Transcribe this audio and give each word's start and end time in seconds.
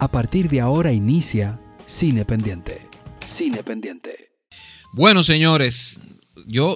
A 0.00 0.08
partir 0.08 0.48
de 0.48 0.62
ahora 0.62 0.92
inicia 0.92 1.60
Cine 1.84 2.24
Pendiente. 2.24 2.88
Cine 3.36 3.62
Pendiente. 3.62 4.30
Bueno, 4.94 5.22
señores, 5.22 6.00
yo, 6.46 6.74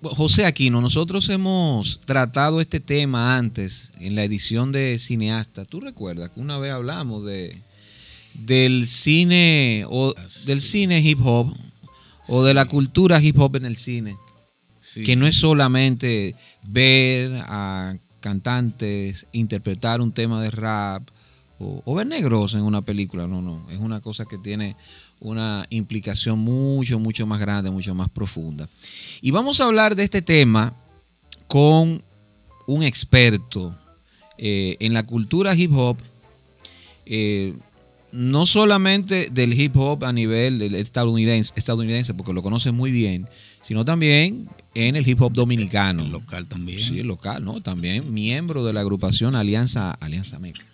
José 0.00 0.46
Aquino, 0.46 0.80
nosotros 0.80 1.28
hemos 1.28 2.00
tratado 2.02 2.60
este 2.60 2.78
tema 2.78 3.36
antes 3.36 3.90
en 3.98 4.14
la 4.14 4.22
edición 4.22 4.70
de 4.70 5.00
Cineasta. 5.00 5.64
¿Tú 5.64 5.80
recuerdas 5.80 6.30
que 6.30 6.38
una 6.38 6.56
vez 6.58 6.70
hablamos 6.70 7.24
de 7.24 7.60
del 8.34 8.86
cine 8.86 9.84
o 9.88 10.14
del 10.46 10.62
cine 10.62 11.00
hip 11.00 11.18
hop 11.24 11.52
o 12.28 12.44
de 12.44 12.54
la 12.54 12.66
cultura 12.66 13.20
hip 13.20 13.40
hop 13.40 13.56
en 13.56 13.64
el 13.64 13.76
cine? 13.76 14.16
Que 15.04 15.16
no 15.16 15.26
es 15.26 15.34
solamente 15.34 16.36
ver 16.62 17.42
a 17.44 17.96
cantantes 18.20 19.26
interpretar 19.32 20.00
un 20.00 20.12
tema 20.12 20.40
de 20.40 20.52
rap 20.52 21.08
o, 21.84 21.94
ver 21.94 22.06
negros 22.06 22.54
en 22.54 22.62
una 22.62 22.82
película. 22.82 23.26
No, 23.26 23.42
no. 23.42 23.68
Es 23.70 23.78
una 23.78 24.00
cosa 24.00 24.24
que 24.24 24.38
tiene 24.38 24.76
una 25.20 25.66
implicación 25.70 26.38
mucho, 26.38 26.98
mucho 26.98 27.26
más 27.26 27.40
grande, 27.40 27.70
mucho 27.70 27.94
más 27.94 28.10
profunda. 28.10 28.68
Y 29.20 29.30
vamos 29.30 29.60
a 29.60 29.66
hablar 29.66 29.94
de 29.96 30.04
este 30.04 30.22
tema 30.22 30.74
con 31.46 32.02
un 32.66 32.82
experto 32.82 33.76
eh, 34.38 34.76
en 34.80 34.92
la 34.92 35.02
cultura 35.02 35.54
hip 35.54 35.72
hop. 35.74 35.98
Eh, 37.06 37.54
no 38.12 38.44
solamente 38.44 39.28
del 39.32 39.58
hip 39.58 39.74
hop 39.76 40.04
a 40.04 40.12
nivel 40.12 40.60
estadounidense, 40.74 41.52
estadounidense, 41.56 42.12
porque 42.12 42.34
lo 42.34 42.42
conoce 42.42 42.70
muy 42.70 42.90
bien, 42.90 43.26
sino 43.62 43.86
también 43.86 44.48
en 44.74 44.96
el 44.96 45.08
hip 45.08 45.20
hop 45.22 45.32
dominicano. 45.32 46.04
El 46.04 46.12
local 46.12 46.46
también. 46.46 46.80
Sí, 46.80 46.98
el 46.98 47.06
local, 47.06 47.44
¿no? 47.44 47.60
También 47.62 48.12
miembro 48.12 48.64
de 48.64 48.74
la 48.74 48.80
agrupación 48.80 49.34
Alianza, 49.34 49.92
Alianza 49.92 50.38
Meca. 50.38 50.71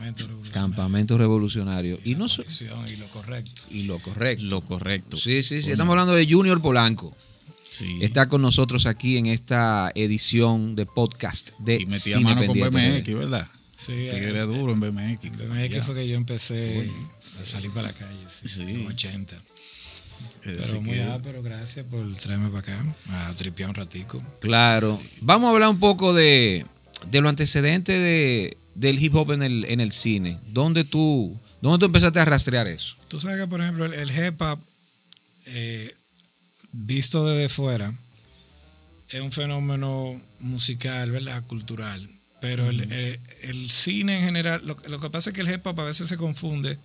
Campamento 0.00 0.26
Revolucionario. 0.26 0.52
Campamento 0.52 1.18
Revolucionario. 1.18 1.98
Y, 2.04 2.14
no 2.14 2.26
y 2.26 2.96
lo 2.96 3.08
correcto. 3.08 3.62
Y 3.70 3.82
lo 3.82 3.98
correcto. 3.98 4.44
Lo 4.44 4.60
correcto. 4.62 5.16
Sí, 5.16 5.42
sí, 5.42 5.62
sí. 5.62 5.72
Estamos 5.72 5.92
hablando 5.92 6.14
de 6.14 6.26
Junior 6.28 6.60
Polanco. 6.62 7.14
Sí. 7.68 7.98
Está 8.00 8.28
con 8.28 8.42
nosotros 8.42 8.86
aquí 8.86 9.16
en 9.18 9.26
esta 9.26 9.92
edición 9.94 10.74
de 10.74 10.86
podcast 10.86 11.50
de 11.58 11.82
Y 11.82 11.86
metí 11.86 12.14
mano 12.16 12.46
con 12.46 12.58
BMX, 12.58 13.14
¿verdad? 13.14 13.48
Sí. 13.76 14.08
Tigre 14.10 14.40
eh, 14.40 14.46
duro 14.46 14.72
en 14.72 14.80
BMX. 14.80 15.24
En 15.24 15.50
BMX 15.50 15.84
fue 15.84 15.94
que 15.94 16.08
yo 16.08 16.16
empecé 16.16 16.90
a 17.40 17.44
salir 17.44 17.70
para 17.72 17.88
la 17.88 17.92
calle. 17.92 18.26
Sí. 18.44 18.62
En 18.62 18.86
80. 18.86 19.36
Pero 20.42 20.82
muy 20.82 20.98
pero 21.22 21.42
gracias 21.42 21.84
por 21.86 22.14
traerme 22.16 22.48
para 22.48 22.60
acá 22.60 22.96
a 23.10 23.34
tripear 23.34 23.68
un 23.68 23.74
ratico. 23.74 24.22
Claro. 24.40 24.98
Vamos 25.20 25.48
a 25.48 25.52
hablar 25.52 25.68
un 25.68 25.78
poco 25.78 26.14
de, 26.14 26.64
de 27.10 27.20
lo 27.20 27.28
antecedente 27.28 27.92
de, 27.92 28.56
del 28.74 29.02
hip 29.02 29.14
hop 29.14 29.32
en 29.32 29.42
el, 29.42 29.64
en 29.64 29.80
el 29.80 29.92
cine? 29.92 30.38
¿Dónde 30.48 30.84
tú, 30.84 31.38
¿Dónde 31.60 31.78
tú 31.78 31.86
empezaste 31.86 32.20
a 32.20 32.24
rastrear 32.24 32.68
eso? 32.68 32.96
Tú 33.08 33.20
sabes 33.20 33.38
que, 33.38 33.46
por 33.46 33.60
ejemplo, 33.60 33.84
el, 33.84 34.10
hip 34.10 34.40
hop, 34.40 34.58
eh, 35.46 35.94
visto 36.72 37.26
desde 37.26 37.48
fuera, 37.48 37.94
es 39.08 39.20
un 39.20 39.32
fenómeno 39.32 40.20
musical, 40.38 41.10
¿verdad? 41.10 41.44
Cultural. 41.46 42.08
Pero 42.40 42.70
el, 42.70 43.70
cine 43.70 44.18
en 44.18 44.24
general, 44.24 44.62
lo, 44.64 45.00
que 45.00 45.10
pasa 45.10 45.30
es 45.30 45.34
que 45.34 45.42
el 45.42 45.52
hip 45.52 45.66
hop 45.66 45.78
a 45.80 45.84
veces 45.84 46.08
se 46.08 46.16
confunde 46.16 46.78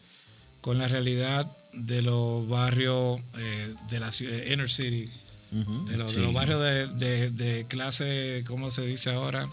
con 0.59 0.77
la 0.77 0.87
realidad 0.87 1.49
de 1.71 2.01
los 2.01 2.47
barrios 2.47 3.21
eh, 3.37 3.73
de 3.89 3.99
la 3.99 4.11
inner 4.51 4.69
city, 4.69 5.09
de, 5.51 5.97
los, 5.97 6.15
de, 6.15 6.21
los, 6.21 6.33
barrios 6.33 6.61
de, 6.61 6.87
de, 6.87 7.29
de, 7.29 7.65
clase, 7.67 8.43
¿cómo 8.45 8.71
se 8.71 8.85
dice 8.85 9.11
ahora? 9.11 9.47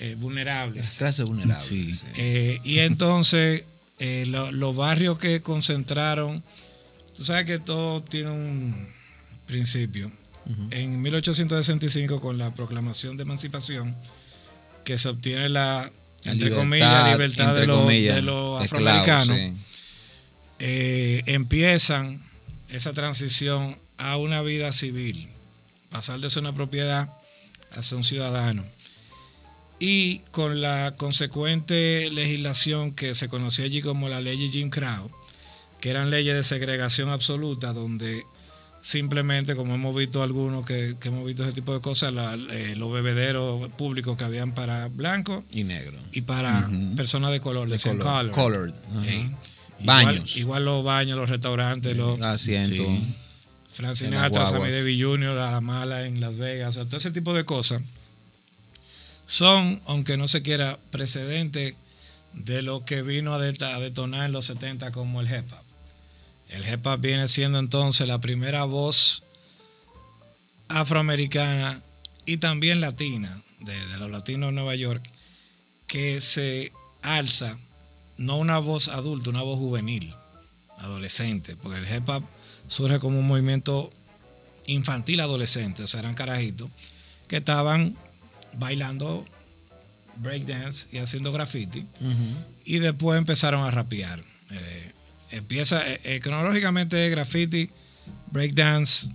Eh, 0.00 0.16
vulnerables. 0.18 0.94
Clases 0.98 1.26
vulnerables. 1.26 1.64
Sí. 1.64 1.98
Eh, 2.16 2.60
y 2.64 2.80
entonces, 2.80 3.64
eh, 3.98 4.24
los 4.26 4.76
barrios 4.76 5.18
que 5.18 5.40
concentraron, 5.40 6.42
tú 7.16 7.24
sabes 7.24 7.44
que 7.44 7.58
todo 7.58 8.02
tiene 8.02 8.30
un 8.30 8.88
principio. 9.46 10.10
En 10.72 11.00
1865, 11.00 12.20
con 12.20 12.36
la 12.36 12.54
proclamación 12.54 13.16
de 13.16 13.22
emancipación, 13.22 13.96
que 14.84 14.98
se 14.98 15.08
obtiene 15.08 15.48
la, 15.48 15.90
entre 16.24 16.50
comillas, 16.50 17.10
libertad 17.12 17.54
de, 17.54 17.66
los, 17.66 18.62
afroamericanos, 18.62 19.38
eh, 20.58 21.22
empiezan 21.26 22.20
esa 22.68 22.92
transición 22.92 23.78
a 23.96 24.18
una 24.18 24.42
vida 24.42 24.70
civil, 24.72 25.28
pasar 25.88 26.20
de 26.20 26.28
ser 26.28 26.42
una 26.42 26.54
propiedad 26.54 27.08
a 27.74 27.82
ser 27.82 27.96
un 27.96 28.04
ciudadano 28.04 28.64
y 29.86 30.20
con 30.30 30.62
la 30.62 30.94
consecuente 30.96 32.08
legislación 32.10 32.90
que 32.90 33.14
se 33.14 33.28
conocía 33.28 33.66
allí 33.66 33.82
como 33.82 34.08
la 34.08 34.22
ley 34.22 34.48
Jim 34.50 34.70
Crow, 34.70 35.10
que 35.78 35.90
eran 35.90 36.08
leyes 36.08 36.34
de 36.34 36.42
segregación 36.42 37.10
absoluta, 37.10 37.74
donde 37.74 38.24
simplemente, 38.80 39.54
como 39.54 39.74
hemos 39.74 39.94
visto 39.94 40.22
algunos 40.22 40.64
que, 40.64 40.96
hemos 41.02 41.26
visto 41.26 41.44
ese 41.44 41.52
tipo 41.52 41.74
de 41.74 41.82
cosas, 41.82 42.14
eh, 42.50 42.72
los 42.78 42.90
bebederos 42.94 43.68
públicos 43.76 44.16
que 44.16 44.24
habían 44.24 44.54
para 44.54 44.88
blancos 44.88 45.44
y 45.50 45.64
negros 45.64 46.00
y 46.12 46.22
para 46.22 46.66
personas 46.96 47.30
de 47.32 47.40
color, 47.40 47.68
de, 47.68 47.78
color, 47.78 48.30
colored. 48.30 48.74
baños. 49.80 50.34
Igual, 50.38 50.64
los 50.64 50.82
baños, 50.82 51.18
los 51.18 51.28
restaurantes, 51.28 51.94
los 51.94 52.18
asientos. 52.22 52.86
Frank 53.68 53.96
Sinatra, 53.96 54.46
Sammy 54.46 54.70
Davis 54.70 55.04
Jr., 55.04 55.34
La 55.34 55.60
Mala 55.60 56.06
en 56.06 56.22
Las 56.22 56.34
Vegas, 56.38 56.76
todo 56.76 56.96
ese 56.96 57.10
tipo 57.10 57.34
de 57.34 57.44
cosas 57.44 57.82
son, 59.26 59.80
aunque 59.86 60.16
no 60.16 60.28
se 60.28 60.42
quiera, 60.42 60.78
precedente 60.90 61.76
de 62.32 62.62
lo 62.62 62.84
que 62.84 63.02
vino 63.02 63.34
a 63.34 63.38
detonar 63.38 64.26
en 64.26 64.32
los 64.32 64.46
70 64.46 64.90
como 64.92 65.20
el 65.20 65.28
hip 65.28 65.52
hop. 65.52 65.64
El 66.48 66.68
hip 66.68 66.86
hop 66.86 67.00
viene 67.00 67.28
siendo 67.28 67.58
entonces 67.58 68.06
la 68.06 68.20
primera 68.20 68.64
voz 68.64 69.22
afroamericana 70.68 71.80
y 72.26 72.38
también 72.38 72.80
latina, 72.80 73.40
de, 73.60 73.98
los 73.98 74.10
latinos 74.10 74.48
de 74.48 74.54
Nueva 74.54 74.74
York, 74.74 75.02
que 75.86 76.20
se 76.20 76.72
alza, 77.02 77.56
no 78.16 78.38
una 78.38 78.58
voz 78.58 78.88
adulta, 78.88 79.30
una 79.30 79.42
voz 79.42 79.58
juvenil, 79.58 80.14
adolescente, 80.78 81.56
porque 81.56 81.78
el 81.78 81.96
hip 81.96 82.08
hop 82.08 82.24
surge 82.68 82.98
como 82.98 83.18
un 83.18 83.26
movimiento 83.26 83.90
infantil 84.66 85.20
adolescente, 85.20 85.82
o 85.82 85.86
sea, 85.88 86.00
eran 86.00 86.14
carajitos 86.14 86.70
que 87.28 87.36
estaban 87.36 87.96
bailando 88.58 89.24
breakdance 90.16 90.88
y 90.92 90.98
haciendo 90.98 91.32
graffiti. 91.32 91.86
Y 92.64 92.78
después 92.78 93.18
empezaron 93.18 93.64
a 93.64 93.70
rapear. 93.70 94.20
Eh, 94.50 94.92
empieza, 95.30 95.88
eh, 95.88 96.00
eh, 96.04 96.20
cronológicamente, 96.20 97.08
graffiti, 97.10 97.70
breakdance, 98.30 99.08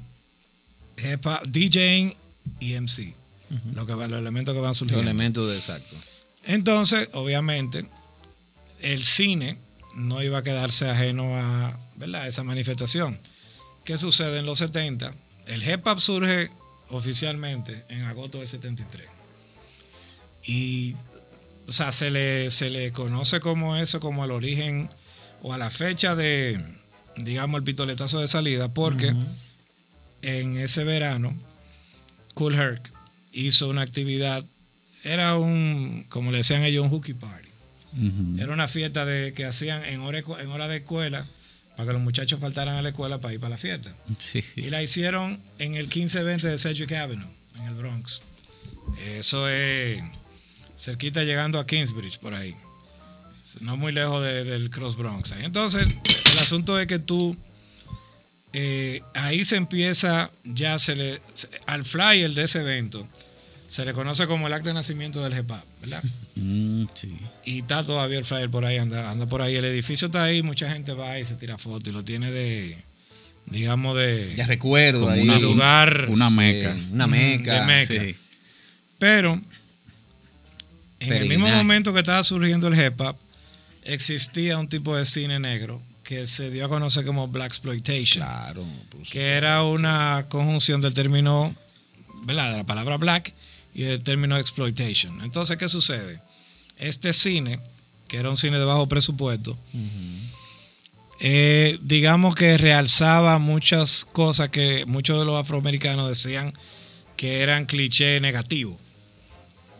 hip 0.97 1.25
hop, 1.25 1.47
DJing 1.47 2.15
y 2.59 2.73
MC. 2.73 3.15
lo 3.73 3.85
que, 3.85 3.93
los 3.93 4.11
elementos 4.11 4.53
que 4.53 4.61
van 4.61 4.75
surgiendo. 4.75 5.03
Los 5.03 5.09
elementos 5.09 5.49
de 5.49 5.57
exacto. 5.57 5.95
Entonces, 6.45 7.09
obviamente, 7.13 7.85
el 8.81 9.03
cine 9.03 9.57
no 9.95 10.21
iba 10.21 10.39
a 10.39 10.43
quedarse 10.43 10.89
ajeno 10.89 11.37
a 11.37 11.77
¿verdad? 11.95 12.27
esa 12.27 12.43
manifestación. 12.43 13.19
¿Qué 13.83 13.97
sucede 13.97 14.39
en 14.39 14.45
los 14.45 14.59
70? 14.59 15.13
El 15.47 15.67
hip 15.67 15.85
hop 15.87 15.99
surge 15.99 16.49
oficialmente 16.89 17.85
en 17.89 18.03
agosto 18.03 18.39
del 18.39 18.47
73. 18.47 19.18
Y, 20.49 20.95
o 21.67 21.71
sea, 21.71 21.91
se 21.91 22.09
le, 22.09 22.49
se 22.49 22.71
le 22.71 22.91
conoce 22.91 23.39
como 23.39 23.77
eso, 23.77 23.99
como 23.99 24.23
al 24.23 24.31
origen 24.31 24.89
o 25.43 25.53
a 25.53 25.59
la 25.59 25.69
fecha 25.69 26.15
de, 26.15 26.59
digamos, 27.17 27.59
el 27.59 27.63
pistoletazo 27.63 28.19
de 28.19 28.27
salida, 28.27 28.73
porque 28.73 29.13
en 30.23 30.57
ese 30.57 30.83
verano, 30.83 31.37
Cool 32.33 32.55
Herc 32.55 32.91
hizo 33.31 33.69
una 33.69 33.83
actividad, 33.83 34.43
era 35.03 35.37
un, 35.37 36.07
como 36.09 36.31
le 36.31 36.39
decían 36.39 36.63
ellos, 36.63 36.83
un 36.83 36.89
hookie 36.89 37.13
party. 37.13 37.49
Era 38.39 38.51
una 38.51 38.67
fiesta 38.67 39.05
de, 39.05 39.33
que 39.33 39.45
hacían 39.45 39.83
en 39.83 39.99
hora, 40.01 40.17
en 40.17 40.49
hora 40.49 40.67
de 40.67 40.77
escuela 40.77 41.27
para 41.75 41.87
que 41.87 41.93
los 41.93 42.01
muchachos 42.01 42.39
faltaran 42.39 42.75
a 42.75 42.81
la 42.81 42.89
escuela 42.89 43.21
para 43.21 43.35
ir 43.35 43.39
para 43.39 43.51
la 43.51 43.57
fiesta. 43.57 43.95
Y 44.55 44.71
la 44.71 44.81
hicieron 44.81 45.39
en 45.59 45.75
el 45.75 45.85
1520 45.85 46.47
de 46.47 46.57
Cedric 46.57 46.91
Avenue, 46.93 47.29
en 47.59 47.67
el 47.67 47.75
Bronx. 47.75 48.23
Eso 48.97 49.47
es 49.47 50.01
cerquita 50.79 51.23
llegando 51.23 51.59
a 51.59 51.67
Kingsbridge, 51.67 52.19
por 52.19 52.33
ahí. 52.33 52.55
No 53.61 53.77
muy 53.77 53.91
lejos 53.91 54.23
del 54.23 54.69
Cross 54.69 54.95
Bronx. 54.95 55.33
Entonces, 55.41 55.83
el 55.83 56.39
asunto 56.39 56.79
es 56.79 56.87
que 56.87 56.99
tú, 56.99 57.35
eh, 58.53 59.01
ahí 59.15 59.43
se 59.43 59.57
empieza, 59.57 60.31
ya 60.43 60.77
se 60.79 60.95
le, 60.95 61.21
al 61.65 61.83
flyer 61.83 62.31
de 62.31 62.43
ese 62.43 62.59
evento, 62.59 63.07
se 63.67 63.85
le 63.85 63.93
conoce 63.93 64.27
como 64.27 64.47
el 64.47 64.53
acto 64.53 64.69
de 64.69 64.75
nacimiento 64.75 65.21
del 65.21 65.33
GEPAP, 65.33 65.63
¿verdad? 65.81 66.03
Mm, 66.41 66.85
sí. 66.93 67.13
Y 67.43 67.59
está 67.59 67.83
todavía 67.83 68.17
el 68.17 68.23
flyer 68.23 68.49
por 68.49 68.63
ahí, 68.63 68.77
anda, 68.77 69.11
anda 69.11 69.25
por 69.25 69.41
ahí. 69.41 69.57
El 69.57 69.65
edificio 69.65 70.05
está 70.05 70.23
ahí, 70.23 70.41
mucha 70.41 70.71
gente 70.71 70.93
va 70.93 71.19
y 71.19 71.25
se 71.25 71.35
tira 71.35 71.57
fotos 71.57 71.89
y 71.89 71.91
lo 71.91 72.01
tiene 72.05 72.31
de, 72.31 72.81
digamos, 73.47 73.97
de... 73.97 74.35
Ya 74.37 74.45
recuerdo, 74.45 75.09
ahí. 75.09 75.27
Un 75.27 75.41
lugar... 75.41 76.05
Una 76.07 76.29
meca. 76.29 76.73
una 76.93 77.07
meca. 77.07 77.65
De 77.65 78.15
Pero 78.99 79.41
en 80.99 81.13
el 81.13 81.27
mismo 81.27 81.47
momento 81.47 81.93
que 81.93 81.99
estaba 81.99 82.23
surgiendo 82.23 82.67
el 82.67 82.79
hip 82.79 82.99
hop, 83.01 83.15
existía 83.83 84.57
un 84.57 84.67
tipo 84.67 84.95
de 84.95 85.05
cine 85.05 85.39
negro 85.39 85.81
que 86.03 86.27
se 86.27 86.49
dio 86.49 86.65
a 86.65 86.69
conocer 86.69 87.05
como 87.05 87.27
Black 87.27 87.47
Exploitation. 87.47 88.25
Claro. 88.25 88.65
Que 89.09 89.33
era 89.33 89.63
una 89.63 90.25
conjunción 90.29 90.81
del 90.81 90.93
término, 90.93 91.55
¿verdad? 92.23 92.51
De 92.51 92.57
la 92.57 92.65
palabra 92.65 92.97
black 92.97 93.33
y 93.73 93.83
del 93.83 94.01
término 94.01 94.37
exploitation. 94.37 95.21
Entonces, 95.21 95.57
¿qué 95.57 95.69
sucede? 95.69 96.19
Este 96.77 97.13
cine, 97.13 97.59
que 98.07 98.17
era 98.17 98.29
un 98.29 98.37
cine 98.37 98.57
de 98.57 98.65
bajo 98.65 98.87
presupuesto, 98.87 99.57
eh, 101.19 101.77
digamos 101.81 102.35
que 102.35 102.57
realzaba 102.57 103.37
muchas 103.37 104.05
cosas 104.05 104.49
que 104.49 104.85
muchos 104.87 105.19
de 105.19 105.25
los 105.25 105.39
afroamericanos 105.39 106.09
decían 106.09 106.53
que 107.17 107.41
eran 107.41 107.65
cliché 107.65 108.19
negativos 108.19 108.77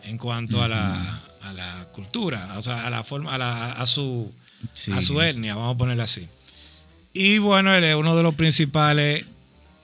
en 0.04 0.18
cuanto 0.18 0.62
a, 0.62 0.68
la, 0.68 1.20
a 1.42 1.52
la 1.52 1.88
cultura, 1.92 2.54
o 2.58 2.62
sea, 2.62 2.86
a 2.86 2.90
la 2.90 3.04
forma, 3.04 3.34
a, 3.34 3.38
la, 3.38 3.72
a 3.72 3.86
su 3.86 4.32
a 4.92 5.02
su 5.02 5.20
etnia, 5.20 5.54
vamos 5.54 5.74
a 5.74 5.78
ponerla 5.78 6.04
así. 6.04 6.26
Y 7.12 7.38
bueno, 7.38 7.74
él 7.74 7.84
es 7.84 7.94
uno 7.94 8.16
de 8.16 8.22
los 8.22 8.34
principales 8.34 9.24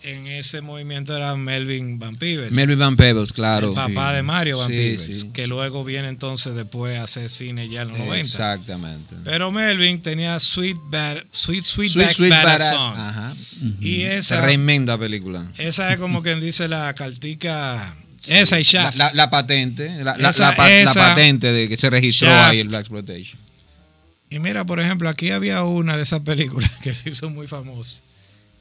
en 0.03 0.27
ese 0.29 0.61
movimiento 0.61 1.17
era 1.17 1.35
Melvin 1.35 1.99
Van 1.99 2.15
Peebles. 2.17 2.53
Melvin 2.53 2.79
Van 2.79 2.97
Peebles, 2.97 3.33
claro. 3.33 3.71
El 3.71 3.75
papá 3.75 4.13
de 4.13 4.23
Mario 4.23 4.59
Van 4.59 4.69
Peebles, 4.69 5.27
que 5.33 5.47
luego 5.47 5.85
viene 5.85 6.09
entonces 6.09 6.55
después 6.55 6.99
a 6.99 7.05
hacer 7.05 7.29
cine 7.29 7.69
ya 7.69 7.83
en 7.83 7.89
los 7.89 7.99
90. 7.99 8.21
Exactamente. 8.21 9.17
Pero 9.25 9.51
Melvin 9.51 10.01
tenía 10.01 10.39
Sweet 10.39 10.77
Bad, 10.91 11.25
Sweet 11.33 11.65
Sweet, 11.65 11.93
sweet, 12.13 12.31
Badass 12.31 12.69
Song. 12.69 12.95
Ajá. 12.97 13.35
Y 13.81 14.03
esa 14.03 14.43
tremenda 14.43 14.97
película. 14.97 15.45
Esa 15.59 15.93
es 15.93 15.99
como 15.99 16.23
quien 16.23 16.41
dice 16.41 16.69
la 16.69 16.95
cartica 16.95 17.97
esa 18.29 18.61
y 18.61 18.63
Shaft. 18.63 18.97
La, 18.97 19.13
la, 19.15 19.31
patente, 19.31 19.89
la, 20.03 20.13
esa, 20.15 20.51
la, 20.51 20.57
patente 20.57 21.53
de 21.53 21.69
que 21.69 21.77
se 21.77 21.91
registró 21.91 22.29
ahí 22.31 22.61
el 22.61 22.69
Black 22.69 22.81
Exploitation. 22.81 23.39
Y 24.31 24.39
mira, 24.39 24.67
por 24.67 24.81
ejemplo, 24.81 25.09
aquí 25.09 25.31
había 25.31 25.63
una 25.63 25.97
de 25.97 26.03
esas 26.03 26.21
películas 26.21 26.71
que 26.83 26.95
se 26.95 27.11
hizo 27.11 27.31
muy 27.31 27.47
famosa 27.47 28.03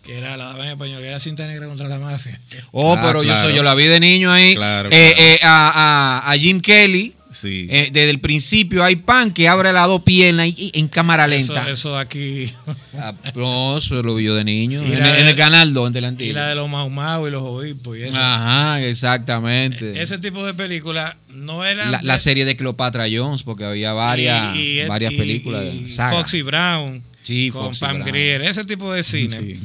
que 0.06 0.20
era 0.20 0.38
la 0.38 0.46
dama 0.46 0.66
en 0.66 0.72
español, 0.74 1.02
que 1.02 1.08
era 1.08 1.20
cinta 1.20 1.48
negra 1.48 1.68
contra 1.68 1.88
la 1.88 1.98
mafia. 1.98 2.40
Oh, 2.72 2.94
ah, 2.94 3.02
pero 3.02 3.24
yo, 3.24 3.36
soy, 3.38 3.56
yo 3.56 3.64
la 3.64 3.74
vi 3.74 3.86
de 3.86 4.00
niño 4.00 4.32
ahí. 4.32 4.54
Claro, 4.54 4.90
eh, 4.92 5.16
eh, 5.18 5.40
a, 5.42 6.22
a, 6.28 6.32
a, 6.32 6.38
Jim 6.38 6.62
Kelly. 6.62 7.16
Sí. 7.36 7.68
Eh, 7.70 7.90
desde 7.92 8.10
el 8.10 8.20
principio 8.20 8.84
hay 8.84 8.96
pan 8.96 9.32
que 9.32 9.48
abre 9.48 9.74
las 9.74 9.88
dos 9.88 10.04
piernas 10.04 10.48
y, 10.48 10.72
en 10.74 10.88
cámara 10.88 11.28
lenta. 11.28 11.62
Eso, 11.64 11.72
eso 11.72 11.98
aquí. 11.98 12.52
Ah, 12.98 13.14
no, 13.36 13.78
eso 13.78 14.02
lo 14.02 14.16
vi 14.16 14.24
yo 14.24 14.36
de 14.36 14.46
niño. 14.46 14.82
En, 14.82 14.94
en, 14.94 15.28
el 15.28 15.36
canal 15.36 15.74
2 15.74 15.92
de 15.92 16.00
la 16.00 16.16
Y 16.18 16.32
la 16.32 16.48
de 16.48 16.56
los 16.56 16.70
Mau 16.70 17.28
y 17.28 17.30
los 17.30 17.44
obispos. 17.44 17.98
Y 17.98 18.04
eso. 18.04 18.16
Ajá, 18.16 18.82
exactamente. 18.82 19.92
E, 19.92 20.02
ese 20.02 20.18
tipo 20.18 20.46
de 20.46 20.54
películas 20.54 21.18
no 21.28 21.66
era. 21.66 21.92
La, 21.92 22.00
la, 22.02 22.18
serie 22.20 22.46
de 22.46 22.56
Cleopatra 22.56 23.08
Jones, 23.12 23.44
porque 23.44 23.66
había 23.66 23.92
varias, 23.92 24.56
y, 24.56 24.80
y, 24.80 24.88
varias 24.88 25.14
películas. 25.14 25.66
Y, 25.66 25.90
Foxy 25.90 26.42
Brown. 26.42 27.04
Sí, 27.22 27.50
con 27.52 27.66
Foxy 27.66 27.82
Pam 27.82 28.06
Grier. 28.06 28.44
Ese 28.44 28.64
tipo 28.64 28.94
de 28.94 29.04
cine. 29.04 29.36
Sí 29.36 29.60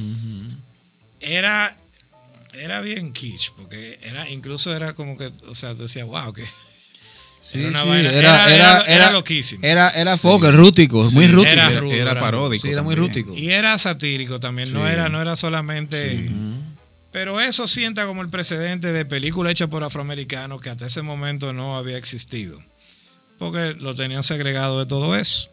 era, 1.20 1.76
era 2.55 2.81
bien 2.81 3.12
kitsch, 3.12 3.52
porque 3.56 3.99
era, 4.02 4.28
incluso 4.28 4.75
era 4.75 4.94
como 4.94 5.16
que, 5.16 5.31
o 5.49 5.55
sea, 5.55 5.75
tú 5.75 5.82
decías, 5.82 6.06
wow, 6.06 6.32
que. 6.32 6.44
Era, 7.52 7.69
una 7.69 7.84
vaina, 7.84 8.12
era, 8.12 8.54
era, 8.54 8.81
era, 8.82 9.12
loquísimo. 9.12 9.64
Era, 9.64 9.90
era 9.90 10.16
rústico, 10.16 11.02
muy 11.12 11.26
rústico. 11.26 11.92
Era, 11.92 12.20
paródico. 12.20 12.69
era 12.69 12.82
muy 12.82 12.94
rústico. 12.94 13.34
Y 13.34 13.50
era 13.50 13.76
satírico 13.78 14.38
también, 14.38 14.72
no, 14.72 14.87
era, 14.87 15.08
no 15.08 15.20
era 15.20 15.37
solamente. 15.37 16.31
Pero 17.12 17.40
eso 17.40 17.66
sienta 17.66 18.06
como 18.06 18.22
el 18.22 18.28
precedente 18.28 18.92
de 18.92 19.04
película 19.04 19.50
hecha 19.50 19.66
por 19.66 19.82
afroamericanos 19.82 20.60
que 20.60 20.70
hasta 20.70 20.87
ese 20.87 21.02
momento 21.02 21.52
no 21.52 21.76
había 21.76 21.96
existido. 21.96 22.60
Porque 23.38 23.75
lo 23.81 23.94
tenían 23.94 24.22
segregado 24.22 24.78
de 24.78 24.87
todo 24.87 25.16
eso. 25.16 25.50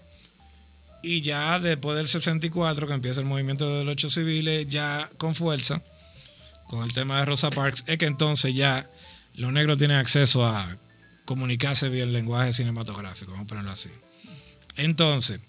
Y 1.02 1.22
ya 1.22 1.60
después 1.60 1.98
del 1.98 2.08
64, 2.08 2.86
que 2.86 2.94
empieza 2.94 3.22
el 3.22 3.26
movimiento 3.26 3.70
de 3.70 3.86
los 3.86 3.94
ocho 3.94 4.10
civiles, 4.10 4.68
ya 4.68 5.10
con 5.18 5.34
fuerza, 5.34 5.82
con 6.68 6.84
el 6.84 6.94
tema 6.94 7.20
de 7.20 7.26
Rosa 7.26 7.50
Parks, 7.50 7.86
es 7.88 7.98
que 7.98 8.06
entonces 8.06 8.54
ya 8.54 8.88
los 9.36 9.52
negros 9.52 9.78
tienen 9.78 9.98
acceso 9.98 10.46
a 10.46 10.78
comunicarse 11.28 11.90
vía 11.90 12.04
el 12.04 12.14
lenguaje 12.14 12.54
cinematográfico, 12.54 13.34
vamos 13.34 13.46
a 13.46 13.50
ponerlo 13.50 13.72
así. 13.72 13.90
Entonces, 14.78 15.42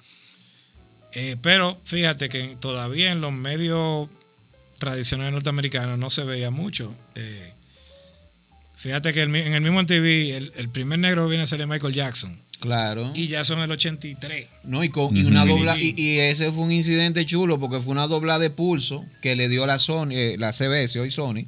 eh, 1.12 1.36
pero 1.40 1.80
fíjate 1.84 2.28
que 2.28 2.56
todavía 2.60 3.12
en 3.12 3.20
los 3.20 3.32
medios 3.32 4.08
tradicionales 4.78 5.32
norteamericanos 5.32 5.98
no 5.98 6.10
se 6.10 6.24
veía 6.24 6.50
mucho. 6.50 6.92
Eh, 7.14 7.52
fíjate 8.74 9.14
que 9.14 9.22
en 9.22 9.34
el 9.36 9.60
mismo 9.60 9.86
TV, 9.86 10.36
el, 10.36 10.52
el 10.56 10.68
primer 10.68 10.98
negro 10.98 11.28
viene 11.28 11.44
a 11.44 11.46
ser 11.46 11.64
Michael 11.66 11.94
Jackson. 11.94 12.36
Claro. 12.58 13.12
Y 13.14 13.28
ya 13.28 13.44
son 13.44 13.60
el 13.60 13.70
83. 13.70 14.46
No, 14.64 14.82
y, 14.82 14.88
con, 14.88 15.16
y 15.16 15.22
una 15.22 15.46
dobla, 15.46 15.76
y, 15.78 16.18
ese 16.18 16.50
fue 16.50 16.64
un 16.64 16.72
incidente 16.72 17.24
chulo 17.24 17.60
porque 17.60 17.80
fue 17.80 17.92
una 17.92 18.08
dobla 18.08 18.40
de 18.40 18.50
pulso 18.50 19.04
que 19.22 19.36
le 19.36 19.48
dio 19.48 19.64
la 19.64 19.78
Sony, 19.78 20.10
eh, 20.10 20.36
la 20.38 20.52
CBS, 20.52 20.98
hoy 20.98 21.12
Sony, 21.12 21.44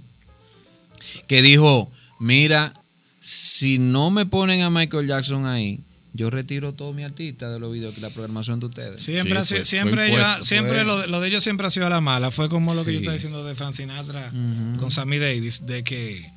que 1.27 1.43
dijo, 1.43 1.91
mira, 2.21 2.80
si 3.21 3.79
no 3.79 4.11
me 4.11 4.27
ponen 4.27 4.63
a 4.63 4.71
Michael 4.71 5.07
Jackson 5.07 5.47
ahí, 5.47 5.81
yo 6.13 6.31
retiro 6.31 6.75
todo 6.75 6.93
mi 6.93 7.05
artista 7.05 7.51
de 7.51 7.61
los 7.61 7.73
videos, 7.73 7.97
la 7.99 8.11
programación 8.11 8.59
de 8.59 8.67
ustedes. 8.67 9.03
Siempre, 9.03 9.45
siempre, 9.45 10.11
siempre 10.43 10.85
lo, 10.85 11.21
de 11.21 11.29
ellos 11.29 11.45
siempre 11.45 11.67
ha 11.67 11.71
sido 11.71 11.87
a 11.87 11.91
la 11.91 12.01
mala. 12.01 12.31
Fue 12.31 12.49
como 12.49 12.75
lo 12.75 12.85
que 12.85 12.93
yo 12.93 12.99
estaba 12.99 13.15
diciendo 13.15 13.45
de 13.45 13.55
Frank 13.55 13.75
Sinatra 13.75 14.33
con 14.79 14.91
Sammy 14.91 15.19
Davis, 15.19 15.67
de 15.67 15.85
que 15.85 16.33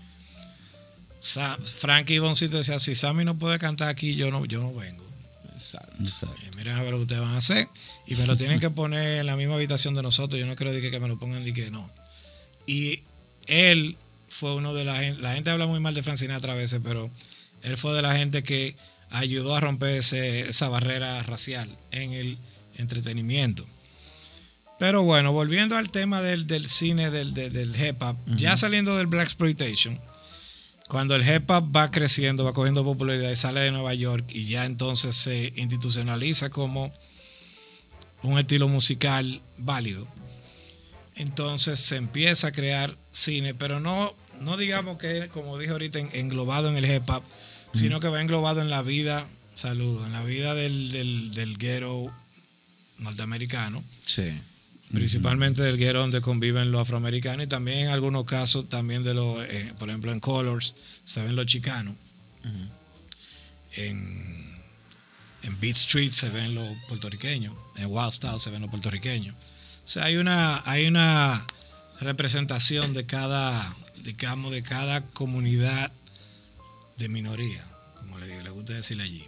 Frankie 1.64 2.20
Boncito 2.20 2.58
decía, 2.58 2.78
si 2.80 2.94
Sammy 2.96 3.26
no 3.26 3.38
puede 3.38 3.58
cantar 3.58 3.90
aquí, 3.90 4.16
yo 4.16 4.30
no, 4.30 4.46
yo 4.46 4.62
no 4.62 4.74
vengo. 4.74 5.04
Exacto. 5.54 6.28
miren 6.58 6.76
a 6.76 6.84
ver 6.84 6.92
lo 6.92 6.98
que 6.98 7.04
ustedes 7.04 7.22
van 7.22 7.34
a 7.34 7.38
hacer. 7.38 7.68
Y 8.06 8.16
me 8.16 8.28
lo 8.28 8.36
tienen 8.36 8.60
que 8.60 8.70
poner 8.70 9.20
en 9.20 9.26
la 9.26 9.38
misma 9.38 9.56
habitación 9.56 9.96
de 9.96 10.04
nosotros. 10.04 10.40
Yo 10.40 10.46
no 10.46 10.56
creo 10.56 10.74
que, 10.74 10.92
que 10.92 11.00
me 11.00 11.08
lo 11.08 11.18
pongan 11.18 11.48
y 11.48 11.54
que 11.54 11.72
no. 11.72 11.90
Y 12.68 13.04
él 13.48 13.98
fue 14.34 14.56
uno 14.56 14.74
de 14.74 14.84
la 14.84 14.96
gente, 14.96 15.22
la 15.22 15.34
gente 15.34 15.52
habla 15.52 15.68
muy 15.68 15.80
mal 15.80 15.94
de 15.94 16.18
Sinatra 16.18 16.54
a 16.54 16.56
veces, 16.56 16.82
pero 16.84 17.12
él 17.62 17.78
fue 17.78 17.94
de 17.94 18.02
la 18.02 18.16
gente 18.16 18.42
que 18.42 18.76
ayudó 19.12 19.56
a 19.56 19.60
romper 19.60 19.92
esa 20.00 20.70
barrera 20.70 21.22
racial 21.24 21.78
en 21.92 22.14
el 22.14 22.38
entretenimiento. 22.76 23.66
Pero 24.80 25.04
bueno, 25.04 25.32
volviendo 25.32 25.78
al 25.78 25.92
tema 25.92 26.22
del, 26.22 26.68
cine, 26.68 27.12
del, 27.12 27.34
del, 27.34 27.76
hip 27.76 28.02
hop, 28.02 28.18
ya 28.36 28.58
saliendo 28.58 28.98
del 28.98 29.08
Black 29.08 29.26
Exploitation, 29.26 30.02
cuando 30.90 31.16
el 31.16 31.22
hip 31.22 31.50
hop 31.50 31.74
va 31.74 31.92
creciendo, 31.92 32.44
va 32.44 32.54
cogiendo 32.54 32.84
popularidad 32.84 33.30
y 33.30 33.36
sale 33.36 33.62
de 33.62 33.72
Nueva 33.72 33.94
York 33.94 34.26
y 34.30 34.48
ya 34.48 34.66
entonces 34.66 35.16
se 35.16 35.54
institucionaliza 35.56 36.50
como 36.50 36.92
un 38.24 38.40
estilo 38.40 38.68
musical 38.68 39.42
válido, 39.58 40.08
entonces 41.16 41.80
se 41.80 41.98
empieza 41.98 42.48
a 42.48 42.52
crear 42.52 42.98
cine, 43.12 43.54
pero 43.54 43.80
no, 43.80 44.16
no 44.44 44.58
digamos 44.58 44.98
que, 44.98 45.30
como 45.30 45.58
dije 45.58 45.72
ahorita, 45.72 46.00
englobado 46.00 46.70
en 46.70 46.78
el 46.78 46.86
hip 46.86 47.10
hop, 47.10 47.24
sino 47.74 48.00
que 48.00 48.08
va 48.08 48.22
englobado 48.22 48.62
en 48.62 48.70
la 48.70 48.82
vida, 48.82 49.26
salud, 49.56 50.06
en 50.06 50.14
la 50.14 50.24
vida 50.24 50.54
del, 50.54 50.92
del, 50.92 51.34
del 51.34 51.58
ghetto 51.58 52.14
norteamericano. 53.00 53.84
Sí 54.06 54.32
principalmente 54.94 55.64
del 55.64 55.78
guero 55.78 56.02
donde 56.02 56.22
conviven 56.22 56.72
los 56.72 56.82
afroamericanos 56.82 57.46
y 57.46 57.48
también 57.48 57.80
en 57.80 57.88
algunos 57.88 58.26
casos 58.26 58.70
también 58.70 59.04
de 59.04 59.16
los, 59.16 59.44
eh, 59.44 59.74
por 59.80 59.90
ejemplo 59.90 60.12
en 60.12 60.20
Colors 60.20 60.76
se 61.04 61.22
ven 61.24 61.36
los 61.36 61.48
chicanos, 61.48 61.96
en, 63.76 64.62
en 65.42 65.60
Beat 65.60 65.76
Street 65.76 66.12
se 66.12 66.30
ven 66.30 66.54
los 66.54 66.68
puertorriqueños, 66.88 67.56
en 67.76 67.88
Wild 67.90 68.12
Style 68.12 68.40
se 68.40 68.52
ven 68.52 68.62
los 68.62 68.70
puertorriqueños. 68.70 69.36
O 69.36 69.88
sea, 69.88 70.06
hay 70.06 70.18
una, 70.18 70.62
hay 70.70 70.86
una 70.86 71.46
representación 72.00 72.94
de 72.94 73.06
cada, 73.08 73.76
digamos, 74.04 74.52
de 74.52 74.62
cada 74.64 75.02
comunidad 75.02 75.92
de 76.98 77.10
minoría, 77.10 77.64
como 77.96 78.20
le, 78.20 78.44
le 78.44 78.50
gusta 78.50 78.74
decirle 78.74 79.04
allí. 79.04 79.26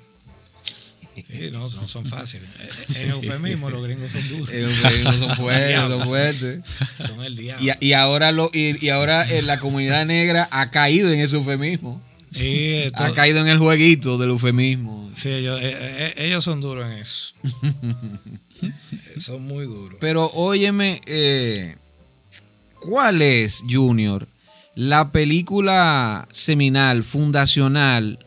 Sí, 1.16 1.50
no, 1.52 1.70
no 1.70 1.88
son 1.88 2.06
fáciles. 2.06 2.50
En 3.00 3.10
eufemismo 3.10 3.70
los 3.70 3.82
gringos 3.82 4.12
son 4.12 4.28
duros. 4.30 4.50
En 4.50 4.64
eufemismo 4.64 5.14
son 5.14 5.36
fuertes, 5.36 5.78
son 5.78 6.02
fuertes. 6.02 6.60
Son 7.06 7.24
el 7.24 7.36
diablo. 7.38 7.74
Y, 7.80 7.94
ahora, 7.94 8.32
lo, 8.32 8.50
y, 8.54 8.90
ahora 8.90 9.24
eh, 9.24 9.42
la 9.42 9.60
comunidad 9.60 10.06
negra 10.06 10.48
ha 10.52 10.72
caído 10.72 11.12
en 11.12 11.20
ese 11.20 11.38
eufemismo. 11.38 12.02
ha 12.94 13.14
caído 13.14 13.40
en 13.40 13.48
el 13.48 13.60
jueguito 13.60 14.18
del 14.18 14.32
eufemismo. 14.32 15.10
Sí, 15.16 15.30
ellos, 15.30 15.62
eh, 15.62 15.74
eh, 15.74 16.14
ellos 16.18 16.44
son 16.44 16.60
duros 16.60 16.86
en 16.86 16.98
eso. 16.98 17.34
son 19.18 19.44
muy 19.44 19.66
duros. 19.66 19.98
Pero 20.02 20.30
óyeme, 20.34 21.00
¿cuál 22.82 23.22
es, 23.22 23.64
Junior, 23.70 24.28
la 24.76 25.12
película 25.12 26.28
seminal, 26.32 27.04
fundacional 27.04 28.20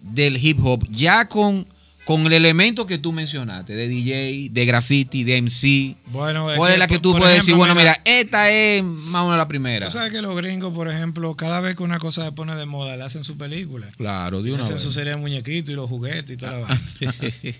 del 0.00 0.36
hip 0.36 0.58
hop, 0.64 0.86
ya 0.90 1.28
con 1.28 1.66
con 2.04 2.26
el 2.26 2.32
elemento 2.32 2.84
que 2.84 2.98
tú 2.98 3.12
mencionaste, 3.12 3.74
de 3.74 3.86
DJ, 3.86 4.48
de 4.50 4.66
graffiti, 4.66 5.22
de 5.22 5.40
MC. 5.40 5.96
Bueno, 6.06 6.48
¿Cuál 6.56 6.72
es 6.72 6.78
la 6.78 6.88
que 6.88 6.98
tú 6.98 7.16
puedes 7.16 7.36
decir? 7.36 7.54
Bueno, 7.54 7.74
mira, 7.74 8.00
esta 8.04 8.50
es 8.50 8.82
más 8.82 9.22
o 9.22 9.26
menos 9.26 9.38
la 9.38 9.46
primera. 9.46 9.86
Tú 9.86 9.92
sabes 9.92 10.10
que 10.10 10.20
los 10.20 10.34
gringos, 10.36 10.74
por 10.74 10.88
ejemplo, 10.88 11.34
cada 11.36 11.60
vez 11.60 11.76
que 11.76 11.82
una 11.82 11.98
cosa 11.98 12.24
se 12.24 12.32
pone 12.32 12.56
de 12.56 12.66
moda, 12.66 12.96
le 12.96 13.04
hacen 13.04 13.22
su 13.24 13.36
película. 13.36 13.86
Claro, 13.96 14.42
de 14.42 14.52
una 14.52 14.62
hacen 14.64 14.74
vez. 14.74 14.82
su 14.82 14.92
serie 14.92 15.12
de 15.12 15.18
muñequitos 15.20 15.70
y 15.70 15.74
los 15.74 15.88
juguetes 15.88 16.30
y 16.30 16.36
toda 16.36 16.52
la 16.52 16.58
vaina. 16.58 16.82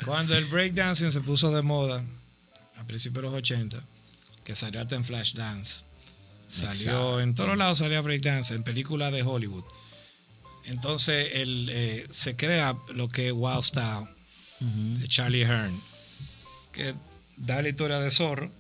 Cuando 0.05 0.37
el 0.37 0.45
breakdancing 0.47 1.13
se 1.13 1.21
puso 1.21 1.55
de 1.55 1.63
moda, 1.63 2.03
a 2.79 2.85
principios 2.85 3.23
de 3.23 3.31
los 3.31 3.39
80, 3.39 3.81
que 4.43 4.57
salió 4.57 4.81
hasta 4.81 4.97
en 4.97 5.05
Flashdance, 5.05 5.85
salió 6.53 7.21
en 7.21 7.35
todos 7.35 7.57
lados 7.57 7.79
salía 7.79 8.01
breakdance, 8.03 8.55
en 8.55 8.63
películas 8.63 9.13
de 9.13 9.23
Hollywood. 9.23 9.65
Entonces 10.65 11.31
el, 11.35 11.69
eh, 11.73 12.07
se 12.11 12.37
crea 12.37 12.77
lo 12.95 13.09
que 13.09 13.29
es 13.29 13.33
Wild 13.35 13.63
Style 13.63 14.07
de 14.61 15.09
Charlie 15.09 15.45
Hearn, 15.45 15.81
que 16.73 16.95
da 17.37 17.61
la 17.63 17.69
historia 17.69 17.99
de 17.99 18.11
Zorro, 18.11 18.51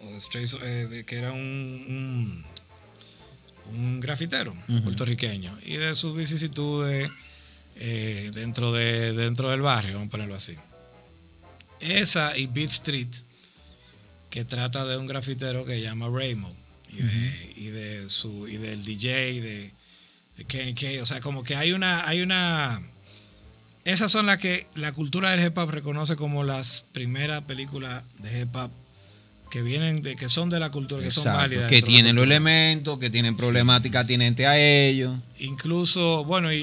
o 0.00 0.06
de 0.06 0.18
Stray- 0.18 0.58
eh, 0.62 0.86
de 0.88 1.04
que 1.04 1.16
era 1.16 1.32
un, 1.32 1.38
un, 1.38 2.44
un 3.74 4.00
grafitero 4.00 4.54
puertorriqueño, 4.84 5.56
y 5.64 5.76
de 5.76 5.94
sus 5.94 6.14
vicisitudes 6.16 7.08
eh, 7.76 8.30
dentro, 8.34 8.72
de, 8.72 9.14
dentro 9.14 9.50
del 9.50 9.62
barrio, 9.62 9.94
vamos 9.94 10.08
a 10.08 10.10
ponerlo 10.10 10.34
así. 10.34 10.56
Esa 11.80 12.36
y 12.36 12.46
Beat 12.46 12.70
Street, 12.70 13.08
que 14.28 14.44
trata 14.44 14.84
de 14.84 14.98
un 14.98 15.06
grafitero 15.06 15.64
que 15.64 15.76
se 15.76 15.80
llama 15.80 16.08
Raymond, 16.12 16.59
y, 16.92 17.02
de, 17.02 17.52
y 17.56 17.64
de 17.66 18.10
su 18.10 18.48
y 18.48 18.56
del 18.56 18.84
DJ 18.84 19.40
de, 19.40 19.72
de 20.36 20.44
Kenny 20.46 20.74
K. 20.74 21.02
O 21.02 21.06
sea, 21.06 21.20
como 21.20 21.42
que 21.44 21.56
hay 21.56 21.72
una, 21.72 22.06
hay 22.08 22.20
una. 22.22 22.80
Esas 23.84 24.12
son 24.12 24.26
las 24.26 24.38
que 24.38 24.66
la 24.74 24.92
cultura 24.92 25.30
del 25.30 25.44
hip 25.46 25.56
hop 25.56 25.70
reconoce 25.70 26.14
como 26.16 26.44
las 26.44 26.84
primeras 26.92 27.42
películas 27.42 28.02
de 28.18 28.42
hip 28.42 28.54
hop 28.54 28.70
que 29.50 29.62
vienen 29.62 30.00
de, 30.02 30.14
que 30.14 30.28
son 30.28 30.48
de 30.48 30.60
la 30.60 30.70
cultura, 30.70 31.02
que 31.02 31.10
son 31.10 31.24
válidas. 31.24 31.68
que 31.68 31.82
tienen 31.82 32.14
los 32.14 32.24
elementos, 32.24 32.98
que 33.00 33.10
tienen 33.10 33.36
problemática 33.36 34.00
atinente 34.00 34.46
a 34.46 34.56
ellos. 34.58 35.18
Incluso, 35.40 36.24
bueno, 36.24 36.52
y, 36.52 36.56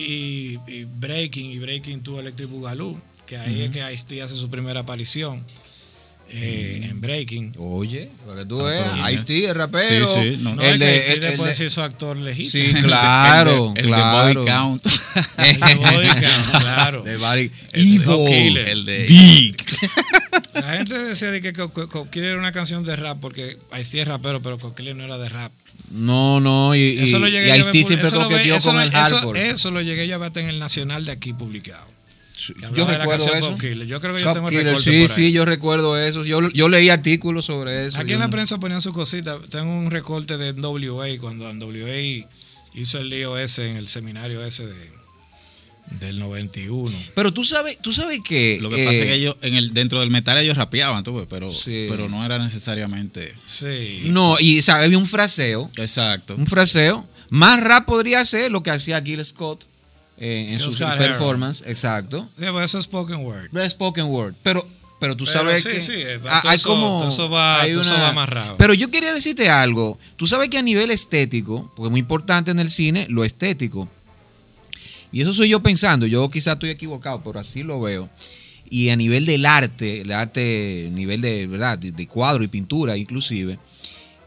y- 0.65 0.71
y 0.71 0.83
Breaking, 0.85 1.51
y 1.51 1.59
Breaking 1.59 2.01
tuvo 2.01 2.21
Electric 2.21 2.49
Boogaloo, 2.49 2.97
que 3.25 3.37
ahí 3.37 3.63
es 3.63 3.71
que 3.71 3.93
Ice-T 3.93 4.21
hace 4.21 4.35
su 4.35 4.49
primera 4.49 4.79
aparición 4.81 5.43
eh, 6.31 6.87
en 6.89 6.99
Breaking. 7.01 7.53
Oye, 7.57 8.09
para 8.25 8.41
que 8.41 8.45
tú 8.45 8.59
Ah, 8.61 8.69
veas, 8.71 8.93
bien. 8.95 9.09
Ice-T, 9.11 9.45
el 9.49 9.55
rapero. 9.55 10.07
Sí, 10.07 10.13
sí, 10.35 10.37
no, 10.41 10.55
No, 10.55 10.61
el 10.61 10.73
es 10.73 10.79
que 10.79 10.85
de- 10.85 10.97
Ice-T 10.97 11.13
el- 11.13 11.23
el 11.23 11.29
después 11.31 11.47
de- 11.49 11.53
se 11.55 11.65
hizo 11.65 11.83
actor 11.83 12.17
legítimo. 12.17 12.65
Sí, 12.65 12.73
claro, 12.85 13.67
el 13.69 13.73
de, 13.75 13.79
el 13.81 13.87
claro. 13.87 14.27
de 14.27 14.35
Body 14.35 14.47
Count. 14.51 14.85
El 15.37 15.59
de 15.59 15.75
Body 15.75 16.07
Count, 16.07 16.61
claro. 16.61 17.03
De 17.03 17.17
Body- 17.17 17.51
El 17.71 17.83
de 17.85 18.13
Evil. 18.13 18.27
Killer. 18.27 18.67
el 18.69 18.85
de 18.85 19.03
Dick. 19.05 19.65
La 20.53 20.73
gente 20.77 20.97
decía 20.97 21.29
de 21.31 21.41
que 21.41 21.53
Co- 21.53 21.69
Co- 21.69 21.87
Cop 21.87 22.09
Killer 22.09 22.29
era 22.31 22.39
una 22.39 22.51
canción 22.51 22.83
de 22.83 22.95
rap 22.95 23.19
porque 23.21 23.57
Ice-T 23.79 24.01
es 24.01 24.07
rapero, 24.07 24.41
pero 24.41 24.57
Cop 24.57 24.75
Killer 24.75 24.95
no 24.95 25.03
era 25.03 25.17
de 25.19 25.29
rap. 25.29 25.51
No, 25.91 26.39
no, 26.41 26.75
y, 26.75 26.79
y, 26.79 26.99
Eso 27.03 27.19
lo 27.19 27.27
y 27.27 27.31
llegué 27.31 27.51
ver 27.51 27.59
Ice-T 27.61 27.79
pu- 27.83 27.87
siempre 27.87 28.07
eso 28.07 28.17
lo 28.17 28.23
coqueteó 28.27 28.55
eso 28.57 28.69
con 28.69 28.75
lo- 28.77 28.81
el 28.81 28.89
eso- 28.89 29.15
hardcore. 29.17 29.49
Eso 29.51 29.71
lo 29.71 29.81
llegué 29.81 30.07
yo 30.07 30.15
a 30.15 30.17
ver 30.17 30.31
en 30.35 30.47
el 30.49 30.59
nacional 30.59 31.05
de 31.05 31.11
aquí 31.13 31.31
publicado. 31.33 31.85
Que 32.37 32.53
yo 32.75 32.85
recuerdo 32.85 33.33
eso. 33.33 33.57
Yo 33.85 33.99
creo 33.99 34.13
que 34.15 34.21
yo 34.21 34.25
Cop 34.27 34.33
tengo 34.35 34.47
el 34.49 34.53
Killer, 34.53 34.65
recorte 34.67 34.83
sí, 34.91 35.01
por 35.07 35.09
ahí. 35.11 35.15
sí, 35.25 35.31
yo 35.31 35.45
recuerdo 35.45 35.99
eso. 35.99 36.23
Yo, 36.23 36.49
yo 36.51 36.69
leí 36.69 36.89
artículos 36.89 37.45
sobre 37.45 37.87
eso. 37.87 37.97
Aquí 37.97 38.09
Yo 38.09 38.13
en 38.15 38.19
la 38.21 38.27
no- 38.27 38.31
prensa 38.31 38.59
ponían 38.59 38.81
su 38.81 38.93
cosita. 38.93 39.39
Tengo 39.49 39.73
un 39.77 39.89
recorte 39.91 40.37
de 40.37 40.53
NWA 40.53 41.07
cuando 41.19 41.51
NWA 41.51 42.27
hizo 42.73 42.99
el 42.99 43.09
lío 43.09 43.37
ese 43.37 43.69
en 43.69 43.77
el 43.77 43.87
seminario 43.87 44.43
ese 44.45 44.67
de, 44.67 44.91
del 45.99 46.19
91. 46.19 46.95
Pero 47.15 47.33
tú 47.33 47.43
sabes, 47.43 47.77
tú 47.81 47.91
sabes 47.91 48.19
que. 48.23 48.59
Lo 48.61 48.69
que 48.69 48.85
pasa 48.85 48.97
eh, 48.97 48.99
es 48.99 49.05
que 49.05 49.13
ellos, 49.15 49.35
en 49.41 49.55
el, 49.55 49.73
dentro 49.73 49.99
del 49.99 50.11
metal 50.11 50.37
ellos 50.37 50.57
rapeaban, 50.57 51.03
tú 51.03 51.15
ves, 51.15 51.27
pero, 51.29 51.51
Sí. 51.51 51.85
pero 51.89 52.07
no 52.09 52.23
era 52.25 52.37
necesariamente. 52.37 53.33
Sí. 53.45 54.03
No, 54.07 54.37
y 54.39 54.61
¿sabes? 54.61 54.85
había 54.85 54.97
un 54.97 55.07
fraseo. 55.07 55.71
Exacto. 55.77 56.35
Un 56.35 56.45
fraseo. 56.45 57.07
Más 57.29 57.59
rap 57.61 57.85
podría 57.85 58.23
ser 58.25 58.51
lo 58.51 58.63
que 58.63 58.69
hacía 58.71 59.01
Gil 59.01 59.23
Scott 59.25 59.63
eh, 60.17 60.47
en 60.53 60.59
su 60.59 60.75
performance. 60.77 61.63
Exacto. 61.67 62.29
Sí, 62.37 62.45
pues 62.51 62.65
eso 62.65 62.79
es 62.79 62.85
spoken 62.85 63.17
word. 63.25 63.49
The 63.53 63.69
spoken 63.69 64.05
word. 64.05 64.33
Pero, 64.43 64.67
pero 64.99 65.15
tú 65.15 65.25
Pero 65.25 65.39
sabes 65.39 65.63
sí, 65.63 65.69
que 65.69 65.79
sí, 65.79 65.93
eh, 65.95 66.19
hay 66.43 66.55
eso- 66.55 66.69
como 66.69 67.07
eso 67.07 67.29
va- 67.29 67.61
hay 67.61 67.71
todo 67.71 67.81
eso 67.81 67.93
va 67.93 68.09
amarrado. 68.09 68.57
Pero 68.57 68.73
yo 68.73 68.89
quería 68.89 69.13
decirte 69.13 69.49
algo. 69.49 69.99
Tú 70.15 70.25
sabes 70.27 70.49
que 70.49 70.57
a 70.57 70.61
nivel 70.63 70.89
estético, 70.91 71.71
porque 71.75 71.87
es 71.87 71.91
muy 71.91 71.99
importante 71.99 72.51
en 72.51 72.59
el 72.59 72.69
cine 72.69 73.05
lo 73.09 73.23
estético. 73.23 73.87
Y 75.11 75.21
eso 75.21 75.33
soy 75.33 75.49
yo 75.49 75.61
pensando. 75.61 76.05
Yo 76.05 76.29
quizás 76.29 76.53
estoy 76.55 76.69
equivocado, 76.71 77.21
pero 77.23 77.39
así 77.39 77.63
lo 77.63 77.79
veo. 77.79 78.09
Y 78.69 78.89
a 78.89 78.95
nivel 78.97 79.25
del 79.25 79.45
arte, 79.45 80.01
el 80.01 80.11
arte, 80.11 80.89
nivel 80.91 81.21
de 81.21 81.47
verdad, 81.47 81.77
de, 81.79 81.93
de 81.93 82.07
cuadro 82.07 82.43
y 82.43 82.47
pintura, 82.49 82.97
inclusive, 82.97 83.57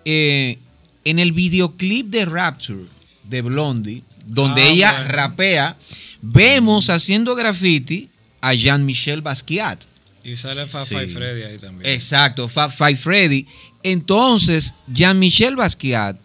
eh, 0.07 0.59
en 1.05 1.19
el 1.19 1.33
videoclip 1.33 2.07
de 2.07 2.25
Rapture 2.25 2.85
de 3.25 3.43
Blondie, 3.43 4.03
donde 4.27 4.63
Ah, 4.63 4.69
ella 4.69 4.93
bueno. 4.93 5.09
rapea, 5.13 5.77
vemos 6.23 6.91
haciendo 6.91 7.35
graffiti 7.35 8.09
a 8.41 8.55
Jean-Michel 8.55 9.23
Basquiat. 9.23 9.83
Y 10.23 10.37
sale 10.37 10.67
Fafa 10.67 10.85
Sí. 11.01 11.07
Freddy 11.09 11.43
ahí 11.45 11.57
también. 11.59 11.91
Exacto, 11.91 12.49
Fab 12.49 12.71
Freddy. 12.97 13.47
Entonces, 13.83 14.75
Jean-Michel 14.89 15.57
Basquiat, 15.57 16.17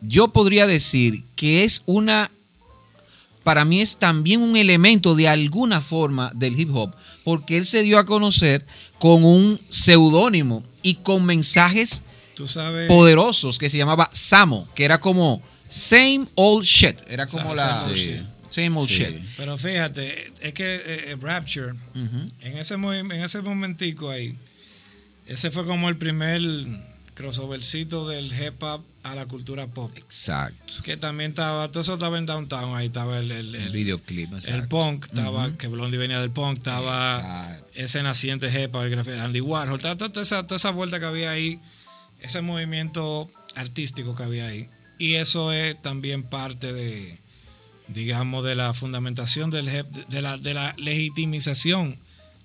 yo 0.00 0.28
podría 0.28 0.66
decir 0.66 1.24
que 1.34 1.64
es 1.64 1.82
una, 1.86 2.30
para 3.42 3.64
mí 3.64 3.80
es 3.80 3.96
también 3.96 4.40
un 4.40 4.56
elemento 4.56 5.14
de 5.14 5.28
alguna 5.28 5.80
forma 5.80 6.30
del 6.34 6.58
hip 6.58 6.74
hop, 6.74 6.94
porque 7.24 7.56
él 7.56 7.66
se 7.66 7.82
dio 7.82 7.98
a 7.98 8.04
conocer 8.04 8.64
con 8.98 9.24
un 9.24 9.60
seudónimo 9.70 10.62
y 10.82 10.94
con 10.96 11.24
mensajes 11.24 12.02
Tú 12.34 12.46
sabes. 12.46 12.86
poderosos 12.88 13.58
que 13.58 13.70
se 13.70 13.78
llamaba 13.78 14.08
Samo, 14.12 14.68
que 14.74 14.84
era 14.84 15.00
como 15.00 15.42
same 15.68 16.26
old 16.34 16.64
shit, 16.64 17.00
era 17.08 17.26
como 17.26 17.54
la 17.54 17.76
same 17.76 18.76
old 18.78 18.88
Sí. 18.88 18.94
shit. 19.04 19.16
Pero 19.36 19.58
fíjate, 19.58 20.32
es 20.40 20.52
que 20.52 20.76
eh, 20.76 20.82
eh, 21.10 21.16
Rapture, 21.20 21.74
en 21.94 22.58
ese, 22.58 22.74
en 22.74 23.12
ese 23.12 23.42
momentico 23.42 24.10
ahí, 24.10 24.36
ese 25.26 25.50
fue 25.50 25.64
como 25.66 25.88
el 25.88 25.96
primer 25.96 26.40
crossovercito 27.14 28.08
del 28.08 28.26
hip 28.26 28.62
hop 28.62 28.82
a 29.02 29.14
la 29.14 29.26
cultura 29.26 29.66
pop. 29.66 29.90
Exacto. 29.96 30.74
Que 30.82 30.96
también 30.96 31.30
estaba, 31.30 31.68
todo 31.68 31.80
eso 31.80 31.94
estaba 31.94 32.18
en 32.18 32.26
Downtown, 32.26 32.76
ahí 32.76 32.86
estaba 32.86 33.18
el, 33.18 33.30
el, 33.30 33.54
El 33.54 33.62
el- 33.66 33.72
videoclip. 33.72 34.30
el 34.46 34.68
punk, 34.68 35.04
estaba, 35.06 35.52
que 35.56 35.68
Blondie 35.68 35.98
venía 35.98 36.20
del 36.20 36.30
punk, 36.30 36.58
estaba 36.58 37.18
Exacto. 37.18 37.66
ese 37.74 38.02
naciente 38.02 38.46
hip 38.48 38.74
hop, 38.74 38.84
el 38.84 39.20
Andy 39.20 39.40
Warhol, 39.40 39.80
toda, 39.80 39.96
toda 39.96 40.22
esa, 40.22 40.46
toda 40.46 40.56
esa 40.56 40.70
vuelta 40.70 40.98
que 41.00 41.06
había 41.06 41.30
ahí, 41.30 41.60
ese 42.20 42.40
movimiento 42.40 43.30
artístico 43.54 44.14
que 44.16 44.22
había 44.22 44.46
ahí. 44.46 44.68
Y 44.98 45.14
eso 45.14 45.52
es 45.52 45.80
también 45.82 46.22
parte 46.22 46.72
de, 46.72 47.18
digamos, 47.88 48.44
de 48.44 48.54
la 48.54 48.74
fundamentación 48.74 49.50
del 49.50 49.68
hip, 49.68 49.86
de 49.86 50.22
la, 50.22 50.38
de 50.38 50.54
la 50.54 50.74
legitimización 50.78 51.98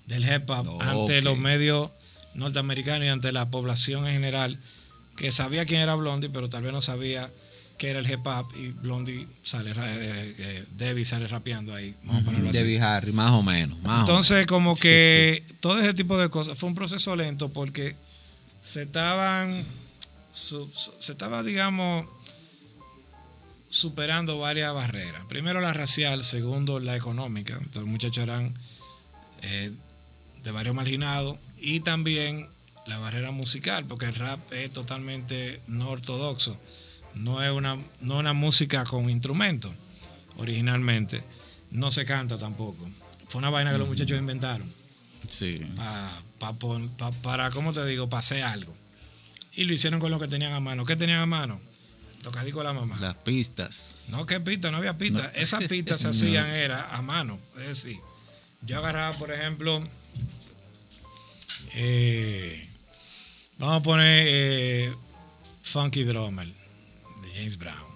del 0.06 0.24
hip 0.24 0.50
hop 0.50 0.82
ante 0.82 1.22
los 1.22 1.38
medios 1.38 1.90
norteamericanos 2.34 3.06
y 3.06 3.08
ante 3.08 3.32
la 3.32 3.50
población 3.50 4.06
en 4.06 4.14
general, 4.14 4.58
que 5.16 5.32
sabía 5.32 5.64
quién 5.66 5.80
era 5.80 5.94
Blondie, 5.94 6.30
pero 6.30 6.48
tal 6.48 6.62
vez 6.62 6.72
no 6.72 6.80
sabía 6.80 7.30
qué 7.78 7.90
era 7.90 8.00
el 8.00 8.10
hip 8.10 8.26
hop 8.26 8.46
y 8.56 8.68
Blondie 8.72 9.26
sale, 9.42 9.70
eh, 9.70 10.34
eh, 10.38 10.64
Debbie 10.76 11.04
sale 11.04 11.26
rapeando 11.26 11.74
ahí, 11.74 11.94
vamos 12.04 12.22
a 12.22 12.24
ponerlo 12.26 12.50
así. 12.50 12.58
Debbie 12.58 12.80
Harry, 12.80 13.12
más 13.12 13.30
o 13.32 13.42
menos. 13.42 13.78
más 13.78 13.86
o 13.86 13.88
menos. 13.88 14.00
Entonces, 14.00 14.46
como 14.46 14.76
que 14.76 15.42
todo 15.60 15.78
ese 15.78 15.94
tipo 15.94 16.18
de 16.18 16.28
cosas 16.28 16.58
fue 16.58 16.68
un 16.68 16.74
proceso 16.74 17.16
lento 17.16 17.48
porque 17.48 17.96
se 18.60 18.82
estaban, 18.82 19.64
se 20.32 21.12
estaba, 21.12 21.42
digamos, 21.42 22.06
superando 23.70 24.38
varias 24.38 24.74
barreras. 24.74 25.24
Primero 25.26 25.60
la 25.62 25.72
racial, 25.72 26.24
segundo 26.24 26.78
la 26.80 26.96
económica. 26.96 27.54
Entonces, 27.54 27.82
los 27.82 27.88
muchachos 27.90 28.24
eran 28.24 28.52
eh, 29.42 29.72
de 30.42 30.50
barrio 30.50 30.74
marginado 30.74 31.38
y 31.56 31.80
también 31.80 32.46
la 32.86 32.98
barrera 32.98 33.30
musical, 33.30 33.86
porque 33.86 34.06
el 34.06 34.14
rap 34.16 34.40
es 34.52 34.70
totalmente 34.72 35.60
no 35.68 35.88
ortodoxo. 35.88 36.58
No 37.14 37.42
es 37.42 37.50
una, 37.52 37.76
no 38.00 38.18
una 38.18 38.32
música 38.32 38.84
con 38.84 39.08
instrumentos 39.08 39.72
originalmente. 40.36 41.22
No 41.70 41.90
se 41.90 42.04
canta 42.04 42.36
tampoco. 42.38 42.88
Fue 43.28 43.38
una 43.38 43.50
vaina 43.50 43.70
que 43.72 43.78
los 43.78 43.88
muchachos 43.88 44.18
inventaron 44.18 44.68
Sí. 45.28 45.60
pa- 45.76 46.52
pa 46.58 47.12
para, 47.22 47.50
¿cómo 47.50 47.72
te 47.72 47.84
digo?, 47.86 48.08
hacer 48.12 48.42
algo. 48.42 48.74
Y 49.52 49.64
lo 49.64 49.74
hicieron 49.74 50.00
con 50.00 50.10
lo 50.10 50.18
que 50.18 50.26
tenían 50.28 50.52
a 50.52 50.60
mano. 50.60 50.84
¿Qué 50.84 50.96
tenían 50.96 51.20
a 51.20 51.26
mano? 51.26 51.60
Tocadico 52.22 52.58
de 52.58 52.64
la 52.64 52.72
mamá. 52.72 52.98
Las 53.00 53.14
pistas. 53.16 54.00
No, 54.08 54.26
¿qué 54.26 54.40
pista? 54.40 54.70
No 54.70 54.78
había 54.78 54.96
pista. 54.98 55.32
Esas 55.34 55.64
pistas 55.64 56.02
se 56.02 56.08
hacían 56.10 56.48
era 56.50 56.94
a 56.94 57.02
mano. 57.02 57.38
Es 57.58 57.68
decir, 57.68 57.96
yo 58.62 58.78
agarraba, 58.78 59.16
por 59.18 59.32
ejemplo, 59.32 59.82
eh, 61.72 62.68
vamos 63.58 63.76
a 63.76 63.82
poner 63.82 64.24
eh, 64.28 64.94
Funky 65.62 66.04
Drummer 66.04 66.46
de 66.46 67.28
James 67.34 67.56
Brown. 67.56 67.90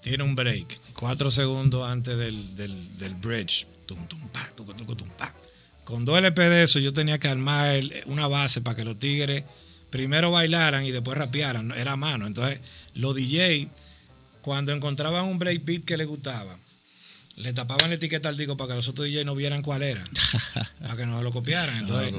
Tiene 0.00 0.22
un 0.24 0.34
break, 0.34 0.80
cuatro 0.92 1.30
segundos 1.30 1.88
antes 1.88 2.16
del, 2.18 2.54
del, 2.56 2.98
del 2.98 3.14
bridge. 3.14 3.66
Tum, 3.86 4.06
tum, 4.06 4.28
pa, 4.28 4.44
tucu, 4.56 4.74
tucu, 4.74 4.96
tum, 4.96 5.08
pa. 5.10 5.32
con 5.84 6.04
dos 6.04 6.18
LP 6.18 6.42
de 6.48 6.62
eso 6.64 6.78
yo 6.78 6.92
tenía 6.92 7.18
que 7.18 7.28
armar 7.28 7.82
una 8.06 8.26
base 8.26 8.62
para 8.62 8.76
que 8.76 8.84
los 8.84 8.98
tigres 8.98 9.44
primero 9.94 10.32
bailaran 10.32 10.84
y 10.84 10.90
después 10.90 11.16
rapearan, 11.16 11.70
era 11.70 11.92
a 11.92 11.96
mano. 11.96 12.26
Entonces, 12.26 12.58
los 12.94 13.14
DJ, 13.14 13.68
cuando 14.42 14.72
encontraban 14.72 15.24
un 15.26 15.38
breakbeat 15.38 15.84
que 15.84 15.96
les 15.96 16.08
gustaba, 16.08 16.58
le 17.36 17.52
tapaban 17.52 17.90
la 17.90 17.94
etiqueta 17.94 18.28
al 18.28 18.36
disco 18.36 18.56
para 18.56 18.70
que 18.70 18.74
los 18.74 18.88
otros 18.88 19.06
DJ 19.06 19.24
no 19.24 19.36
vieran 19.36 19.62
cuál 19.62 19.84
era, 19.84 20.02
para 20.80 20.96
que 20.96 21.06
no 21.06 21.22
lo 21.22 21.30
copiaran. 21.30 21.78
Entonces, 21.78 22.12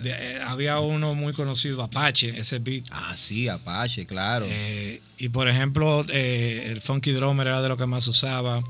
de- 0.00 0.10
eh, 0.10 0.40
había 0.46 0.78
uno 0.78 1.16
muy 1.16 1.32
conocido, 1.32 1.82
Apache, 1.82 2.38
ese 2.38 2.60
beat. 2.60 2.84
Ah, 2.92 3.16
sí, 3.16 3.48
Apache, 3.48 4.06
claro. 4.06 4.46
Eh, 4.48 5.02
y 5.18 5.28
por 5.30 5.48
ejemplo, 5.48 6.06
eh, 6.10 6.68
el 6.70 6.80
Funky 6.80 7.10
Drummer 7.10 7.48
era 7.48 7.62
de 7.62 7.68
lo 7.68 7.76
que 7.76 7.86
más 7.86 8.06
usaba. 8.06 8.60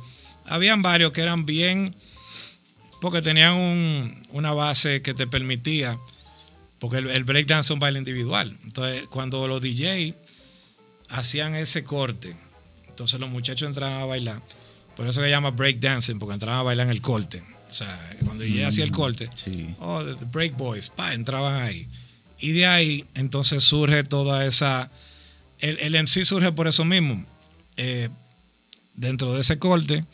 Habían 0.46 0.80
varios 0.80 1.12
que 1.12 1.20
eran 1.20 1.44
bien, 1.44 1.94
porque 3.02 3.20
tenían 3.20 3.52
un- 3.56 4.22
una 4.30 4.54
base 4.54 5.02
que 5.02 5.12
te 5.12 5.26
permitía, 5.26 5.98
porque 6.78 6.98
el, 6.98 7.10
el 7.10 7.24
breakdance 7.24 7.66
es 7.66 7.70
un 7.70 7.78
baile 7.78 7.98
individual. 7.98 8.56
Entonces, 8.64 9.06
cuando 9.08 9.46
los 9.48 9.60
DJ 9.60 10.14
hacían 11.10 11.54
ese 11.54 11.84
corte, 11.84 12.36
entonces 12.88 13.18
los 13.20 13.30
muchachos 13.30 13.66
entraban 13.68 14.00
a 14.00 14.04
bailar. 14.04 14.42
Por 14.96 15.06
eso 15.06 15.20
se 15.20 15.30
llama 15.30 15.50
breakdancing, 15.50 16.18
porque 16.18 16.34
entraban 16.34 16.60
a 16.60 16.62
bailar 16.62 16.86
en 16.86 16.90
el 16.92 17.00
corte. 17.00 17.42
O 17.70 17.72
sea, 17.74 18.10
cuando 18.24 18.44
DJ 18.44 18.66
hacía 18.66 18.84
el 18.84 18.90
corte, 18.90 19.30
Sí. 19.34 19.74
oh, 19.78 20.02
the, 20.04 20.14
the 20.14 20.24
Break 20.24 20.56
Boys, 20.56 20.88
pa, 20.88 21.14
entraban 21.14 21.60
ahí. 21.62 21.86
Y 22.40 22.52
de 22.52 22.66
ahí 22.66 23.04
entonces 23.14 23.62
surge 23.64 24.04
toda 24.04 24.46
esa... 24.46 24.90
El, 25.60 25.78
el 25.80 25.94
MC 26.02 26.24
surge 26.24 26.52
por 26.52 26.66
eso 26.68 26.84
mismo. 26.84 27.24
Eh, 27.76 28.08
dentro 28.94 29.32
de 29.34 29.40
ese 29.40 29.58
corte, 29.58 30.04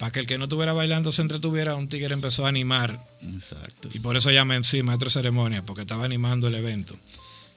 para 0.00 0.10
que 0.12 0.20
el 0.20 0.26
que 0.26 0.38
no 0.38 0.44
estuviera 0.44 0.72
bailando 0.72 1.12
se 1.12 1.20
entretuviera, 1.20 1.76
un 1.76 1.86
tigre 1.86 2.14
empezó 2.14 2.46
a 2.46 2.48
animar. 2.48 2.98
Exacto. 3.20 3.90
Y 3.92 3.98
por 3.98 4.16
eso 4.16 4.30
llama 4.30 4.58
MC, 4.58 4.82
maestro 4.82 5.08
de 5.08 5.12
ceremonia, 5.12 5.62
porque 5.66 5.82
estaba 5.82 6.06
animando 6.06 6.48
el 6.48 6.54
evento. 6.54 6.96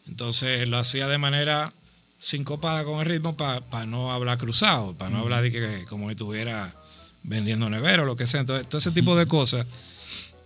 Entonces 0.09 0.67
lo 0.67 0.77
hacía 0.77 1.07
de 1.07 1.17
manera 1.17 1.71
sincopada 2.19 2.83
con 2.83 2.99
el 2.99 3.05
ritmo 3.05 3.37
para 3.37 3.85
no 3.85 4.11
hablar 4.11 4.37
cruzado, 4.37 4.93
para 4.93 5.09
no 5.09 5.19
hablar 5.19 5.41
de 5.41 5.53
que 5.53 5.85
como 5.87 6.07
si 6.07 6.11
estuviera 6.11 6.75
vendiendo 7.23 7.69
nevero 7.69 8.03
o 8.03 8.05
lo 8.05 8.17
que 8.17 8.27
sea. 8.27 8.41
Entonces, 8.41 8.67
todo 8.67 8.79
ese 8.79 8.91
tipo 8.91 9.15
de 9.15 9.25
cosas 9.25 9.65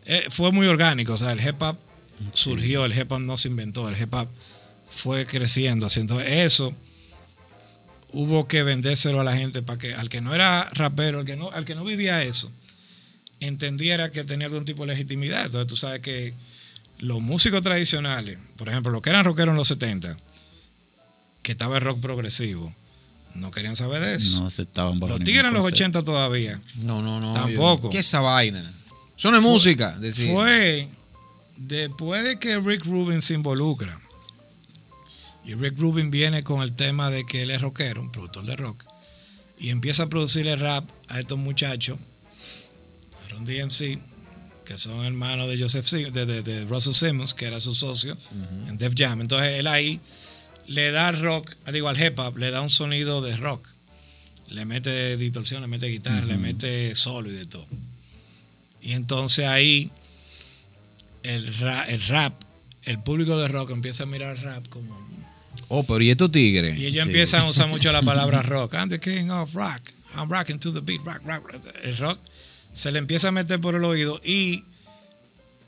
eh, 0.06 0.28
fue 0.30 0.52
muy 0.52 0.68
orgánico. 0.68 1.14
O 1.14 1.18
sea, 1.18 1.32
el 1.32 1.42
hip 1.42 1.60
hop 1.64 1.78
surgió, 2.32 2.86
el 2.86 2.96
hip 2.96 3.12
hop 3.12 3.22
no 3.22 3.38
se 3.38 3.48
inventó, 3.48 3.90
el 3.90 4.00
hip 4.00 4.14
hop 4.14 4.28
fue 4.88 5.26
creciendo. 5.26 5.88
Así, 5.88 6.00
entonces, 6.00 6.28
eso 6.30 6.76
hubo 8.12 8.48
que 8.48 8.64
vendérselo 8.64 9.22
a 9.22 9.24
la 9.24 9.36
gente 9.36 9.62
para 9.62 9.78
que 9.80 9.94
al 9.94 10.10
que 10.10 10.22
no 10.22 10.34
era 10.34 10.70
rapero, 10.74 11.20
al 11.20 11.26
que 11.26 11.36
no, 11.36 11.50
al 11.52 11.66
que 11.66 11.76
no 11.76 11.84
vivía 11.84 12.24
eso, 12.24 12.52
entendiera 13.40 14.12
que 14.12 14.24
tenía 14.24 14.48
algún 14.48 14.66
tipo 14.66 14.84
de 14.86 14.94
legitimidad. 14.94 15.46
Entonces, 15.46 15.68
tú 15.68 15.76
sabes 15.78 16.00
que 16.00 16.34
los 17.00 17.22
músicos 17.22 17.62
tradicionales, 17.62 18.40
por 18.56 18.70
ejemplo, 18.70 18.92
los 18.92 19.02
que 19.02 19.10
eran 19.10 19.24
rockeros 19.26 19.52
en 19.54 19.58
los 19.58 19.68
70, 19.68 20.16
que 21.44 21.52
estaba 21.52 21.76
el 21.78 21.82
rock 21.84 22.00
progresivo, 22.02 22.74
no 23.36 23.52
querían 23.52 23.76
saber 23.76 24.02
de 24.02 24.16
eso. 24.16 24.40
No 24.40 24.48
aceptaban 24.48 25.00
bajo 25.00 25.14
los 25.14 25.24
tigres 25.24 25.46
en 25.46 25.54
los 25.54 25.62
concepto. 25.62 26.00
80 26.00 26.04
todavía. 26.04 26.60
no, 26.76 27.02
no, 27.02 27.20
no. 27.20 27.34
tampoco. 27.34 27.84
yo- 27.84 27.90
¿Qué 27.92 28.00
es 28.00 28.08
esa 28.08 28.22
vaina? 28.22 28.74
Eso 29.18 29.30
no 29.32 29.38
es 29.38 29.44
música. 29.44 29.92
decir. 30.00 30.32
Fue 30.34 30.88
después 31.58 32.24
de 32.24 32.40
que 32.40 32.60
Rick 32.60 32.86
Rubin 32.86 33.22
se 33.22 33.34
involucra. 33.36 34.00
Y 35.48 35.56
Rick 35.56 35.80
Rubin 35.80 36.12
viene 36.12 36.44
con 36.44 36.62
el 36.62 36.74
tema 36.76 37.10
de 37.10 37.26
que 37.26 37.42
él 37.42 37.50
es 37.52 37.62
rockero, 37.62 38.02
un 38.02 38.12
productor 38.12 38.46
de 38.46 38.56
rock. 38.58 38.84
Y 39.58 39.70
empieza 39.70 40.04
a 40.04 40.08
producirle 40.10 40.56
rap 40.58 40.88
a 41.08 41.20
estos 41.20 41.40
muchachos, 41.40 41.98
a 43.26 43.30
Ron 43.30 43.46
DMC, 43.46 43.98
que 44.66 44.78
son 44.78 45.04
hermanos 45.06 45.48
de 45.50 45.58
Joseph 45.60 45.86
Sim- 45.86 46.12
de, 46.12 46.26
de- 46.26 46.44
de 46.44 46.66
Russell 46.66 46.94
Simmons, 46.94 47.34
que 47.34 47.46
era 47.46 47.60
su 47.62 47.74
socio 47.74 48.16
en 48.68 48.78
Def 48.78 48.94
Jam. 48.96 49.22
Entonces 49.22 49.54
él 49.58 49.68
ahí 49.68 50.00
le 50.68 50.92
da 50.92 51.08
al 51.08 51.20
rock, 51.22 51.56
digo 51.72 51.88
al 51.88 52.00
hip 52.00 52.20
hop, 52.20 52.38
le 52.38 52.52
da 52.52 52.62
un 52.62 52.70
sonido 52.70 53.22
de 53.22 53.36
rock. 53.38 53.66
Le 54.50 54.66
mete 54.66 55.16
distorsión, 55.18 55.62
le 55.62 55.68
mete 55.68 55.88
guitarra, 55.88 56.26
le 56.26 56.38
mete 56.38 56.94
solo 56.96 57.30
y 57.32 57.34
de 57.36 57.46
todo. 57.46 57.66
Y 58.82 58.92
entonces 58.92 59.46
ahí 59.48 59.90
el 61.24 61.56
rap, 61.58 61.90
el 61.90 62.02
rap, 62.08 62.34
el 62.84 63.00
público 63.02 63.38
de 63.38 63.48
rock 63.48 63.72
empieza 63.72 64.04
a 64.04 64.06
mirar 64.06 64.38
rap 64.44 64.68
como... 64.68 65.07
Oh, 65.68 65.84
pero 65.84 66.02
¿y 66.02 66.10
estos 66.12 66.32
tigres? 66.32 66.78
Y 66.78 66.86
ellos 66.86 67.04
Sí. 67.06 67.10
empiezan 67.10 67.42
a 67.42 67.50
usar 67.50 67.68
mucho 67.68 67.92
la 67.92 68.02
palabra 68.02 68.42
rock. 68.44 68.74
I'm 68.74 68.90
the 68.90 69.00
king 69.00 69.30
of 69.30 69.54
rock. 69.54 69.82
I'm 70.16 70.30
rocking 70.30 70.60
to 70.60 70.72
the 70.74 70.82
beat. 70.82 71.02
Rock, 71.06 71.22
rock, 71.26 71.52
rock. 71.52 71.64
El 71.84 71.98
rock 71.98 72.20
se 72.74 72.92
le 72.92 73.00
empieza 73.00 73.28
a 73.30 73.32
meter 73.32 73.60
por 73.60 73.76
el 73.76 73.84
oído 73.84 74.22
y 74.24 74.64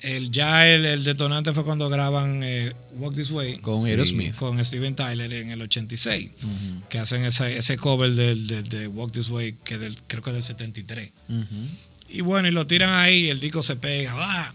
el, 0.01 0.31
ya 0.31 0.65
el, 0.67 0.85
el 0.85 1.03
detonante 1.03 1.53
fue 1.53 1.65
cuando 1.65 1.89
graban 1.89 2.41
eh, 2.41 2.73
Walk 2.93 3.15
This 3.15 3.31
Way 3.31 3.57
Con 3.57 3.83
Sí. 3.83 3.89
Aerosmith. 3.89 4.35
con 4.35 4.63
Steven 4.63 4.95
Tyler 4.95 5.31
en 5.33 5.51
el 5.51 5.61
86, 5.61 6.31
que 6.87 6.99
hacen 6.99 7.25
ese, 7.25 7.57
ese 7.57 7.75
cover 7.77 8.11
del, 8.13 8.47
de, 8.47 8.63
de 8.63 8.87
Walk 8.87 9.11
This 9.11 9.29
Way, 9.29 9.57
que 9.65 9.77
del, 9.77 9.97
creo 10.07 10.23
que 10.23 10.31
del 10.31 10.43
73. 10.43 11.11
Ujú. 11.27 11.45
Y 12.07 12.21
bueno, 12.21 12.47
y 12.47 12.51
lo 12.51 12.65
tiran 12.65 12.91
ahí, 12.91 13.29
el 13.29 13.39
disco 13.41 13.61
se 13.61 13.75
pega, 13.75 14.13
¡ah! 14.15 14.53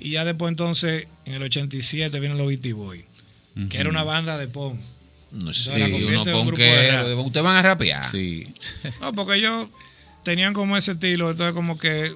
Y 0.00 0.10
ya 0.10 0.24
después 0.24 0.50
entonces, 0.50 1.06
en 1.24 1.34
el 1.34 1.42
87 1.44 2.18
vienen 2.18 2.36
los 2.36 2.48
Beastie 2.48 2.72
Boys, 2.72 3.04
que 3.68 3.78
era 3.78 3.88
una 3.90 4.02
banda 4.04 4.38
de 4.38 4.48
punk. 4.48 4.78
No 5.32 5.52
sé, 5.52 5.70
convierte 5.70 6.06
uno 6.16 6.30
en 6.30 6.34
un 6.36 6.46
grupo 6.46 6.62
de 6.62 6.90
rap. 6.90 7.00
ponquero. 7.02 7.22
Ustedes 7.22 7.44
van 7.44 7.56
a 7.56 7.62
rapear. 7.62 8.02
Sí. 8.02 8.52
No, 9.00 9.12
porque 9.12 9.36
ellos 9.36 9.68
tenían 10.24 10.54
como 10.54 10.76
ese 10.76 10.92
estilo, 10.92 11.30
entonces 11.30 11.54
como 11.54 11.78
que 11.78 12.12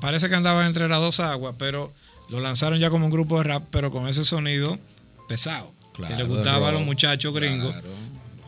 parece 0.00 0.28
que 0.28 0.34
andaban 0.34 0.66
entre 0.66 0.88
las 0.88 0.98
dos 1.00 1.20
aguas, 1.20 1.54
pero 1.58 1.92
lo 2.28 2.40
lanzaron 2.40 2.78
ya 2.78 2.90
como 2.90 3.04
un 3.06 3.12
grupo 3.12 3.38
de 3.38 3.44
rap, 3.44 3.64
pero 3.70 3.90
con 3.90 4.08
ese 4.08 4.24
sonido 4.24 4.78
pesado. 5.28 5.72
Claro, 5.94 6.16
que 6.16 6.22
le 6.22 6.28
gustaba 6.28 6.68
a 6.70 6.72
los 6.72 6.82
muchachos 6.82 7.32
gringos 7.34 7.72
Claro. 7.72 7.88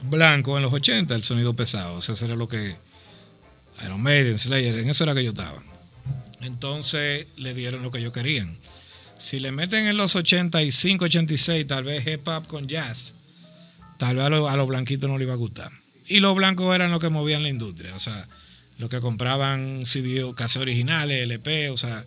blancos 0.03 0.57
en 0.57 0.63
los 0.63 0.73
80, 0.73 1.15
el 1.15 1.23
sonido 1.25 1.55
pesado. 1.55 1.95
O 1.95 2.01
sea, 2.01 2.15
eso 2.15 2.25
era 2.25 2.35
lo 2.37 2.49
que 2.49 2.77
Iron 3.85 4.01
Maiden, 4.03 4.39
Slayer, 4.39 4.79
en 4.79 4.91
eso 4.91 5.05
era 5.05 5.15
que 5.15 5.23
yo 5.25 5.31
estaba. 5.31 5.63
Entonces 6.41 7.27
le 7.37 7.55
dieron 7.55 7.83
lo 7.83 7.91
que 7.91 7.99
ellos 7.99 8.13
querían. 8.13 8.57
Si 9.23 9.39
le 9.39 9.53
meten 9.53 9.87
en 9.87 9.97
los 9.97 10.17
85, 10.17 11.05
86, 11.05 11.65
tal 11.69 11.85
vez 11.85 12.05
hip 12.09 12.27
hop 12.27 12.49
con 12.49 12.67
jazz, 12.67 13.15
tal 13.97 14.17
vez 14.17 14.25
a 14.25 14.57
los, 14.57 14.67
blanquitos 14.67 15.09
no 15.09 15.17
les 15.17 15.27
iba 15.27 15.35
a 15.35 15.37
gustar. 15.37 15.71
Y 16.09 16.19
los 16.19 16.35
blancos 16.35 16.75
eran 16.75 16.91
los 16.91 16.99
que 16.99 17.09
movían 17.09 17.45
la 17.45 17.49
industria, 17.49 17.95
o 17.95 18.01
sea, 18.01 18.29
los 18.79 18.91
que 18.91 19.01
compraban 19.01 19.87
CD, 19.87 20.29
cassette 20.35 20.63
originales, 20.63 21.23
LP, 21.23 21.71
o 21.71 21.77
sea, 21.77 22.05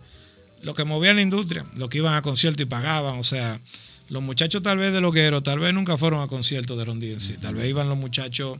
los 0.60 0.74
que 0.74 0.84
movían 0.84 1.16
la 1.16 1.22
industria, 1.22 1.64
los 1.76 1.88
que 1.88 1.98
iban 1.98 2.14
a 2.14 2.20
conciertos 2.20 2.60
y 2.60 2.66
pagaban, 2.66 3.18
o 3.18 3.24
sea, 3.24 3.62
los 4.10 4.22
muchachos 4.22 4.62
tal 4.62 4.76
vez 4.76 4.92
de 4.92 5.00
Loguero, 5.00 5.42
tal 5.42 5.58
vez 5.58 5.72
nunca 5.72 5.96
fueron 5.96 6.20
a 6.20 6.28
conciertos 6.28 6.76
de 6.76 6.84
Ron 6.84 7.00
DMC, 7.00 7.40
tal 7.40 7.54
vez 7.54 7.66
iban 7.66 7.88
los 7.88 7.96
muchachos 7.96 8.58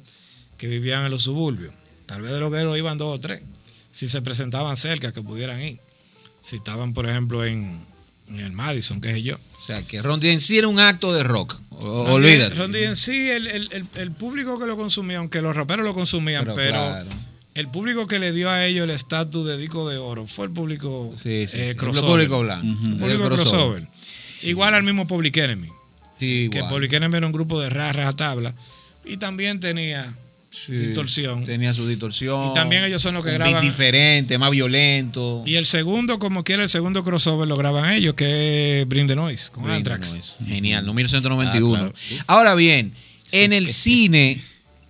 que 0.57 0.67
vivían 0.67 1.05
en 1.05 1.11
los 1.11 1.25
suburbios, 1.25 1.75
tal 2.07 2.23
vez 2.23 2.33
de 2.33 2.41
Loguero 2.41 2.75
iban 2.75 2.97
dos 2.97 3.17
o 3.17 3.21
tres, 3.21 3.43
si 3.93 4.09
se 4.09 4.23
presentaban 4.23 4.79
cerca 4.79 5.13
que 5.13 5.21
pudieran 5.21 5.61
ir, 5.61 5.79
si 6.41 6.57
estaban 6.57 6.95
por 6.95 7.07
ejemplo 7.07 7.45
en, 7.45 7.85
en 8.29 8.41
el 8.41 8.53
Madison, 8.53 9.01
qué 9.01 9.13
sé 9.13 9.23
yo. 9.23 9.37
O 9.37 9.65
sea, 9.67 9.83
que 9.83 10.01
Ron 10.03 10.21
DMC 10.21 10.51
era 10.53 10.69
un 10.69 10.79
acto 10.79 11.13
de 11.13 11.23
rock. 11.23 11.59
O- 11.71 12.13
olvídate. 12.13 12.55
Ron 12.55 12.73
DMC, 12.73 13.09
el, 13.09 13.47
el, 13.49 13.69
el, 13.73 13.87
el 13.97 14.11
público 14.13 14.59
que 14.59 14.67
lo 14.67 14.77
consumía, 14.77 15.19
aunque 15.19 15.43
los 15.43 15.55
raperos 15.57 15.85
lo 15.85 15.93
consumían, 15.95 16.45
Pero 16.45 16.55
pero, 16.55 16.73
claro. 16.79 17.09
el 17.55 17.69
público 17.69 18.07
que 18.07 18.19
le 18.19 18.33
dio 18.33 18.49
a 18.51 18.65
ellos 18.65 18.85
el 18.85 18.91
estatus 18.91 19.47
de 19.47 19.57
disco 19.59 19.89
de 19.89 19.99
oro 19.99 20.27
fue 20.27 20.47
el 20.47 20.53
público 20.53 21.13
Sí, 21.23 21.23
sí, 21.23 21.31
eh, 21.31 21.49
sí. 21.49 21.59
El 21.71 21.77
crossover. 21.77 22.11
público 22.13 22.41
blanco. 22.41 22.67
El 22.87 22.97
público 22.99 23.29
crossover. 23.29 23.87
Igual 24.43 24.75
al 24.75 24.83
mismo 24.83 25.07
Public 25.07 25.37
Enemy. 25.39 25.69
Que. 26.19 26.65
Public 26.69 26.93
Enemy 26.93 27.17
era 27.17 27.27
un 27.27 27.33
grupo 27.33 27.61
de 27.61 27.69
rajas 27.71 28.07
a 28.07 28.17
tabla. 28.17 28.55
Y 29.05 29.17
también 29.19 29.61
tenía 29.61 30.13
Sí, 30.65 30.73
distorsión. 30.73 31.45
Tenía 31.45 31.75
su 31.75 31.87
distorsión. 31.87 32.51
Y 32.51 32.55
también 32.55 32.83
ellos 32.85 33.03
son 33.03 33.15
los 33.15 33.23
que 33.25 33.31
un 33.33 33.37
graban- 33.37 33.53
beat 33.53 33.63
diferente, 33.63 34.39
más 34.39 34.51
violento. 34.51 35.43
Y 35.45 35.57
el 35.57 35.67
segundo, 35.67 36.19
como 36.19 36.43
quiera, 36.45 36.63
el 36.63 36.69
segundo 36.71 37.05
crossover 37.05 37.47
lo 37.47 37.57
graban 37.57 37.91
ellos, 37.91 38.15
que 38.15 38.81
es 38.81 38.89
Bring 38.89 39.07
the 39.07 39.15
Noise, 39.17 39.51
con 39.53 39.65
Bring 39.65 39.85
the 39.85 39.93
Anthrax. 39.93 40.15
Noise. 40.15 40.37
Genial, 40.47 40.87
no 40.87 40.95
1991. 40.95 41.77
Ah, 41.77 41.93
claro. 42.09 42.25
Ahora 42.27 42.55
bien, 42.55 42.95
en 43.33 43.53
el 43.53 43.69
cine, 43.69 44.41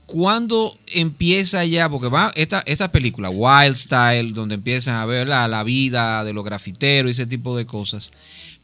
¿cuándo 0.07 0.79
empieza 0.95 1.65
ya? 1.65 1.89
Porque 1.89 2.09
va 2.09 2.33
esta, 2.37 2.63
esta 2.67 2.89
película, 2.89 3.29
Wild 3.29 3.75
Style, 3.77 4.33
donde 4.33 4.55
empiezan 4.55 4.95
a 4.95 5.05
ver 5.07 5.27
la, 5.27 5.49
la 5.49 5.65
vida 5.65 6.23
de 6.25 6.33
los 6.33 6.45
grafiteros 6.45 7.09
y 7.11 7.13
ese 7.13 7.27
tipo 7.27 7.57
de 7.57 7.67
cosas. 7.67 8.13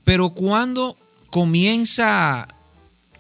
Pero 0.04 0.30
¿cuándo 0.30 0.96
comienza, 1.30 2.46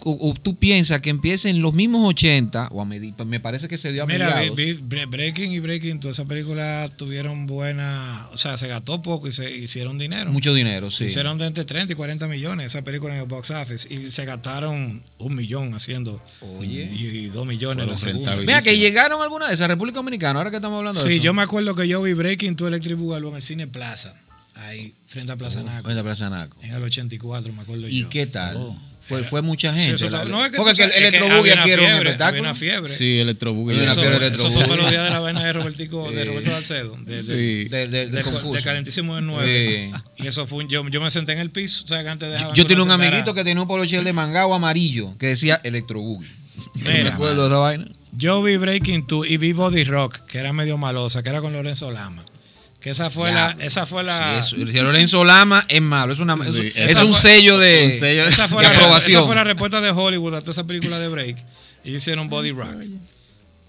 o, 0.04 0.30
o 0.30 0.34
tú 0.34 0.56
piensas 0.56 1.00
que 1.00 1.10
empieza 1.10 1.48
en 1.48 1.60
los 1.62 1.74
mismos 1.74 2.08
80, 2.08 2.68
o 2.72 2.80
a 2.80 2.84
me 2.84 3.40
parece 3.40 3.68
que 3.68 3.78
se 3.78 3.92
dio 3.92 4.02
a 4.02 4.06
Mira, 4.06 4.34
mediados. 4.36 4.56
vi- 4.56 4.72
vi- 4.82 5.04
Breaking 5.06 5.52
y 5.52 5.60
Breaking, 5.60 6.00
todas 6.00 6.16
esas 6.16 6.26
películas 6.26 6.90
tuvieron 6.96 7.46
buena. 7.46 8.28
O 8.32 8.36
sea, 8.38 8.56
se 8.56 8.68
gastó 8.68 9.00
poco 9.02 9.28
y 9.28 9.32
se 9.32 9.50
hicieron 9.50 9.98
dinero. 9.98 10.32
mucho 10.32 10.52
dinero, 10.54 10.90
sí. 10.90 11.04
Hicieron 11.04 11.38
de 11.38 11.46
entre 11.46 11.64
30 11.64 11.92
y 11.92 11.96
40 11.96 12.26
millones 12.28 12.66
esa 12.66 12.82
película 12.82 13.14
en 13.14 13.20
el 13.20 13.26
box 13.26 13.50
office. 13.50 13.92
Y 13.92 14.10
se 14.10 14.24
gastaron 14.24 15.02
un 15.18 15.34
millón 15.34 15.74
haciendo. 15.74 16.22
Oye. 16.58 16.90
Y, 16.92 17.06
y 17.06 17.26
dos 17.28 17.46
millones 17.46 17.86
la 17.86 17.96
segunda. 17.98 18.36
Mira, 18.36 18.60
que 18.60 18.76
llegaron 18.78 19.22
alguna 19.22 19.48
de 19.48 19.54
esas, 19.54 19.68
República 19.68 19.96
Dominicana, 19.96 20.38
ahora 20.38 20.50
que 20.50 20.56
estamos 20.56 20.78
hablando 20.78 21.00
de 21.02 21.08
Sí, 21.08 21.14
eso. 21.16 21.22
yo 21.24 21.34
me 21.34 21.42
acuerdo 21.42 21.74
que 21.74 21.86
yo 21.88 22.02
vi 22.02 22.12
Breaking 22.12 22.56
to 22.56 22.68
Electric 22.68 22.96
Boogaloo 22.98 23.30
en 23.30 23.36
el 23.36 23.42
Cine 23.42 23.66
Plaza. 23.66 24.14
ahí 24.54 24.92
frente 25.06 25.32
a 25.32 25.36
Plaza 25.36 25.62
Naco. 25.62 25.88
En 25.90 25.96
la 25.96 26.02
Plaza 26.02 26.28
Naco. 26.30 26.58
En 26.62 26.72
el 26.74 26.82
84, 26.82 27.52
me 27.52 27.62
acuerdo 27.62 27.88
¿Y 27.88 28.02
yo. 28.02 28.08
qué 28.10 28.26
tal? 28.26 28.56
Oh. 28.58 28.76
Fue, 29.02 29.24
fue 29.24 29.42
mucha 29.42 29.72
Sí, 29.76 29.80
gente. 29.80 29.94
eso 29.96 30.10
la- 30.10 30.18
está- 30.18 30.28
no, 30.30 30.44
es 30.44 30.50
que 30.52 30.56
porque 30.56 30.70
el 30.84 31.22
una 31.22 31.38
aquí 31.38 31.48
era 31.50 31.56
un 31.56 31.62
fiebre, 31.64 31.92
espectáculo. 32.10 32.24
Había 32.26 32.40
una 32.42 32.54
fiebre. 32.54 32.92
Sí. 32.92 33.20
Había 33.20 33.82
una 33.82 33.92
Eso, 33.92 34.48
fue 34.48 34.64
para 34.64 34.76
los 34.76 34.90
días 34.90 35.04
de 35.04 35.10
la 35.10 35.20
vaina 35.20 35.44
de 35.44 35.52
Robertico, 35.52 36.10
de 36.12 36.22
Sí. 36.22 36.28
Roberto 36.28 36.50
Salcedo. 36.52 36.96
De, 37.00 37.16
de, 37.16 37.22
Sí. 37.22 37.68
De- 37.68 37.88
de- 37.88 38.06
del 38.06 38.10
de, 38.12 38.22
de 38.52 38.62
calentísimo 38.62 39.16
del 39.16 39.26
9. 39.26 39.90
Y 40.18 40.26
eso 40.28 40.46
fue 40.46 40.64
un, 40.64 40.68
yo, 40.70 40.88
yo 40.88 41.00
me 41.00 41.10
senté 41.10 41.32
en 41.32 41.38
el 41.40 41.50
piso, 41.50 41.84
o 41.84 41.88
sea, 41.88 42.02
que 42.02 42.08
antes 42.08 42.30
dejaban 42.30 42.54
Yo 42.54 42.64
tenía 42.66 42.84
un 42.84 42.90
amiguito 42.90 43.34
que 43.34 43.42
tenía 43.44 43.60
un 43.60 43.68
polochel 43.68 44.04
de 44.04 44.12
mangao 44.12 44.54
amarillo 44.54 45.16
que 45.18 45.26
decía 45.26 45.60
electrobuggy. 45.64 46.28
Mira, 46.76 47.02
me 47.04 47.08
acuerdo 47.10 47.42
de 47.42 47.48
esa 47.48 47.58
vaina. 47.58 47.86
Yo 48.12 48.42
vi 48.42 48.56
Breaking 48.56 49.06
2 49.08 49.26
y 49.28 49.36
vi 49.38 49.52
Body 49.52 49.84
Rock, 49.84 50.18
que 50.26 50.38
era 50.38 50.52
medio 50.52 50.76
malosa, 50.78 51.22
que 51.22 51.28
era 51.30 51.40
con 51.40 51.52
Lorenzo 51.52 51.90
Lama. 51.90 52.24
Que 52.82 52.90
esa 52.90 53.10
fue 53.10 53.30
Ya. 53.30 53.54
la, 53.56 53.64
esa 53.64 53.86
fue 53.86 54.02
la, 54.02 54.42
Sí, 54.42 54.56
eso- 54.60 54.82
Lorenzo 54.82 55.24
Lama 55.24 55.64
es 55.68 55.80
malo, 55.80 56.12
es, 56.12 56.18
una, 56.18 56.34
es- 56.34 56.54
Sí, 56.54 56.72
es 56.74 56.90
esa 56.90 57.04
un 57.04 57.12
fue- 57.12 57.22
sello 57.22 57.56
de, 57.58 57.84
un 57.86 57.92
sello- 57.92 58.24
esa 58.26 58.48
fue 58.48 58.62
de 58.64 58.68
la, 58.70 58.74
aprobación. 58.74 59.18
esa 59.18 59.26
fue 59.26 59.34
la 59.36 59.44
respuesta 59.44 59.80
de 59.80 59.90
Hollywood 59.90 60.34
a 60.34 60.40
toda 60.40 60.50
esa 60.50 60.66
película 60.66 60.98
de 60.98 61.08
Break. 61.08 61.36
Y 61.84 61.94
hicieron 61.94 62.28
Body 62.28 62.50
Rock. 62.50 62.74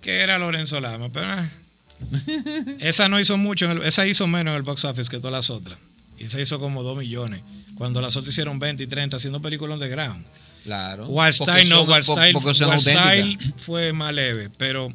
Que 0.02 0.20
era 0.22 0.38
Lorenzo 0.40 0.80
Lama. 0.80 1.12
Pero 1.12 1.28
eh, 1.40 2.78
esa 2.80 3.08
no 3.08 3.20
hizo 3.20 3.38
mucho, 3.38 3.66
en 3.66 3.72
el- 3.72 3.84
esa 3.84 4.06
hizo 4.08 4.28
menos 4.28 4.52
en 4.52 4.58
el 4.58 4.64
box 4.64 4.84
office 4.86 5.10
que 5.10 5.18
todas 5.18 5.32
las 5.34 5.50
otras. 5.50 5.78
Y 6.18 6.28
se 6.30 6.42
hizo 6.42 6.60
como 6.60 6.84
2 6.84 6.98
millones. 6.98 7.42
Cuando 7.78 8.02
las 8.02 8.16
otras 8.18 8.32
hicieron 8.34 8.60
20 8.60 8.84
y 8.84 8.88
30 8.88 9.18
haciendo 9.18 9.42
películas 9.42 9.76
underground. 9.76 10.26
Claro. 10.64 11.08
Wild 11.08 11.38
Porque 11.38 11.52
Style 11.52 11.70
no, 11.70 11.86
son- 12.04 12.20
Wild 12.24 13.54
fue 13.58 13.94
más 13.94 14.14
leve, 14.14 14.50
pero 14.58 14.94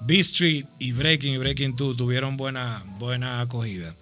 B 0.00 0.18
Street 0.20 0.64
y 0.78 0.92
Breaking 0.92 1.34
y 1.34 1.38
Breaking 1.38 1.76
2 1.76 1.96
tuvieron 1.96 2.36
buena, 2.36 2.82
buena 2.98 3.40
acogida. 3.40 3.94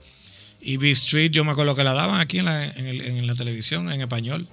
Y 0.60 0.76
B 0.78 0.90
Street, 0.92 1.30
yo 1.30 1.44
me 1.44 1.52
acuerdo 1.52 1.74
que 1.74 1.84
la 1.84 1.94
daban 1.94 2.20
aquí 2.20 2.38
en 2.38 2.46
la, 2.46 2.64
en 2.66 2.86
el- 2.86 3.00
en 3.00 3.26
la 3.26 3.34
televisión 3.34 3.90
en 3.92 4.00
español. 4.00 4.48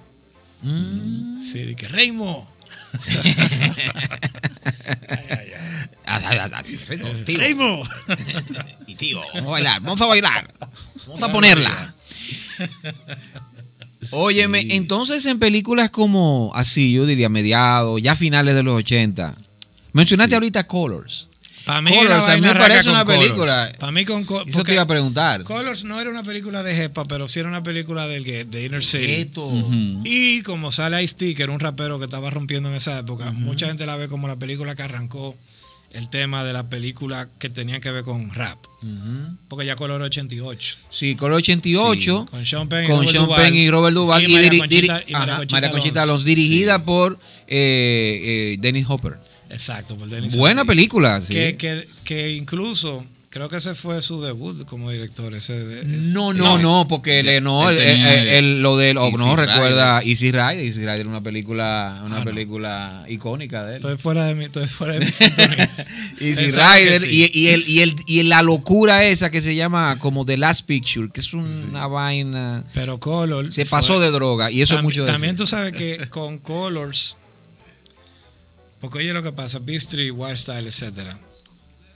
Mm. 0.62 1.40
Sí, 1.40 1.58
de 1.60 1.76
que 1.76 1.88
Reimo. 1.88 2.50
Reimo. 7.36 7.82
Y 8.86 8.94
tío, 8.96 9.20
vamos 9.34 9.48
a 9.48 9.52
bailar, 9.52 9.80
vamos 9.82 10.00
a 10.00 10.06
bailar. 10.06 10.54
Vamos 11.06 11.22
a 11.22 11.32
ponerla. 11.32 11.94
Óyeme, 14.12 14.66
entonces 14.70 15.24
en 15.26 15.38
películas 15.38 15.90
como 15.90 16.52
así, 16.54 16.92
yo 16.92 17.06
diría 17.06 17.28
mediados, 17.28 18.00
ya 18.02 18.14
finales 18.14 18.54
de 18.54 18.62
los 18.62 18.74
80. 18.76 19.34
Mencionaste 19.92 20.34
ahorita 20.34 20.66
Colors. 20.66 21.28
Para 21.64 21.80
mí, 21.80 21.90
Colors, 21.90 22.26
la 22.26 22.32
a 22.32 22.36
mí 22.36 22.40
me 22.42 22.54
parece 22.54 22.82
con 22.84 22.92
una 22.92 23.04
Colors. 23.04 23.22
película. 23.24 23.72
Para 23.78 23.92
mí 23.92 24.04
con 24.04 24.22
Eso 24.22 24.64
te 24.64 24.72
iba 24.74 24.82
a 24.82 24.86
preguntar. 24.86 25.44
Colors 25.44 25.84
no 25.84 25.98
era 26.00 26.10
una 26.10 26.22
película 26.22 26.62
de 26.62 26.74
Jepa, 26.74 27.04
pero 27.06 27.26
sí 27.26 27.40
era 27.40 27.48
una 27.48 27.62
película 27.62 28.06
del 28.06 28.24
de 28.24 28.64
Inner 28.64 28.84
City. 28.84 29.30
Y 30.04 30.42
como 30.42 30.70
sale 30.72 31.02
Ice-T, 31.02 31.34
que 31.34 31.42
era 31.42 31.52
un 31.52 31.60
rapero 31.60 31.98
que 31.98 32.04
estaba 32.04 32.28
rompiendo 32.30 32.68
en 32.68 32.74
esa 32.74 32.98
época, 32.98 33.30
mucha 33.32 33.66
gente 33.66 33.86
la 33.86 33.96
ve 33.96 34.08
como 34.08 34.28
la 34.28 34.36
película 34.36 34.74
que 34.74 34.82
arrancó 34.82 35.34
el 35.92 36.08
tema 36.08 36.42
de 36.42 36.52
la 36.52 36.68
película 36.68 37.28
que 37.38 37.48
tenía 37.48 37.78
que 37.80 37.90
ver 37.92 38.02
con 38.04 38.30
rap. 38.34 38.58
Porque 39.48 39.64
ya 39.64 39.76
Color 39.76 40.02
88. 40.02 40.76
Sí, 40.90 41.14
Color 41.14 41.36
88. 41.38 42.26
Con 42.30 42.44
Sean 42.44 42.68
Penn 42.68 42.84
y 42.84 42.86
con 42.88 42.96
Robert 42.96 43.10
Sean 43.12 43.24
Duvall. 43.24 43.40
Penn 43.42 43.54
y 43.54 43.70
Robert 43.70 43.94
Duval. 43.94 44.20
Sí, 44.22 44.30
y, 44.30 44.34
María 44.34 44.50
Conchita- 44.50 45.02
y 45.06 45.12
María 45.12 45.32
ajá, 45.32 45.36
Conchita 45.38 45.56
María 45.56 45.70
Conchita 45.70 46.02
Alonso. 46.02 46.12
Alonso, 46.12 46.26
dirigida 46.26 46.84
por 46.84 47.18
eh, 47.46 48.20
eh, 48.24 48.56
Dennis 48.60 48.84
Hopper. 48.88 49.14
Exacto, 49.50 49.96
por 49.96 50.08
Dennis 50.08 50.36
Buena 50.36 50.64
película, 50.64 51.20
sí. 51.20 51.32
Que, 51.32 51.56
que, 51.56 51.86
que 52.04 52.32
incluso, 52.32 53.04
creo 53.30 53.48
que 53.48 53.56
ese 53.58 53.74
fue 53.74 54.00
su 54.02 54.20
debut 54.22 54.64
como 54.64 54.90
director. 54.90 55.34
Ese 55.34 55.52
de- 55.64 55.84
No, 55.84 56.32
no, 56.32 56.56
no, 56.58 56.86
porque 56.88 57.20
él- 57.20 57.26
le- 57.26 57.40
no, 57.40 57.68
el, 57.68 57.78
el- 57.78 58.28
el- 58.28 58.62
lo 58.62 58.76
de 58.76 58.94
oh, 58.96 59.04
Easy 59.06 59.16
no 59.18 59.36
Rider. 59.36 59.48
recuerda 59.50 60.00
Easy 60.02 60.32
Rider, 60.32 60.58
Easy 60.58 60.80
Rider 60.80 61.00
es 61.02 61.06
una 61.06 61.20
película, 61.22 62.00
una 62.04 62.16
Ah, 62.16 62.18
no. 62.20 62.24
película 62.24 63.04
icónica 63.08 63.64
de 63.64 63.72
él. 63.72 63.76
Estoy 63.76 63.96
fuera 63.98 64.24
de 64.26 64.34
mi, 64.34 64.44
estoy 64.44 64.66
fuera 64.66 64.94
de 64.94 65.00
mi 65.04 65.12
sintonía. 65.12 65.70
Easy 66.20 66.48
Rider 66.50 67.00
sí. 67.00 67.30
y, 67.32 67.38
y 67.40 67.48
el, 67.48 67.68
y, 67.68 67.80
el, 67.80 67.96
y 68.06 68.22
la 68.24 68.42
locura 68.42 69.04
esa 69.04 69.30
que 69.30 69.42
se 69.42 69.54
llama 69.54 69.98
como 69.98 70.24
The 70.24 70.36
Last 70.36 70.64
Picture, 70.66 71.08
que 71.12 71.20
es 71.20 71.32
una 71.34 71.86
vaina. 71.86 72.64
Pero 72.72 72.98
Color. 72.98 73.52
Se 73.52 73.64
fue- 73.64 73.76
pasó 73.78 74.00
de 74.00 74.10
droga 74.10 74.50
y 74.50 74.62
eso 74.62 74.76
es 74.76 74.82
mucho 74.82 75.04
de 75.04 75.12
También 75.12 75.36
tú 75.36 75.46
sabes 75.46 75.72
que 75.72 76.06
con 76.08 76.38
Colors, 76.38 77.16
porque 78.84 78.98
oye 78.98 79.14
lo 79.14 79.22
que 79.22 79.32
pasa, 79.32 79.60
Beat 79.60 79.78
Street, 79.78 80.12
Wild 80.14 80.36
Style, 80.36 80.68
etcétera, 80.68 81.18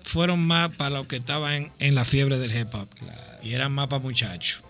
fueron 0.05 0.41
más 0.41 0.71
para 0.71 0.97
los 0.97 1.07
que 1.07 1.17
estaban 1.17 1.71
en, 1.79 1.95
la 1.95 2.03
fiebre 2.03 2.39
del 2.39 2.57
hip 2.57 2.75
hop 2.75 2.89
y 3.43 3.53
eran 3.53 3.73
más 3.73 3.89
para 3.89 4.01
muchachos. 4.01 4.63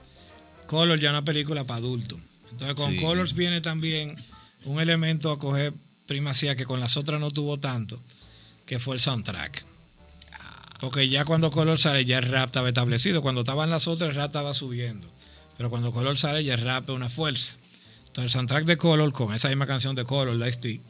Colors 0.67 1.01
ya 1.01 1.11
una 1.11 1.25
película 1.25 1.63
para 1.63 1.79
adultos. 1.79 2.19
Entonces 2.51 2.75
con 2.75 2.91
Sí. 2.91 2.97
Colors 2.97 3.35
viene 3.35 3.61
también 3.61 4.17
un 4.65 4.81
elemento 4.81 5.31
a 5.31 5.39
coger 5.39 5.73
primacía 6.09 6.57
que 6.57 6.65
con 6.65 6.81
las 6.81 6.97
otras 6.97 7.21
no 7.21 7.31
tuvo 7.31 7.61
tanto, 7.61 8.03
que 8.67 8.81
fue 8.81 8.97
el 8.97 9.01
soundtrack. 9.01 9.65
Porque 10.81 11.09
ya 11.09 11.25
cuando 11.25 11.53
Color 11.53 11.79
sale 11.79 12.05
ya 12.05 12.19
el 12.19 12.25
rap 12.25 12.47
estaba 12.47 12.67
establecido. 12.67 13.23
Cuando 13.23 13.43
estaban 13.43 13.71
las 13.71 13.87
otras 13.87 14.11
el 14.11 14.17
rap 14.17 14.31
estaba 14.31 14.55
subiendo. 14.55 15.09
Pero 15.57 15.71
cuando 15.71 15.93
Color 15.93 16.19
sale 16.19 16.43
ya 16.43 16.55
el 16.55 16.63
rap 16.63 16.91
es 16.91 16.97
una 16.97 17.09
fuerza. 17.09 17.55
Entonces 18.09 18.25
el 18.25 18.31
soundtrack 18.31 18.65
de 18.65 18.77
Color 18.77 19.13
con 19.13 19.33
esa 19.33 19.49
misma 19.51 19.69
canción 19.69 19.95
de 19.95 20.05
Color, 20.05 20.35
la 20.35 20.51
T, 20.51 20.81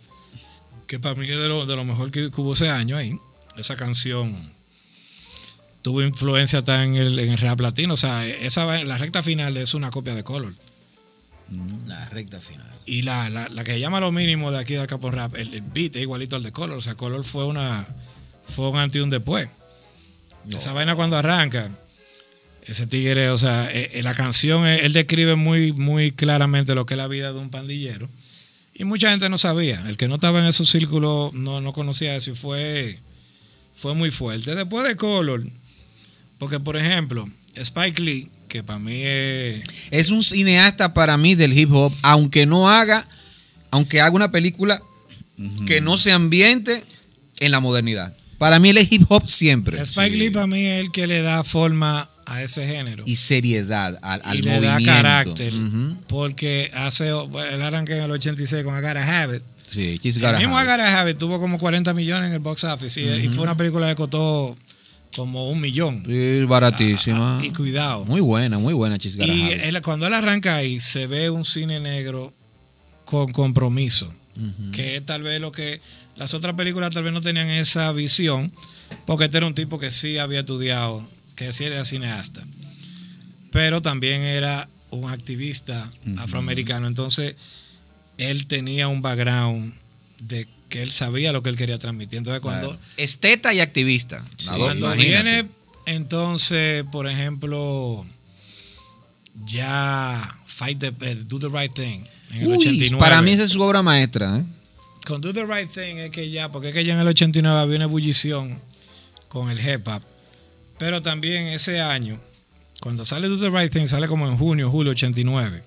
que 0.89 0.99
para 0.99 1.15
mí 1.15 1.29
es 1.29 1.39
de 1.39 1.49
lo, 1.49 1.67
de 1.67 1.77
lo 1.77 1.85
mejor 1.85 2.11
que, 2.11 2.31
que 2.31 2.41
hubo 2.41 2.55
ese 2.55 2.71
año 2.71 2.97
ahí. 2.97 3.17
Esa 3.57 3.77
canción 3.77 4.35
tuvo 5.83 6.03
influencia 6.03 6.61
hasta 6.61 6.83
en 6.83 6.97
el, 6.97 7.19
en 7.19 7.31
el 7.31 7.39
rap 7.39 7.61
latino. 7.61 7.95
O 7.95 7.97
sea, 7.97 8.27
esa, 8.27 8.85
la 8.85 8.99
recta 8.99 9.23
final 9.23 9.57
es 9.57 9.75
una 9.75 9.91
copia 9.91 10.15
de 10.15 10.25
Color. 10.25 10.55
La 11.87 12.09
recta 12.09 12.41
final. 12.41 12.67
Y 12.87 13.03
la, 13.03 13.31
la, 13.31 13.49
la 13.49 13.65
que 13.65 13.73
se 13.73 13.81
llama 13.81 14.01
lo 14.01 14.11
mínimo 14.11 14.51
de 14.51 14.59
aquí 14.59 14.75
de 14.75 14.87
Capón 14.87 15.13
Rap, 15.13 15.37
el, 15.37 15.55
el 15.55 15.63
beat 15.63 15.97
es 15.97 16.03
igualito 16.03 16.37
al 16.37 16.43
de 16.43 16.53
Color. 16.53 16.79
O 16.79 16.81
sea, 16.81 16.95
Color 16.95 17.25
fue 17.25 17.45
una 17.45 17.87
fue 18.47 18.69
un 18.69 18.77
antes 18.79 18.99
y 18.99 19.03
un 19.03 19.11
después. 19.11 19.49
Esa 20.51 20.73
vaina 20.73 20.97
cuando 20.97 21.17
arranca, 21.17 21.69
ese 22.65 22.87
tigre, 22.87 23.29
o 23.31 23.37
sea, 23.37 23.71
eh, 23.71 23.91
eh, 23.93 24.03
la 24.03 24.15
canción, 24.15 24.67
él 24.67 24.95
describe 24.95 25.35
muy, 25.35 25.73
muy 25.73 26.13
claramente 26.13 26.75
lo 26.75 26.87
que 26.87 26.95
es 26.95 26.99
la 26.99 27.09
vida 27.09 27.33
de 27.33 27.39
un 27.39 27.51
pandillero. 27.51 28.09
Y 28.79 28.85
mucha 28.85 29.11
gente 29.11 29.29
no 29.29 29.39
sabía. 29.39 29.83
El 29.89 29.97
que 29.97 30.07
no 30.07 30.15
estaba 30.15 30.39
en 30.39 30.47
esos 30.47 30.71
círculos 30.71 31.35
no, 31.35 31.61
no 31.61 31.73
conocía 31.73 32.15
eso 32.15 32.31
y 32.31 32.35
fue, 32.35 32.99
fue 33.75 33.95
muy 33.95 34.13
fuerte. 34.13 34.55
Después 34.55 34.87
de 34.87 34.95
Color, 34.95 35.45
porque 36.39 36.61
por 36.61 36.77
ejemplo, 36.77 37.29
Spike 37.57 38.01
Lee, 38.01 38.29
que 38.47 38.63
para 38.63 38.79
mí 38.79 39.03
es... 39.03 39.63
Es 39.91 40.11
un 40.11 40.23
cineasta 40.23 40.95
para 40.95 41.17
mí 41.17 41.35
del 41.35 41.59
hip 41.59 41.73
hop, 41.73 41.93
aunque 42.03 42.47
no 42.47 42.71
haga, 42.71 43.09
aunque 43.73 44.01
haga 44.01 44.15
una 44.15 44.31
película 44.31 44.81
que 45.67 45.81
no 45.81 45.99
se 45.99 46.13
ambiente 46.13 46.85
en 47.41 47.51
la 47.51 47.61
modernidad. 47.61 48.17
Para 48.39 48.61
mí 48.61 48.69
él 48.69 48.79
es 48.79 48.93
hip 48.93 49.07
hop 49.09 49.27
siempre. 49.27 49.81
Spike 49.83 50.17
Lee 50.17 50.31
para 50.31 50.47
mí 50.47 50.65
es 50.65 50.81
el 50.81 50.93
que 50.93 51.09
le 51.09 51.21
da 51.21 51.43
forma 51.43 52.09
a 52.29 52.43
ese 52.43 52.67
género. 52.67 53.05
Y 53.07 53.17
seriedad 53.17 53.99
al, 54.03 54.21
al 54.25 54.37
y 54.39 54.43
le 54.43 54.61
da 54.61 54.75
movimiento. 54.75 54.91
carácter. 54.93 55.53
Porque 56.07 56.71
hace 56.75 57.09
el 57.09 57.63
arranque 57.63 57.97
en 57.97 58.03
el 58.05 58.11
86 58.11 58.65
con 58.65 58.75
I 58.79 58.81
Gotta 58.83 59.23
Have 59.23 59.37
It. 59.39 59.43
Sí, 59.69 59.99
She's 60.03 60.17
El 60.17 60.23
Gotta 60.23 60.39
mismo 60.39 60.57
Have 60.57 60.67
I 60.69 60.73
It. 60.75 60.79
Gotta 60.79 61.01
Have 61.01 61.11
It 61.11 61.19
tuvo 61.19 61.41
como 61.41 61.59
40 61.59 61.93
millones 61.95 62.29
en 62.29 62.33
el 62.35 62.39
box 62.41 62.65
office. 62.65 63.01
Y, 63.01 63.27
y 63.27 63.29
fue 63.29 63.45
una 63.45 63.57
película 63.57 63.89
que 63.89 63.97
costó 63.97 64.57
como 65.17 65.51
un 65.51 65.61
millón. 65.61 66.03
Sí, 66.07 66.45
baratísima. 66.45 67.39
Ah, 67.39 67.45
y 67.45 67.51
cuidado. 67.51 68.05
Muy 68.05 68.21
buena, 68.21 68.59
muy 68.59 68.75
buena 68.75 68.97
She's 68.97 69.17
Gotta 69.17 69.27
Y 69.33 69.51
él- 69.51 69.81
cuando 69.83 70.07
él 70.07 70.15
arranca 70.15 70.57
ahí, 70.57 70.81
se 70.81 71.07
ve 71.07 71.31
un 71.31 71.45
cine 71.45 71.81
negro 71.81 72.33
con 73.05 73.31
compromiso. 73.33 74.13
Que 74.73 74.97
es 74.97 75.05
tal 75.05 75.23
vez 75.23 75.41
lo 75.41 75.51
que 75.51 75.81
las 76.17 76.33
otras 76.33 76.55
películas 76.55 76.91
tal 76.93 77.03
vez 77.03 77.13
no 77.13 77.21
tenían 77.21 77.49
esa 77.49 77.91
visión. 77.93 78.53
Porque 79.05 79.25
este 79.25 79.39
era 79.39 79.47
un 79.47 79.55
tipo 79.55 79.79
que 79.79 79.91
sí 79.91 80.17
había 80.19 80.41
estudiado, 80.41 81.03
que 81.39 81.53
sí 81.53 81.65
era 81.65 81.85
cineasta. 81.85 82.43
Pero 83.53 83.81
también 83.81 84.23
era 84.23 84.69
un 84.91 85.09
activista 85.09 85.89
afroamericano. 86.19 86.89
Entonces, 86.89 87.37
él 88.19 88.49
tenía 88.49 88.89
un 88.89 89.03
background 89.03 89.73
de 90.21 90.49
que 90.69 90.83
él 90.83 90.91
sabía 90.91 91.33
lo 91.33 91.45
que 91.45 91.51
él 91.51 91.57
quería 91.57 91.79
transmitir. 91.79 92.19
Entonces, 92.19 92.41
cuando, 92.41 92.71
Claro. 92.71 92.83
Esteta 92.97 93.55
y 93.55 93.61
activista. 93.61 94.21
Cuando 94.57 94.91
viene, 94.97 95.47
entonces, 95.87 96.85
por 96.91 97.07
ejemplo, 97.07 98.05
ya 99.47 100.41
Fight 100.45 100.81
the, 100.81 100.93
eh, 101.03 101.15
Do 101.25 101.39
the 101.39 101.49
Right 101.49 101.73
Thing 101.73 102.01
en 102.33 102.43
el 102.43 102.49
Uy, 102.49 102.57
89. 102.57 102.99
para 102.99 103.23
mí 103.23 103.31
esa 103.31 103.45
es 103.45 103.53
su 103.53 103.63
obra 103.63 103.81
maestra. 103.81 104.41
¿eh? 104.41 104.45
Con 105.07 105.21
Do 105.21 105.33
the 105.33 105.45
Right 105.47 105.71
Thing 105.71 105.99
es 105.99 106.11
que 106.11 106.31
ya, 106.31 106.51
porque 106.51 106.71
es 106.71 106.75
que 106.75 106.85
ya 106.85 106.95
en 106.95 107.01
el 107.01 107.07
89 107.07 107.61
había 107.61 107.77
una 107.77 107.85
ebullición 107.85 108.59
con 109.29 109.51
el 109.51 109.61
hip 109.61 109.87
hop. 109.87 110.03
Pero 110.79 111.03
también 111.03 111.47
ese 111.49 111.81
año, 111.81 112.19
cuando 112.81 113.05
sale 113.07 113.29
Do 113.29 113.39
the 113.39 113.51
Right 113.51 113.73
Thing, 113.73 113.87
sale 113.89 114.07
como 114.09 114.29
en 114.29 114.37
junio, 114.37 114.71
julio 114.71 114.93
89. 114.93 115.63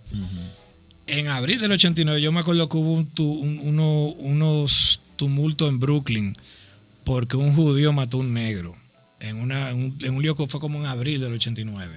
En 1.08 1.28
abril 1.28 1.60
del 1.60 1.71
89 1.74 2.21
yo 2.21 2.32
me 2.32 2.39
acuerdo 2.39 2.69
que 2.69 2.78
hubo 2.78 2.93
un 2.93 3.06
tu- 3.08 3.39
un- 3.39 3.60
uno- 3.63 4.06
unos 4.19 5.02
tumultos 5.17 5.67
en 5.69 5.80
Brooklyn 5.80 6.34
porque 7.04 7.36
un 7.36 7.54
judío 7.56 7.91
mató 7.91 8.17
a 8.17 8.19
un 8.21 8.34
negro. 8.34 8.76
En, 9.19 9.36
una, 9.38 9.69
en 9.69 9.78
un, 9.78 9.97
en 10.02 10.15
un 10.15 10.24
lío 10.24 10.36
que 10.36 10.47
fue 10.47 10.60
como 10.60 10.80
en 10.80 10.86
abril 10.88 11.19
del 11.21 11.34
89. 11.34 11.91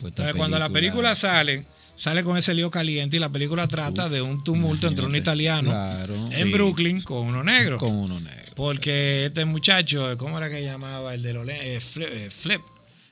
Pues 0.00 0.10
Entonces, 0.12 0.34
cuando 0.36 0.58
la 0.58 0.70
película 0.70 1.14
sale, 1.14 1.66
sale 1.96 2.22
con 2.24 2.38
ese 2.38 2.54
lío 2.54 2.70
caliente 2.70 3.16
y 3.16 3.20
la 3.20 3.28
película 3.30 3.66
trata 3.68 4.08
de 4.08 4.22
un 4.22 4.42
tumulto 4.44 4.86
entre 4.86 5.04
un 5.04 5.14
italiano 5.16 5.70
Claro. 5.70 6.14
en 6.30 6.32
Sí. 6.46 6.52
Brooklyn 6.52 7.02
con 7.02 7.26
uno 7.26 7.42
negro. 7.44 7.78
Con 7.78 7.94
uno 7.94 8.18
negro. 8.20 8.43
Porque 8.54 9.26
este 9.26 9.44
muchacho, 9.44 10.16
¿cómo 10.16 10.38
era 10.38 10.48
que 10.50 10.62
llamaba? 10.62 11.14
El 11.14 11.22
de 11.22 11.32
los 11.34 11.48
eh, 11.48 11.80
Flip, 11.80 12.08
eh, 12.10 12.30
Flip. 12.30 12.60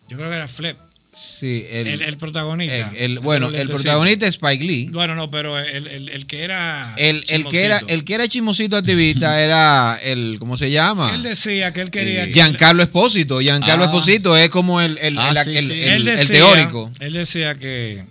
Yo 0.08 0.16
creo 0.16 0.28
que 0.30 0.36
era 0.36 0.48
Flip. 0.48 0.76
Sí, 1.14 1.66
el, 1.68 1.88
El, 1.88 2.02
el 2.02 2.16
protagonista. 2.16 2.74
el- 2.90 2.96
el- 2.96 3.14
de 3.16 3.20
bueno, 3.20 3.50
el 3.50 3.68
protagonista 3.68 4.26
es 4.26 4.36
Spike 4.36 4.64
Lee. 4.64 4.88
Bueno, 4.92 5.14
no, 5.14 5.30
pero 5.30 5.58
el, 5.58 5.86
el- 5.86 6.08
el 6.08 6.26
que 6.26 6.42
era. 6.42 6.94
El, 6.96 7.22
el 7.28 7.44
que 7.44 7.64
era 7.66 7.76
chismosito. 7.80 7.86
el 7.94 8.04
que 8.04 8.14
era 8.14 8.28
chismosito 8.28 8.76
activista 8.78 9.40
era 9.42 9.98
el 10.02 10.36
¿cómo 10.38 10.56
se 10.56 10.70
llama? 10.70 11.14
Él 11.14 11.22
decía 11.22 11.70
que 11.74 11.82
él 11.82 11.90
quería. 11.90 12.22
Eh, 12.24 12.26
que- 12.28 12.32
Giancarlo 12.32 12.82
Espósito. 12.82 13.40
Giancarlo 13.40 13.84
Ah. 13.84 13.86
Espósito 13.88 14.36
es 14.38 14.48
como 14.48 14.80
el, 14.80 14.96
el, 15.02 15.18
Ah, 15.18 15.30
el- 15.30 15.36
sí, 15.36 15.56
el- 15.56 15.66
sí. 15.66 15.72
el- 15.82 15.88
él 15.88 16.08
el 16.08 16.16
decía, 16.16 16.36
teórico. 16.36 16.90
Él 17.00 17.12
decía 17.12 17.54
que 17.56 18.04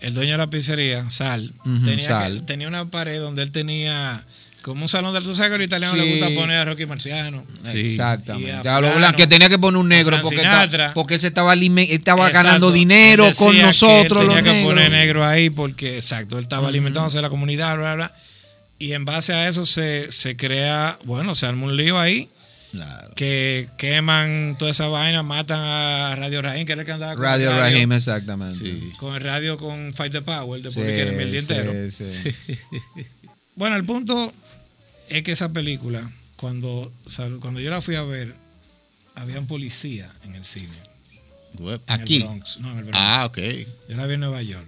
el 0.00 0.14
dueño 0.14 0.32
de 0.32 0.38
la 0.38 0.50
pizzería, 0.50 1.10
Sal, 1.10 1.52
tenía, 1.84 2.06
Sal. 2.06 2.34
que- 2.40 2.46
tenía 2.46 2.68
una 2.68 2.88
pared 2.92 3.18
donde 3.18 3.42
él 3.42 3.50
tenía 3.50 4.24
como 4.64 4.82
un 4.82 4.88
salón 4.88 5.12
de 5.12 5.20
tú 5.20 5.34
sabes 5.34 5.50
que 5.50 5.54
a 5.56 5.58
los 5.58 5.66
italianos 5.66 5.98
Sí. 5.98 6.04
les 6.08 6.18
gusta 6.18 6.34
poner 6.40 6.56
a 6.56 6.64
Rocky 6.64 6.86
Marciano. 6.86 7.44
Sí. 7.64 7.80
Exactamente. 7.80 8.64
lo 8.64 9.12
que 9.14 9.26
tenía 9.26 9.48
que 9.50 9.58
poner 9.58 9.78
un 9.78 9.88
negro 9.90 10.18
porque, 10.22 10.36
está- 10.36 10.92
porque 10.94 11.14
él 11.14 11.20
se 11.20 11.26
estaba, 11.26 11.54
estaba 11.54 12.30
ganando 12.30 12.72
dinero 12.72 13.30
con 13.36 13.52
que 13.52 13.60
él 13.60 13.66
nosotros 13.66 14.22
tenía 14.22 14.36
los 14.36 14.42
que 14.42 14.52
negros. 14.54 14.72
poner 14.74 14.90
negro 14.90 15.24
ahí 15.24 15.50
porque, 15.50 15.96
exacto, 15.96 16.38
él 16.38 16.44
estaba 16.44 16.68
alimentándose 16.68 17.18
de 17.18 17.22
la 17.22 17.28
comunidad, 17.28 17.76
bla, 17.76 17.94
bla. 17.94 18.14
Y 18.78 18.92
en 18.94 19.04
base 19.04 19.32
a 19.34 19.48
eso 19.48 19.66
se, 19.66 20.10
se 20.10 20.34
crea, 20.36 20.96
bueno, 21.04 21.34
se 21.34 21.44
arma 21.46 21.66
un 21.66 21.76
lío 21.76 21.98
ahí 21.98 22.28
Claro. 22.72 23.12
que 23.14 23.68
queman 23.78 24.56
toda 24.58 24.70
esa 24.70 24.88
vaina, 24.88 25.22
matan 25.22 25.60
a 25.60 26.14
Radio 26.16 26.40
Rahim, 26.42 26.64
que 26.66 26.72
era 26.72 26.80
el 26.82 26.86
que 26.86 26.92
andaba 26.92 27.14
con 27.14 27.22
Radio 27.24 27.50
el 27.52 27.58
Rahim, 27.58 27.92
exactamente. 27.92 28.56
Sí. 28.56 28.92
con 28.98 29.14
el 29.14 29.20
radio 29.20 29.56
con 29.58 29.92
Fight 29.94 30.10
the 30.12 30.22
Power, 30.22 30.60
de 30.62 30.70
Sí, 30.70 30.80
Public 30.80 30.96
Enemy 30.98 31.22
el 31.22 31.30
día 31.32 31.42
sí, 31.42 31.52
entero. 31.52 31.72
sí. 31.90 32.30
Bueno, 33.56 33.76
el 33.76 33.84
punto 33.84 34.32
es 35.08 35.22
que 35.22 35.32
esa 35.32 35.52
película, 35.52 36.08
cuando, 36.36 36.92
cuando 37.40 37.60
yo 37.60 37.70
la 37.70 37.80
fui 37.80 37.94
a 37.96 38.02
ver, 38.02 38.34
había 39.14 39.38
un 39.38 39.46
policía 39.46 40.10
en 40.24 40.34
el 40.34 40.44
cine. 40.44 40.76
En 41.58 41.66
el 41.68 41.80
Aquí. 41.86 42.20
Bronx. 42.20 42.58
No, 42.60 42.70
en 42.72 42.78
el 42.78 42.84
Bronx. 42.84 42.98
Ah, 43.00 43.24
ok. 43.26 43.38
Yo 43.88 43.96
la 43.96 44.06
vi 44.06 44.14
en 44.14 44.20
Nueva 44.20 44.42
York. 44.42 44.66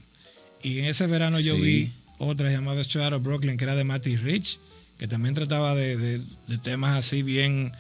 Y 0.63 0.79
en 0.81 0.87
ese 0.87 1.07
verano 1.07 1.39
yo 1.41 1.57
vi 1.57 1.93
otra 2.19 2.51
llamada 2.51 2.81
Straight 2.81 3.13
Outta 3.13 3.19
Brooklyn, 3.23 3.57
que 3.57 3.65
era 3.65 3.75
de 3.75 3.85
Matty 3.85 4.17
Rich, 4.17 4.59
que 4.99 5.07
también 5.09 5.35
trataba 5.35 5.75
de, 5.75 5.97
de- 5.97 6.23
de 6.47 6.59
temas 6.59 6.97
así 6.97 7.23
bien 7.23 7.73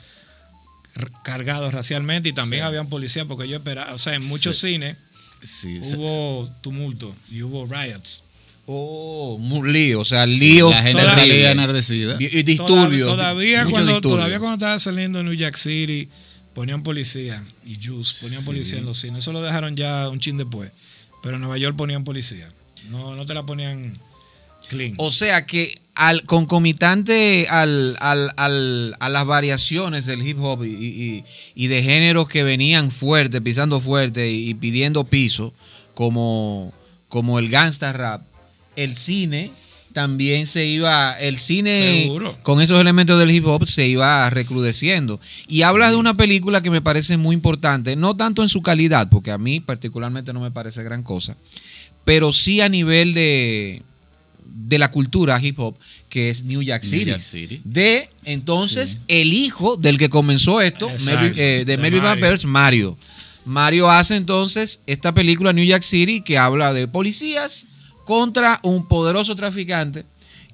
cargados 1.22 1.72
racialmente. 1.72 2.28
Y 2.28 2.32
también 2.32 2.62
Sí. 2.62 2.66
habían 2.66 2.88
policías, 2.88 3.26
porque 3.26 3.48
yo 3.48 3.56
esperaba, 3.58 3.94
o 3.94 3.98
sea, 3.98 4.14
en 4.14 4.26
muchos 4.28 4.58
Sí. 4.58 4.68
cines 4.74 4.96
hubo 5.96 6.48
tumulto 6.62 7.14
y 7.30 7.42
hubo 7.42 7.66
riots. 7.66 8.24
Oh, 8.66 9.34
un 9.40 9.72
lío, 9.72 10.00
o 10.00 10.04
sea, 10.04 10.26
lío. 10.26 10.70
La 10.70 10.82
gente 10.82 11.04
salía 11.08 11.52
enardecida. 11.52 12.16
Y 12.18 12.42
disturbios. 12.42 13.08
Todav- 13.08 13.16
Todavía, 13.16 13.60
mucho 13.64 13.70
cuando, 13.70 13.92
disturbio. 13.92 14.16
todavía 14.16 14.38
cuando 14.40 14.54
estaba 14.56 14.78
saliendo 14.78 15.20
en 15.20 15.26
New 15.26 15.34
Jack 15.34 15.56
City, 15.56 16.08
ponían 16.52 16.82
policía 16.82 17.44
y 17.64 17.76
Juice, 17.76 18.14
ponían 18.22 18.40
Sí. 18.40 18.46
policía 18.46 18.78
en 18.78 18.86
los 18.86 18.98
cines. 18.98 19.18
Eso 19.18 19.32
lo 19.32 19.40
dejaron 19.42 19.76
ya 19.76 20.08
un 20.08 20.18
chin 20.18 20.36
después. 20.36 20.72
Pero 21.22 21.36
en 21.36 21.42
Nueva 21.42 21.58
York 21.58 21.76
ponían 21.76 22.02
policía. 22.04 22.50
No, 22.90 23.14
no 23.14 23.24
te 23.26 23.34
la 23.34 23.44
ponían 23.46 23.98
clean. 24.68 24.94
O 24.98 25.10
sea 25.12 25.46
que 25.46 25.74
al 25.94 26.24
concomitante 26.24 27.46
al, 27.48 27.96
al- 28.00 28.32
al- 28.36 28.96
a 29.00 29.08
las 29.08 29.24
variaciones 29.26 30.06
del 30.06 30.26
hip 30.26 30.38
hop 30.40 30.64
y, 30.64 30.68
y- 30.74 31.24
y 31.54 31.66
de 31.68 31.82
géneros 31.82 32.28
que 32.28 32.42
venían 32.42 32.90
fuerte, 32.90 33.40
pisando 33.40 33.80
fuerte 33.80 34.30
y, 34.30 34.48
y 34.50 34.54
pidiendo 34.54 35.04
piso, 35.04 35.52
como, 35.94 36.72
como 37.08 37.38
el 37.38 37.48
gangsta 37.48 37.92
rap, 37.92 38.22
el 38.76 38.94
cine 38.94 39.50
también 39.92 40.46
se 40.46 40.66
iba, 40.66 41.12
el 41.18 41.38
cine 41.38 42.02
Seguro. 42.02 42.36
con 42.42 42.60
esos 42.60 42.78
elementos 42.78 43.18
del 43.18 43.30
hip 43.30 43.46
hop 43.46 43.64
se 43.66 43.86
iba 43.88 44.28
recrudeciendo. 44.28 45.18
Y 45.48 45.62
habla 45.62 45.88
de 45.88 45.96
una 45.96 46.14
película 46.14 46.60
que 46.60 46.70
me 46.70 46.82
parece 46.82 47.16
muy 47.16 47.34
importante, 47.34 47.96
no 47.96 48.14
tanto 48.14 48.42
en 48.42 48.50
su 48.50 48.60
calidad, 48.60 49.08
porque 49.08 49.30
a 49.30 49.38
mí 49.38 49.58
particularmente 49.60 50.34
no 50.34 50.40
me 50.40 50.50
parece 50.50 50.82
gran 50.82 51.02
cosa, 51.02 51.34
pero 52.04 52.30
sí 52.32 52.60
a 52.60 52.68
nivel 52.68 53.14
de, 53.14 53.80
de 54.44 54.78
la 54.78 54.90
cultura 54.90 55.40
hip 55.42 55.58
hop, 55.60 55.76
que 56.10 56.28
es 56.28 56.44
New 56.44 56.62
Jack 56.62 56.82
New 56.82 56.90
City. 56.92 57.04
Jack 57.12 57.20
City. 57.20 57.60
De 57.64 58.10
entonces 58.24 58.98
el 59.08 59.32
hijo 59.32 59.78
del 59.78 59.96
que 59.96 60.10
comenzó 60.10 60.60
esto, 60.60 60.90
Melvin- 60.90 61.34
eh, 61.38 61.62
de 61.66 61.76
Melvin 61.78 62.02
Van 62.02 62.20
Mario. 62.20 62.48
Mario. 62.48 62.98
Mario 63.46 63.90
hace 63.90 64.16
entonces 64.16 64.82
esta 64.86 65.12
película 65.14 65.54
New 65.54 65.64
Jack 65.64 65.82
City 65.82 66.20
que 66.20 66.36
habla 66.36 66.74
de 66.74 66.86
policías 66.86 67.66
contra 68.06 68.58
un 68.62 68.86
poderoso 68.88 69.36
traficante 69.36 70.06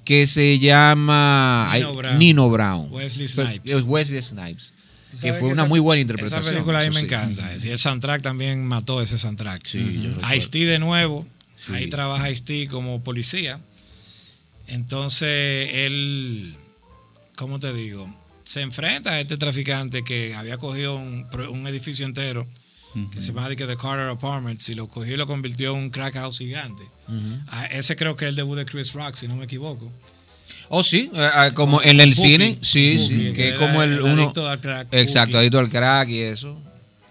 que 0.03 0.27
se 0.27 0.59
llama 0.59 1.69
Nino 1.73 1.89
ay, 1.89 1.95
Brown. 1.95 2.19
Nino 2.19 2.49
Brown. 2.49 2.91
Wesley 2.91 3.29
Pero- 3.33 3.47
Snipes. 3.49 3.71
es 3.73 3.81
Wesley 3.83 4.21
Snipes. 4.21 4.73
Que 5.11 5.17
¿Sabes 5.17 5.37
fue 5.39 5.47
que 5.49 5.53
una 5.53 5.61
esa- 5.61 5.69
muy 5.69 5.79
buena 5.79 6.01
interpretación. 6.01 6.41
Esa 6.41 6.51
película 6.51 6.79
a 6.79 6.83
mí 6.83 6.89
me 6.89 6.99
sí. 6.99 7.05
encanta. 7.05 7.49
Y 7.63 7.69
el 7.69 7.79
soundtrack 7.79 8.21
también 8.21 8.65
mató 8.65 9.01
ese 9.01 9.17
soundtrack. 9.17 9.63
Sí. 9.65 10.11
Ice-T 10.35 10.65
de 10.65 10.79
nuevo. 10.79 11.25
Sí. 11.55 11.73
Ahí 11.75 11.87
trabaja 11.89 12.29
Ice-T 12.31 12.67
como 12.67 13.01
policía. 13.03 13.59
Entonces, 14.67 15.69
él, 15.73 16.55
¿cómo 17.35 17.59
te 17.59 17.71
digo? 17.73 18.11
Se 18.43 18.61
enfrenta 18.61 19.11
a 19.11 19.19
este 19.21 19.37
traficante 19.37 20.03
que 20.03 20.33
había 20.35 20.57
cogido 20.57 20.95
un 20.95 21.67
edificio 21.67 22.05
entero 22.05 22.47
que 23.11 23.21
se 23.21 23.33
llama 23.33 23.47
The 23.49 23.55
Carter 23.55 24.07
Apartments 24.09 24.69
y 24.69 24.75
lo 24.75 24.87
cogió 24.87 25.13
y 25.13 25.17
lo 25.17 25.25
convirtió 25.27 25.71
en 25.75 25.83
un 25.83 25.89
crack 25.89 26.13
house 26.13 26.37
gigante. 26.39 26.83
Ah, 27.47 27.65
ese 27.65 27.95
creo 27.95 28.15
que 28.15 28.25
es 28.25 28.29
el 28.29 28.35
debut 28.35 28.57
de 28.57 28.65
Chris 28.65 28.93
Rock, 28.93 29.15
si 29.15 29.27
no 29.27 29.35
me 29.35 29.45
equivoco. 29.45 29.91
Oh, 30.69 30.83
sí, 30.83 31.11
eh, 31.13 31.29
eh, 31.47 31.51
como 31.53 31.81
en 31.81 31.99
el 31.99 32.15
cine, 32.15 32.57
sí, 32.61 32.97
sí, 32.97 33.15
que 33.17 33.33
que 33.33 33.49
es 33.49 33.59
como 33.59 33.83
el 33.83 33.93
el 33.93 34.01
uno. 34.01 34.23
adicto 34.23 34.47
al 34.49 34.59
crack, 34.59 34.87
Exacto, 34.91 35.37
adicto 35.37 35.59
al 35.59 35.69
crack 35.69 36.09
y 36.09 36.21
eso. 36.21 36.59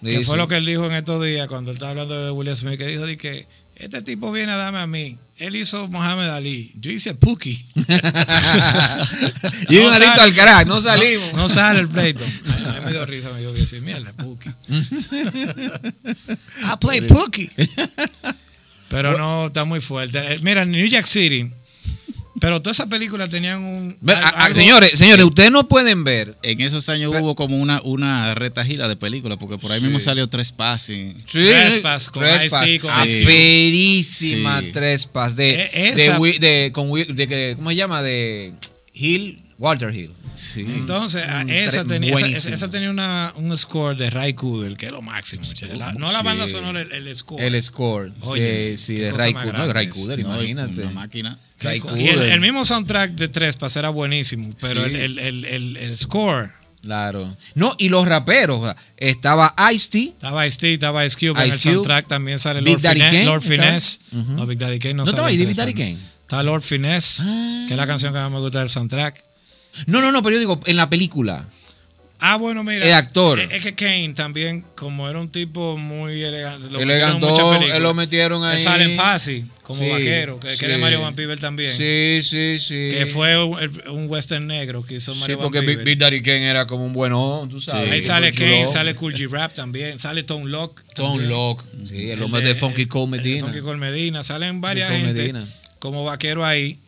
Que 0.03 0.18
Sí, 0.18 0.25
fue 0.25 0.35
sí. 0.35 0.38
lo 0.38 0.49
que 0.49 0.57
él 0.57 0.66
dijo 0.66 0.85
en 0.87 0.92
estos 0.95 1.25
días 1.25 1.47
cuando 1.47 1.71
él 1.71 1.77
estaba 1.77 1.90
hablando 1.92 2.25
de 2.25 2.31
Will 2.33 2.57
Smith, 2.57 2.77
que 2.79 2.87
dijo 2.88 3.07
de 3.07 3.16
que 3.16 3.47
este 3.77 4.03
tipo 4.03 4.31
viene 4.33 4.53
a 4.53 4.57
darme 4.57 4.81
a 4.81 4.87
mí. 4.87 5.19
Él 5.39 5.57
hizo 5.57 5.89
Mohamed 5.89 6.29
Ali. 6.29 6.73
Yo 6.77 6.91
hice 6.91 7.15
Pookie. 7.15 7.65
y 9.69 9.77
un 9.79 9.85
No 9.85 9.91
adicto 9.91 10.21
al 10.21 10.35
crack, 10.35 10.67
no 10.67 10.81
salimos. 10.81 11.33
No, 11.33 11.43
no 11.43 11.49
sale 11.49 11.81
el 11.81 11.89
pleito. 11.89 12.25
A 12.25 12.79
mí 12.79 12.85
me 12.85 12.91
dio 12.93 13.05
risa, 13.07 13.31
me 13.31 13.41
dio 13.41 13.53
decir, 13.53 13.83
mierda, 13.83 14.13
Pookie. 14.13 14.51
I 14.69 16.77
play 16.81 17.01
Pookie. 17.03 17.51
Pero 18.89 19.17
no, 19.19 19.47
está 19.47 19.65
muy 19.65 19.81
fuerte. 19.81 20.35
Eh, 20.35 20.39
Mira, 20.43 20.65
New 20.65 20.87
Jack 20.87 21.07
City. 21.07 21.51
Pero 22.42 22.61
todas 22.61 22.76
esas 22.76 22.88
películas 22.88 23.31
tenían 23.31 23.62
un. 23.62 23.96
A- 24.09 24.46
a- 24.46 24.50
señores, 24.50 24.98
señores, 24.98 25.24
ustedes 25.24 25.52
no 25.52 25.68
pueden 25.68 26.02
ver. 26.02 26.37
En 26.42 26.61
esos 26.61 26.88
años 26.88 27.14
hubo 27.16 27.37
como 27.37 27.57
una, 27.57 27.81
una 27.83 28.35
retahila 28.35 28.88
de 28.88 28.96
películas, 28.96 29.38
porque 29.38 29.59
por 29.59 29.70
ahí 29.70 29.81
mismo 29.81 30.00
salió 30.00 30.28
Tres 30.28 30.50
Passing. 30.50 31.14
Sí, 31.24 31.38
con 32.11 32.22
Trespass, 32.24 32.66
Ice-T, 32.68 32.88
con 32.88 33.05
Ice-T. 33.07 33.20
asperísima 33.22 34.61
Sí. 34.61 34.72
Trespass 34.72 35.37
de, 35.37 35.70
E- 35.72 35.94
de, 36.40 36.70
con 36.72 36.92
de 36.92 37.28
que- 37.28 37.52
¿cómo 37.57 37.70
se 37.70 37.76
llama? 37.76 38.02
De 38.02 38.52
Hill, 38.92 39.40
Walter 39.59 39.94
Hill. 39.94 40.11
Sí. 40.35 40.62
Entonces, 40.62 41.25
Mm, 41.27 41.49
esa 41.51 41.85
tenía, 41.85 42.14
esa, 42.14 42.51
esa 42.55 42.68
tenía 42.71 42.90
una, 42.90 43.33
un 43.37 43.57
score 43.57 43.97
de 43.97 44.09
Ray 44.11 44.33
Coogler, 44.35 44.77
que 44.77 44.87
es 44.87 44.92
lo 44.92 45.03
máximo. 45.03 45.42
La- 45.75 45.92
no 45.92 46.11
la 46.11 46.21
sí. 46.21 46.25
banda 46.25 46.49
sonora, 46.49 46.81
el, 46.81 46.90
el 46.92 47.14
score. 47.16 47.42
El 47.42 47.62
score. 47.62 48.12
Oye, 48.23 48.77
sí, 48.79 48.97
sí, 48.97 49.01
de 49.01 49.12
Ray 49.12 49.33
grande 49.35 49.53
No, 49.53 49.73
Ray 49.73 49.88
No, 49.88 50.14
imagínate. 50.37 50.83
Una 50.83 50.90
máquina. 50.92 51.38
Ray 51.61 51.83
y 51.97 52.09
el, 52.09 52.23
el 52.23 52.40
mismo 52.40 52.64
soundtrack 52.64 53.12
de 53.12 53.29
Trespass 53.29 53.77
era 53.77 53.90
buenísimo, 53.90 54.55
pero 54.61 54.85
Sí. 54.87 54.90
el, 54.95 54.97
el, 54.97 55.18
el, 55.18 55.45
el, 55.45 55.77
el 55.77 55.99
score. 55.99 56.51
Claro. 56.83 57.37
No, 57.55 57.77
y 57.79 57.90
los 57.90 58.09
raperos. 58.09 58.75
Estaba 58.97 59.55
Ice-T. 59.73 60.14
Estaba 60.16 60.45
Ice-T, 60.47 60.75
estaba 60.75 61.07
Ice 61.07 61.16
Cube. 61.16 61.40
En 61.40 61.49
Ice 61.49 61.57
el 61.57 61.62
Cube. 61.62 61.73
soundtrack 61.75 62.09
también 62.09 62.38
sale 62.40 62.61
Big 62.61 62.73
Lord, 62.73 62.83
Daddy 62.83 63.01
Fine- 63.01 63.11
Kane, 63.12 63.25
Lord 63.27 63.42
¿estaba? 63.45 63.66
Finesse. 63.68 64.01
Ujú. 64.12 64.33
No, 64.33 64.47
Big 64.47 64.59
Daddy 64.59 64.79
Kane 64.81 64.95
no, 64.95 65.03
¿No 65.03 65.07
sale 65.07 65.12
estaba 65.14 65.29
ahí 65.29 65.35
en 65.40 65.47
Big 65.47 65.57
Daddy 65.57 65.75
no. 65.75 65.79
Kane? 65.79 65.97
Está 66.23 66.42
Lord 66.42 66.62
Finesse, 66.62 67.23
Ah. 67.25 67.64
que 67.68 67.75
es 67.75 67.79
la 67.79 67.87
canción 67.87 68.12
que 68.12 68.18
más 68.18 68.31
me 68.33 68.38
gusta 68.40 68.59
del 68.59 68.68
soundtrack. 68.71 69.23
No, 69.87 70.01
no, 70.01 70.13
no, 70.13 70.23
pero 70.23 70.35
yo 70.35 70.41
digo, 70.41 70.61
en 70.67 70.77
la 70.77 70.89
película. 70.91 71.47
Ah, 72.25 72.37
bueno, 72.37 72.63
mira. 72.63 72.87
El 72.87 72.93
actor. 72.93 73.41
Es, 73.41 73.65
que 73.65 73.75
Kane 73.75 74.13
también, 74.15 74.65
como 74.77 75.09
era 75.09 75.19
un 75.21 75.29
tipo 75.29 75.77
muy 75.77 76.23
elegante, 76.23 76.71
lo 76.71 76.79
él 76.79 77.83
lo 77.83 77.95
metieron 77.95 78.45
ahí. 78.45 78.63
Sale 78.63 78.85
en 78.85 78.97
Pasi, 78.97 79.45
como 79.65 79.81
Sí, 79.81 79.91
vaquero, 79.91 80.39
que, 80.39 80.47
que 80.47 80.57
sí. 80.57 80.65
es 80.67 80.71
de 80.71 80.79
Mario 80.79 81.01
Van 81.01 81.17
Peebles 81.17 81.41
también. 81.41 81.77
Sí, 81.77 82.21
sí, 82.23 82.61
sí. 82.61 82.91
Que 82.93 83.07
fue 83.07 83.43
un, 83.43 84.07
western 84.09 84.47
negro 84.47 84.85
que 84.85 84.95
hizo 84.95 85.13
Sí, 85.15 85.19
Mario 85.19 85.41
porque 85.41 85.59
Van 85.59 85.67
Peebles. 85.67 85.85
Big 85.85 85.99
Daddy 85.99 86.23
Kane 86.23 86.49
era 86.49 86.65
como 86.69 86.87
un 86.87 86.93
bueno, 86.93 87.49
tú 87.51 87.61
sabes. 87.61 87.91
Ahí 87.91 88.01
Sí, 88.01 88.07
sale 88.07 88.33
Kane, 88.33 88.69
sale 88.69 88.95
Cool 88.95 89.15
G 89.15 89.29
Rap 89.29 89.53
también, 89.53 89.99
sale 89.99 90.23
Tone 90.23 90.49
Lock. 90.49 90.81
Tom 90.95 91.19
también. 91.19 91.29
Locke. 91.29 91.65
Sí, 91.89 92.09
el 92.09 92.23
hombre 92.23 92.43
de 92.43 92.55
Funky 92.55 92.87
Cole 92.87 93.05
el 93.07 93.11
Medina. 93.11 93.47
Funky 93.47 93.61
Cole 93.63 93.79
Medina. 93.79 94.23
Salen 94.23 94.61
varias 94.61 94.93
gente 94.93 95.13
Medina. 95.13 95.45
como 95.81 96.05
vaquero 96.05 96.45
ahí. 96.45 96.79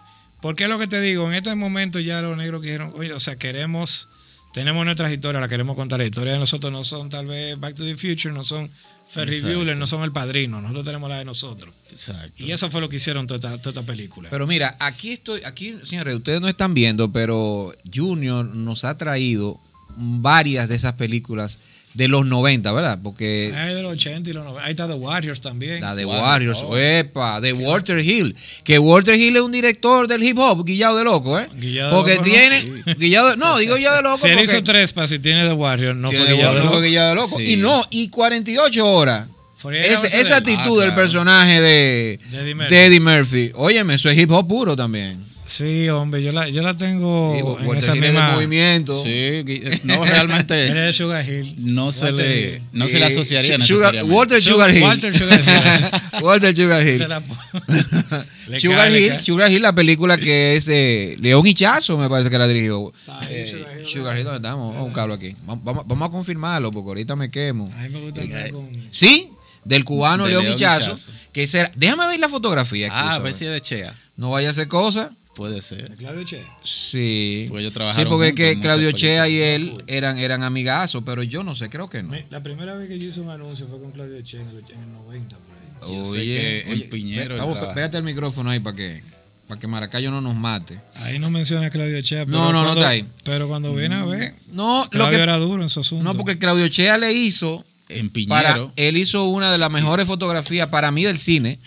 Porque 0.44 0.64
es 0.64 0.68
lo 0.68 0.78
que 0.78 0.86
te 0.86 1.00
digo, 1.00 1.26
en 1.26 1.32
este 1.32 1.54
momento 1.54 2.00
ya 2.00 2.20
los 2.20 2.36
negros 2.36 2.60
dijeron, 2.60 2.92
oye, 2.96 3.14
o 3.14 3.18
sea, 3.18 3.36
queremos 3.36 4.10
tenemos 4.52 4.84
nuestras 4.84 5.10
historias, 5.10 5.40
las 5.40 5.48
queremos 5.48 5.74
contar. 5.74 6.00
Las 6.00 6.08
historias 6.08 6.34
de 6.34 6.38
nosotros 6.38 6.70
no 6.70 6.84
son 6.84 7.08
tal 7.08 7.24
vez 7.24 7.58
Back 7.58 7.74
to 7.76 7.82
the 7.82 7.96
Future, 7.96 8.34
no 8.34 8.44
son 8.44 8.70
Ferry. 9.08 9.40
Bueller, 9.40 9.78
no 9.78 9.86
son 9.86 10.04
El 10.04 10.12
Padrino. 10.12 10.60
Nosotros 10.60 10.84
tenemos 10.84 11.08
la 11.08 11.16
de 11.16 11.24
nosotros. 11.24 11.72
Exacto. 11.90 12.44
Y 12.44 12.52
eso 12.52 12.70
fue 12.70 12.82
lo 12.82 12.90
que 12.90 12.96
hicieron 12.96 13.26
toda 13.26 13.38
esta, 13.38 13.56
toda 13.56 13.70
esta 13.70 13.86
película. 13.90 14.28
Pero 14.28 14.46
mira, 14.46 14.76
aquí 14.80 15.14
estoy, 15.14 15.40
aquí, 15.44 15.78
señores, 15.82 16.14
ustedes 16.14 16.42
no 16.42 16.48
están 16.48 16.74
viendo, 16.74 17.10
pero 17.10 17.74
Junior 17.90 18.44
nos 18.44 18.84
ha 18.84 18.98
traído 18.98 19.58
varias 19.96 20.68
de 20.68 20.74
esas 20.74 20.92
películas 20.92 21.58
de 21.94 22.08
los 22.08 22.26
90, 22.26 22.72
¿verdad? 22.72 22.98
Porque 23.02 23.52
Hay 23.56 23.74
de 23.74 23.82
los 23.82 23.92
80 23.92 24.28
y 24.28 24.32
los 24.32 24.44
90. 24.44 24.64
Ahí 24.64 24.70
está 24.72 24.86
The 24.88 24.94
Warriors 24.94 25.40
también. 25.40 25.80
la 25.80 25.94
de 25.94 26.04
Warriors, 26.04 26.62
oh. 26.64 26.76
epa, 26.76 27.40
de 27.40 27.52
Walter 27.52 27.98
Hill, 28.00 28.34
que 28.64 28.78
Walter 28.78 29.14
Hill 29.14 29.36
es 29.36 29.42
un 29.42 29.52
director 29.52 30.08
del 30.08 30.22
hip 30.22 30.38
hop, 30.38 30.64
guillado 30.64 30.96
de 30.96 31.04
loco, 31.04 31.38
¿eh? 31.38 31.46
Guillado 31.54 31.90
de 31.90 31.96
porque 31.96 32.14
loco, 32.16 32.26
¿no? 32.26 32.32
tiene, 32.32 32.96
guillado 32.98 33.30
de- 33.30 33.36
no, 33.36 33.58
digo 33.58 33.76
guillado 33.76 33.96
de 33.96 34.02
loco 34.02 34.18
si 34.18 34.28
él 34.28 34.40
hizo 34.42 34.62
tres 34.64 34.92
para 34.92 35.06
si 35.06 35.18
tiene 35.20 35.42
The 35.46 35.52
Warriors, 35.52 35.96
no 35.96 36.10
tiene 36.10 36.24
fue 36.24 36.34
guillado 36.34 36.54
de 36.54 36.58
de 36.60 36.64
loco, 36.66 36.80
guillado 36.80 37.08
de 37.10 37.14
loco. 37.14 37.36
Sí. 37.38 37.52
Y 37.52 37.56
no, 37.56 37.84
y 37.90 38.08
48 38.08 38.86
horas. 38.86 39.28
Ese- 39.72 40.08
esa 40.20 40.40
de- 40.40 40.52
actitud 40.52 40.58
Ah, 40.80 40.84
del 40.84 40.92
claro. 40.92 40.94
personaje 40.96 41.60
de, 41.60 42.18
De 42.30 42.54
de 42.68 42.86
Eddie 42.86 43.00
Murphy. 43.00 43.50
Óyeme, 43.54 43.94
eso 43.94 44.10
es 44.10 44.18
hip 44.18 44.30
hop 44.30 44.46
puro 44.46 44.76
también. 44.76 45.24
Sí, 45.46 45.88
hombre, 45.90 46.22
yo 46.22 46.32
la, 46.32 46.48
yo 46.48 46.62
la 46.62 46.74
tengo 46.74 47.34
Digo, 47.34 47.58
en 47.60 47.76
esa 47.76 47.92
de 47.92 48.00
misma. 48.00 48.32
movimiento. 48.32 49.00
Sí, 49.02 49.10
Gui- 49.44 49.80
no 49.84 50.02
realmente 50.04 50.92
Sugar 50.94 51.28
Hill. 51.28 51.54
no 51.58 51.92
se 51.92 52.06
Walter 52.06 52.26
le 52.26 52.62
no 52.72 52.88
se 52.88 52.98
le 52.98 53.04
Eh, 53.04 53.08
asociaría 53.08 53.58
Sugar- 53.64 53.92
necesariamente. 53.92 54.14
Walter 54.16 54.42
Sugar 54.42 54.74
Hill. 54.74 54.82
Walter 54.82 55.14
Sugar 55.16 55.40
Hill. 55.40 55.84
Walter 56.22 56.56
Sugar 56.56 56.86
Hill. 56.88 57.04
Sugar 58.58 58.88
cae, 58.88 59.00
Hill, 59.00 59.08
cae. 59.10 59.24
Sugar 59.24 59.50
Hill, 59.52 59.62
la 59.62 59.74
película 59.74 60.16
que 60.16 60.54
es 60.54 60.64
de 60.66 61.16
León 61.20 61.46
Hichazo, 61.46 61.96
me 61.98 62.08
parece 62.08 62.30
que 62.30 62.38
la 62.38 62.48
dirigió. 62.48 62.92
Eh, 63.28 63.48
Sugar 63.50 63.78
Hill, 63.80 63.86
Sugar 63.86 64.18
Hill, 64.18 64.24
¿dónde 64.24 64.36
estamos? 64.38 64.68
Vamos 64.68 64.80
a 64.80 64.84
buscarlo 64.84 65.14
aquí. 65.14 65.36
Vamos, 65.46 65.84
vamos- 65.86 66.08
a 66.08 66.10
confirmarlo 66.10 66.70
porque 66.72 66.88
ahorita 66.88 67.16
me 67.16 67.30
quemo. 67.30 67.70
A 67.76 67.82
mí 67.82 67.88
me 67.90 68.00
gusta 68.00 68.20
andar 68.22 68.50
con. 68.50 68.68
Sí, 68.90 69.30
del 69.64 69.84
cubano 69.84 70.24
De 70.24 70.30
León 70.30 70.46
Hichazo. 70.48 70.94
Que 71.32 71.46
será, 71.46 71.70
déjame 71.76 72.06
ver 72.08 72.18
la 72.20 72.28
fotografía. 72.30 72.88
Ah, 72.90 73.14
a 73.14 73.18
ver 73.18 73.32
si 73.34 73.44
es 73.44 73.50
de 73.52 73.60
Chea. 73.60 73.94
No 74.16 74.30
vaya 74.30 74.48
a 74.48 74.50
hacer 74.52 74.68
cosa. 74.68 75.10
Puede 75.34 75.60
ser. 75.62 75.90
de 75.90 75.96
Claudio 75.96 76.24
Che. 76.24 76.42
Sí. 76.62 77.46
Porque 77.48 77.62
ellos 77.62 77.72
Sí, 77.72 77.74
trabajaron 77.74 78.08
porque 78.12 78.28
es 78.28 78.34
que 78.34 78.60
Claudio 78.60 78.92
Chea 78.92 79.28
y 79.28 79.36
él 79.40 79.82
eran, 79.86 80.18
eran 80.18 80.42
amigazos, 80.42 81.02
pero 81.04 81.22
yo 81.22 81.42
no 81.42 81.54
sé, 81.54 81.68
creo 81.70 81.90
que 81.90 82.02
no. 82.02 82.14
La 82.30 82.42
primera 82.42 82.74
vez 82.76 82.88
que 82.88 82.98
yo 82.98 83.08
hice 83.08 83.20
un 83.20 83.30
anuncio 83.30 83.66
fue 83.68 83.80
con 83.80 83.90
Claudio 83.90 84.20
Che 84.22 84.40
en 84.40 84.48
el, 84.48 84.58
en 84.58 84.82
el 84.82 84.92
90, 84.92 85.36
por 85.36 85.88
ahí. 85.88 85.96
Yo 85.96 86.04
sé 86.04 86.20
que 86.20 86.60
en 86.72 86.88
Piñero 86.90 87.34
ve- 87.54 87.66
pégate 87.74 87.96
el 87.96 88.04
micrófono 88.04 88.50
ahí 88.50 88.60
para 88.60 88.76
que, 88.76 89.02
para 89.48 89.60
que 89.60 89.66
Maracayo 89.66 90.10
no 90.10 90.20
nos 90.20 90.36
mate. 90.36 90.78
Ahí 90.96 91.18
no 91.18 91.30
menciona 91.30 91.66
a 91.66 91.70
Claudio 91.70 92.00
Che. 92.00 92.24
Pero 92.24 92.30
No, 92.30 92.44
no, 92.44 92.52
no 92.52 92.62
cuando- 92.64 92.80
está 92.80 92.88
ahí. 92.90 93.06
Pero 93.24 93.48
cuando 93.48 93.74
viene 93.74 93.96
a 93.96 94.04
ver, 94.04 94.34
No, 94.52 94.84
lo 94.84 94.90
Claudio 94.90 95.18
que, 95.18 95.22
era 95.22 95.36
duro 95.38 95.62
en 95.62 95.68
su 95.68 95.80
asunto. 95.80 96.04
no, 96.04 96.14
porque 96.16 96.38
Claudio 96.38 96.68
Chea 96.68 96.96
le 96.96 97.12
hizo 97.12 97.64
En 97.88 98.08
para 98.28 98.50
Piñero. 98.54 98.72
él 98.76 98.96
hizo 98.96 99.24
una 99.24 99.50
de 99.50 99.58
las 99.58 99.70
mejores 99.70 100.06
fotografías 100.06 100.68
para 100.68 100.90
mí 100.92 101.02
del 101.04 101.18
cine, 101.18 101.58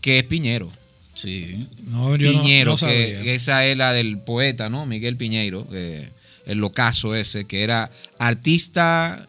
que 0.00 0.18
es 0.20 0.24
Piñero. 0.24 0.70
Sí. 1.18 1.66
No, 1.86 2.14
yo 2.14 2.32
no- 2.32 2.40
Piñero, 2.42 2.70
no 2.72 2.76
que 2.86 3.34
esa 3.34 3.66
es 3.66 3.76
la 3.76 3.92
del 3.92 4.18
poeta, 4.18 4.70
¿no? 4.70 4.86
Miguel 4.86 5.16
Piñeiro, 5.16 5.66
eh, 5.72 6.08
el 6.46 6.58
locazo 6.58 7.14
ese, 7.16 7.44
que 7.44 7.62
era 7.62 7.90
artista, 8.20 9.28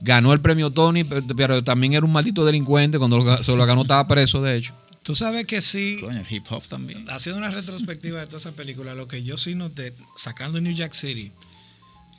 ganó 0.00 0.32
el 0.32 0.40
premio 0.40 0.70
Tony, 0.70 1.04
pero, 1.04 1.22
pero 1.36 1.62
también 1.62 1.92
era 1.92 2.04
un 2.04 2.10
maldito 2.12 2.44
delincuente, 2.44 2.98
cuando 2.98 3.18
lo 3.18 3.42
se 3.44 3.54
lo 3.54 3.66
ganó 3.66 3.82
estaba 3.82 4.06
preso, 4.08 4.42
de 4.42 4.56
hecho. 4.56 4.74
Tú 5.04 5.14
sabes 5.14 5.46
que 5.46 5.62
sí, 5.62 5.98
Coño, 6.00 6.22
hip 6.28 6.44
hop 6.50 6.62
también. 6.66 7.08
haciendo 7.08 7.38
una 7.38 7.50
retrospectiva 7.52 8.20
de 8.20 8.26
toda 8.26 8.38
esa 8.38 8.52
película, 8.52 8.94
lo 8.96 9.06
que 9.08 9.22
yo 9.22 9.36
sí 9.38 9.54
noté, 9.54 9.94
sacando 10.16 10.60
New 10.60 10.74
Jack 10.74 10.92
City, 10.92 11.30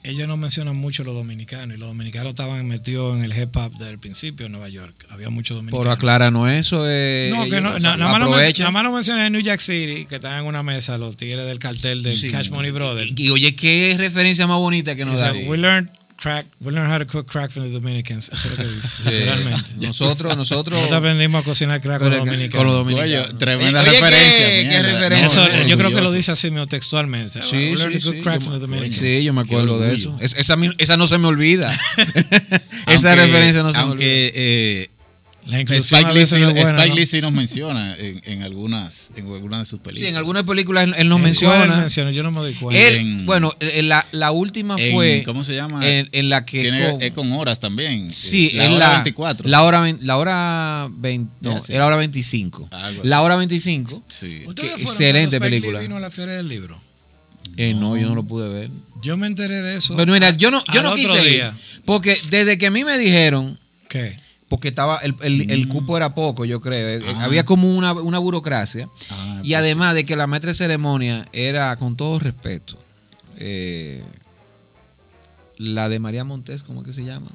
ellos 0.04 0.28
no 0.28 0.38
mencionan 0.38 0.76
mucho 0.78 1.04
los 1.04 1.14
dominicanos, 1.14 1.76
y 1.76 1.80
los 1.80 1.90
dominicanos 1.90 2.30
estaban 2.32 2.66
metidos 2.68 3.18
en 3.18 3.24
el 3.24 3.38
hip 3.38 3.56
hop 3.58 3.72
desde 3.78 3.92
el 3.92 4.00
principio 4.00 4.46
en 4.46 4.54
Nueva 4.54 4.70
York. 4.70 4.96
Había 5.10 5.30
muchos 5.30 5.58
dominicanos. 5.58 5.86
Por 5.86 5.92
acláranos 5.94 6.50
eso. 6.52 6.84
Eh, 6.88 7.32
No, 7.36 7.44
que 7.50 7.62
no, 7.62 7.78
nada, 7.80 7.98
más 7.98 8.16
aprovechan. 8.22 8.64
nada 8.64 8.72
más 8.72 8.84
lo 8.84 8.92
mencioné 8.94 9.26
en 9.28 9.34
New 9.34 9.42
Jack 9.42 9.60
City, 9.60 10.06
que 10.06 10.16
están 10.16 10.40
en 10.42 10.46
una 10.46 10.64
mesa 10.64 10.98
los 10.98 11.18
tigres 11.18 11.46
del 11.46 11.60
cartel 11.60 12.02
de 12.04 12.16
Sí. 12.16 12.30
Cash 12.30 12.50
Money 12.50 12.72
Brothers. 12.72 13.12
Y, 13.16 13.24
y 13.26 13.30
oye, 13.30 13.56
qué 13.56 13.96
referencia 13.98 14.48
más 14.48 14.58
bonita 14.58 14.96
que 14.96 15.06
nos 15.06 15.20
da. 15.20 15.34
We 15.34 15.58
learned 15.58 15.90
crack, 16.22 16.46
we 16.60 16.72
learned 16.72 16.92
how 16.92 16.98
to 17.00 17.06
cook 17.06 17.28
crack 17.32 17.50
from 17.52 17.64
the 17.68 17.72
Dominicans. 17.74 18.30
Eso 18.32 18.48
es 18.50 18.58
lo 18.58 18.64
que 18.64 18.70
dice, 18.72 19.04
literalmente. 19.12 19.70
Nosotros, 19.88 20.38
nosotros. 20.38 20.76
Nosotros 20.78 20.98
aprendimos 20.98 21.42
a 21.42 21.46
cocinar 21.46 21.82
crack 21.82 22.00
con 22.00 22.10
los 22.10 22.20
Con 22.20 22.28
dominicanos. 22.30 22.66
los 22.66 22.76
dominicanos. 22.76 23.38
Tremenda 23.38 23.82
Oye, 23.82 23.92
¿qué- 23.92 24.00
referencia. 24.02 24.46
qué 24.48 24.66
mierda. 24.68 24.92
referencia? 24.92 25.44
Eso, 25.46 25.52
No, 25.58 25.68
yo 25.68 25.78
creo 25.78 25.90
que 25.92 26.02
lo 26.02 26.12
dice 26.12 26.32
así 26.32 26.52
mismo 26.52 26.68
textualmente. 26.68 27.42
Sí, 27.42 27.56
We 27.56 27.70
sí, 27.72 27.76
learned 27.76 28.00
to 28.00 28.06
cook 28.06 28.16
sí, 28.16 28.22
crack 28.22 28.42
from 28.42 28.60
the 28.60 28.68
me- 28.68 28.76
Dominicans. 28.78 29.14
sí, 29.14 29.24
yo 29.24 29.34
me 29.34 29.44
Qué 29.46 29.50
acuerdo 29.56 29.80
de 29.80 29.96
eso. 29.96 30.18
Es- 30.20 30.36
esa, 30.38 30.58
esa 30.78 30.98
no 30.98 31.08
se 31.08 31.18
me 31.18 31.28
olvida. 31.28 31.72
esa 32.88 33.12
Aunque- 33.12 33.16
referencia 33.16 33.64
no 33.64 33.72
se 33.72 33.78
me 33.80 33.84
olvida. 33.84 33.90
Aunque 33.90 34.32
eh, 34.36 34.90
La 35.50 35.60
inclusión 35.62 36.06
a 36.06 36.10
Spike 36.10 36.20
Lee, 36.20 36.26
sí, 36.26 36.40
no 36.40 36.48
es 36.50 36.54
buena, 36.54 36.70
Spike 36.70 36.90
¿no? 36.90 36.96
Lee 36.96 37.06
sí 37.06 37.22
nos 37.22 37.32
menciona 37.32 37.96
en, 37.98 38.22
en 38.26 38.44
algunas 38.44 39.12
en 39.16 39.26
algunas 39.34 39.60
de 39.60 39.66
sus 39.66 39.80
películas. 39.80 40.02
Sí, 40.02 40.08
en 40.08 40.16
algunas 40.18 40.44
películas 40.44 40.84
él, 40.86 40.96
él 40.98 41.10
nos 41.10 41.18
¿En 41.18 41.22
cuál 41.24 41.30
él 41.34 41.60
menciona. 41.60 41.78
menciona? 41.82 42.12
Yo 42.12 42.24
no 42.24 42.32
me 42.32 42.38
doy 42.40 42.54
cuenta. 42.54 42.82
Él, 42.88 42.96
En- 42.98 43.26
bueno, 43.26 43.54
eh, 43.60 43.82
la, 43.84 44.06
la 44.12 44.32
última 44.32 44.76
En- 44.78 44.94
fue 44.94 45.24
¿Cómo 45.26 45.44
se 45.44 45.56
llama? 45.56 45.88
en, 45.88 46.08
en 46.12 46.30
la 46.30 46.46
que 46.46 46.62
Tiene- 46.62 46.92
con- 46.92 47.02
es 47.02 47.12
con 47.14 47.32
horas 47.34 47.60
también. 47.60 48.12
sí, 48.12 48.52
la 48.54 48.66
en 48.66 48.72
hora 48.74 48.88
la 48.88 48.94
24. 48.94 49.50
La 49.50 49.64
hora, 49.64 49.96
la 50.02 50.18
hora 50.18 50.88
20, 50.92 51.32
no, 51.42 51.62
sí. 51.62 51.74
era 51.74 51.86
hora 51.88 51.96
25. 51.98 52.68
Algo 52.72 53.02
La 53.04 53.22
hora 53.22 53.36
25. 53.36 54.04
Sí. 54.08 54.44
¿Ustedes 54.46 54.70
qué 54.72 54.78
fueron 54.84 54.92
excelente 54.94 55.36
Spike 55.38 55.50
Lee 55.50 55.60
película. 55.62 55.80
vino 55.80 55.98
a 55.98 56.00
la 56.00 56.12
Feria 56.12 56.36
del 56.36 56.48
Libro? 56.48 56.80
Eh, 57.58 57.74
no, 57.74 57.98
yo 57.98 58.08
no 58.08 58.16
lo 58.16 58.24
pude 58.24 58.48
ver. 58.48 58.70
Yo 59.02 59.18
me 59.18 59.28
enteré 59.28 59.62
de 59.62 59.78
eso. 59.78 59.96
Pero 59.98 60.12
mira, 60.14 60.30
yo 60.32 60.52
no, 60.52 60.64
yo 60.74 60.82
no 60.84 60.94
quise 60.96 61.30
ir, 61.36 61.52
porque 61.86 62.18
desde 62.30 62.58
que 62.58 62.68
a 62.68 62.72
mí 62.72 62.84
me 62.84 62.98
dijeron 62.98 63.58
¿Qué? 63.88 64.18
Porque 64.50 64.68
estaba 64.70 64.98
el, 64.98 65.16
el- 65.22 65.50
el 65.52 65.68
cupo 65.70 65.96
era 65.96 66.14
poco, 66.14 66.44
yo 66.44 66.60
creo. 66.60 67.00
Eh, 67.00 67.04
Ah. 67.16 67.24
Había 67.24 67.46
como 67.46 67.74
una, 67.78 67.94
una 67.94 68.18
burocracia. 68.20 68.90
Ah, 69.12 69.40
y 69.44 69.50
pues 69.50 69.58
además 69.60 69.94
de 69.96 70.06
que 70.06 70.16
la 70.16 70.28
maestra 70.28 70.50
de 70.50 70.56
ceremonia 70.56 71.28
era, 71.32 71.76
con 71.78 71.96
todo 71.96 72.20
respeto, 72.20 72.78
eh, 73.38 74.04
la 75.58 75.88
de 75.90 76.00
María 76.00 76.24
Montes, 76.24 76.64
¿cómo 76.64 76.82
es 76.82 76.88
que 76.88 76.94
se 76.94 77.06
llama? 77.06 77.32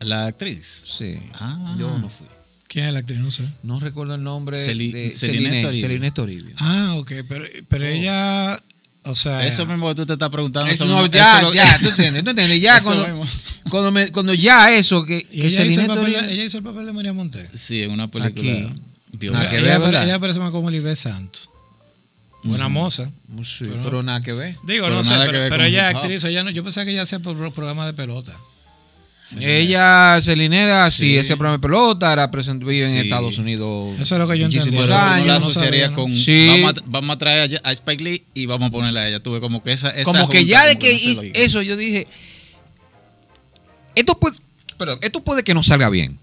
La 0.00 0.26
actriz. 0.26 0.82
Sí. 0.84 1.18
Ah. 1.34 1.74
Yo 1.78 1.98
no 1.98 2.08
fui. 2.08 2.26
¿Quién 2.68 2.86
es 2.86 2.92
la 2.92 3.00
actriz? 3.00 3.18
No 3.18 3.30
sé. 3.30 3.44
No 3.62 3.80
recuerdo 3.80 4.14
el 4.14 4.22
nombre 4.22 4.56
Celi- 4.58 4.92
de 4.92 5.14
Celine 5.14 5.50
Celine 5.50 5.62
Toribio. 5.62 5.80
Celine 5.80 6.10
Toribio. 6.12 6.54
Ah, 6.58 6.94
ok. 6.98 7.12
Pero, 7.28 7.44
pero 7.68 7.84
ella, 7.86 8.62
o 9.04 9.14
sea... 9.14 9.46
Eso 9.46 9.66
mismo 9.66 9.88
que 9.88 9.94
tú 9.94 10.06
te 10.06 10.12
estás 10.14 10.28
preguntando. 10.30 10.66
Eso 10.70 10.84
eso 10.84 10.92
no, 10.92 11.02
mismo- 11.02 11.12
ya, 11.14 11.38
eso 11.38 11.48
lo- 11.48 11.54
ya, 11.54 11.78
tú 11.82 11.88
entiendes, 11.88 12.24
tú 12.24 12.30
entiendes, 12.30 12.60
ya 12.60 12.80
cuando, 12.80 13.24
cuando, 13.70 13.92
me- 13.92 14.12
cuando 14.12 14.34
ya 14.34 14.72
eso, 14.74 15.04
que, 15.04 15.26
ella, 15.30 15.64
hizo 15.64 15.80
el 15.80 15.86
papel, 15.86 16.12
de- 16.12 16.32
ella 16.34 16.44
hizo 16.44 16.58
el 16.58 16.64
papel 16.64 16.86
de 16.86 16.92
María 16.92 17.12
Montes. 17.12 17.48
Sí, 17.54 17.82
en 17.82 17.90
una 17.92 18.08
película. 18.08 18.52
Aquí. 18.52 18.72
biográfica. 19.12 19.32
Nada 19.32 19.50
que 19.50 19.90
ella, 19.92 20.04
ella 20.04 20.18
parece 20.18 20.38
más 20.38 20.50
como 20.50 20.70
Libé 20.70 20.94
Santos. 20.96 21.48
Buena 22.42 22.68
moza. 22.68 23.10
Sí, 23.42 23.64
Pero- 23.64 23.82
pero, 23.82 24.02
nada 24.02 24.20
que 24.22 24.32
ver. 24.32 24.56
Digo, 24.64 24.84
Pero 24.86 24.96
no 24.96 25.04
sé, 25.04 25.14
pero, 25.26 25.46
pero 25.50 25.64
ella 25.64 25.90
es 25.90 25.96
actriz. 25.96 26.24
Ella 26.24 26.42
no, 26.42 26.50
yo 26.50 26.64
pensaba 26.64 26.84
que 26.86 26.92
ella 26.92 27.02
hacía 27.02 27.18
programas 27.20 27.86
de 27.86 27.92
pelota. 27.92 28.34
Ella, 29.38 30.18
Celine 30.20 30.62
era, 30.62 30.90
sí, 30.90 31.06
Sí. 31.06 31.16
ese 31.16 31.36
programa 31.36 31.58
de 31.58 31.62
pelota, 31.62 32.12
era 32.12 32.30
presente, 32.30 32.64
vive 32.64 32.90
en. 32.90 32.98
Estados 32.98 33.38
Unidos. 33.38 33.98
Eso 34.00 34.14
es 34.14 34.18
lo 34.18 34.28
que 34.28 34.38
yo 34.38 34.46
entendí. 34.46 34.76
Pero 34.76 34.96
años. 34.96 35.56
la 35.56 35.88
no 35.88 35.94
con. 35.94 36.14
Sí. 36.14 36.48
Vamos, 36.48 36.78
a, 36.78 36.82
vamos 36.86 37.16
a 37.16 37.18
traer 37.18 37.60
a, 37.62 37.72
Spike 37.72 38.02
Lee 38.02 38.24
y 38.34 38.46
vamos 38.46 38.68
a 38.68 38.70
ponerla 38.70 39.00
a 39.00 39.08
ella. 39.08 39.22
Tuve 39.22 39.40
como 39.40 39.62
que 39.62 39.72
esa. 39.72 39.90
esa 39.90 40.10
como 40.10 40.28
que 40.28 40.44
ya 40.44 40.66
de 40.66 40.78
que 40.78 41.32
eso 41.34 41.62
yo 41.62 41.76
dije, 41.76 42.08
esto 43.94 44.18
puede, 44.18 44.36
perdón, 44.76 44.98
esto 45.02 45.22
puede 45.22 45.44
que 45.44 45.54
no 45.54 45.62
salga 45.62 45.88
bien. 45.90 46.18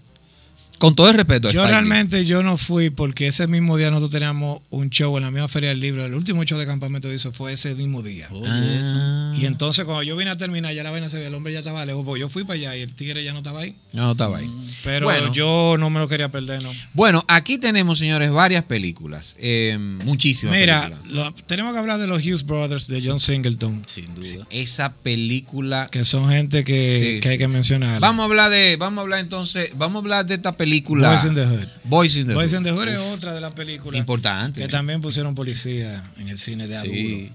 Con 0.78 0.94
todo 0.94 1.10
el 1.10 1.14
respeto. 1.16 1.50
Yo 1.50 1.60
Spike 1.60 1.66
Lee. 1.66 1.70
realmente 1.72 2.24
yo 2.24 2.42
no 2.42 2.56
fui 2.56 2.90
porque 2.90 3.26
ese 3.26 3.46
mismo 3.48 3.76
día 3.76 3.90
nosotros 3.90 4.12
teníamos 4.12 4.60
un 4.70 4.90
show 4.90 5.16
en 5.16 5.24
la 5.24 5.30
misma 5.30 5.48
feria 5.48 5.70
del 5.70 5.80
libro. 5.80 6.04
El 6.04 6.14
último 6.14 6.44
show 6.44 6.58
de 6.58 6.66
campamento 6.66 7.08
que 7.08 7.14
hizo 7.16 7.32
fue 7.32 7.52
ese 7.52 7.74
mismo 7.74 8.02
día. 8.02 8.28
Ah, 8.46 9.34
Y 9.36 9.44
entonces 9.46 9.84
cuando 9.84 10.02
yo 10.02 10.16
vine 10.16 10.30
a 10.30 10.36
terminar, 10.36 10.72
ya 10.74 10.82
la 10.84 10.90
vaina 10.90 11.08
se 11.08 11.16
veía, 11.16 11.28
el 11.28 11.34
hombre 11.34 11.52
ya 11.52 11.58
estaba 11.60 11.84
lejos. 11.84 12.04
Pues 12.04 12.20
yo 12.20 12.28
fui 12.28 12.44
para 12.44 12.54
allá 12.54 12.76
y 12.76 12.82
el 12.82 12.94
tigre 12.94 13.24
ya 13.24 13.32
no 13.32 13.38
estaba 13.38 13.60
ahí. 13.60 13.74
no 13.92 14.12
estaba 14.12 14.38
ahí. 14.38 14.50
Pero 14.84 15.06
Bueno. 15.06 15.32
yo 15.32 15.76
no 15.78 15.90
me 15.90 15.98
lo 15.98 16.06
quería 16.08 16.28
perder, 16.30 16.62
¿no? 16.62 16.70
Bueno, 16.94 17.24
aquí 17.28 17.58
tenemos, 17.58 17.98
señores, 17.98 18.30
varias 18.30 18.62
películas. 18.64 19.36
eh, 19.40 19.76
muchísimas 20.04 20.54
Mira, 20.56 20.82
películas. 20.88 21.10
lo- 21.12 21.34
tenemos 21.46 21.72
que 21.72 21.78
hablar 21.80 21.98
de 21.98 22.06
los 22.06 22.20
Hughes 22.24 22.44
Brothers 22.46 22.86
de 22.88 23.02
John 23.04 23.18
Singleton, 23.20 23.82
Sin 23.86 24.14
duda. 24.14 24.46
Esa 24.50 24.92
película. 24.94 25.88
que 25.90 26.04
son 26.04 26.28
gente 26.30 26.62
que, 26.64 27.14
Sí, 27.16 27.20
que 27.20 27.30
hay 27.30 27.38
que 27.38 27.46
sí. 27.46 27.52
mencionar. 27.52 28.00
Vamos 28.00 28.22
a 28.22 28.24
hablar 28.26 28.50
de, 28.50 28.76
vamos 28.76 28.98
a 28.98 29.02
hablar 29.02 29.20
entonces, 29.20 29.70
vamos 29.76 29.96
a 29.96 29.98
hablar 30.00 30.26
de 30.26 30.34
esta 30.34 30.52
película. 30.52 30.67
Boys 31.10 31.24
in 31.24 31.34
the 31.34 31.44
Hood. 31.46 31.68
Boys 31.84 32.16
in 32.16 32.26
the 32.26 32.34
Boys 32.34 32.52
Hood. 32.52 32.58
in 32.58 32.64
the 32.64 32.72
Hood 32.72 32.88
es 32.88 32.98
otra 32.98 33.32
de 33.34 33.40
las 33.40 33.52
películas 33.52 33.98
Importante. 33.98 34.60
que 34.60 34.68
también 34.68 35.00
pusieron 35.00 35.34
policía 35.34 36.02
en 36.18 36.28
el 36.28 36.38
cine 36.38 36.66
de 36.66 36.76
adulto. 36.76 36.94
Sí. 36.94 37.32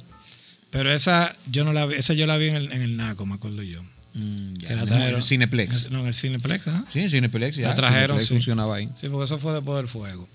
Pero 0.70 0.92
esa 0.92 1.36
yo 1.48 1.64
no 1.64 1.74
la 1.74 1.86
vi, 1.86 1.96
esa 1.96 2.14
yo 2.14 2.26
la 2.26 2.38
vi 2.38 2.48
en 2.50 2.56
el, 2.56 2.72
en 2.72 2.82
el 2.82 2.98
Naco, 2.98 3.26
me 3.26 3.36
acuerdo 3.36 3.62
yo. 3.64 3.82
Mm, 4.16 4.56
ya, 4.58 4.68
Que 4.70 4.76
la 4.76 4.82
en 4.84 4.88
trajeron. 4.88 5.20
el 5.20 5.24
Cineplex. 5.26 5.92
No, 5.92 6.02
en 6.02 6.08
el 6.08 6.14
Cineplex, 6.14 6.68
ajá. 6.68 6.86
Sí, 6.92 7.00
en 7.00 7.10
Cineplex. 7.10 7.56
Ya, 7.58 7.70
La 7.70 7.76
trajeron, 7.76 8.18
Cineplex 8.18 8.28
sí. 8.28 8.34
funcionaba 8.36 8.76
ahí. 8.76 8.90
Sí, 8.96 9.08
porque 9.10 9.26
eso 9.26 9.40
fue 9.40 9.54
después 9.54 9.78
del 9.78 9.88
fuego. 9.88 10.28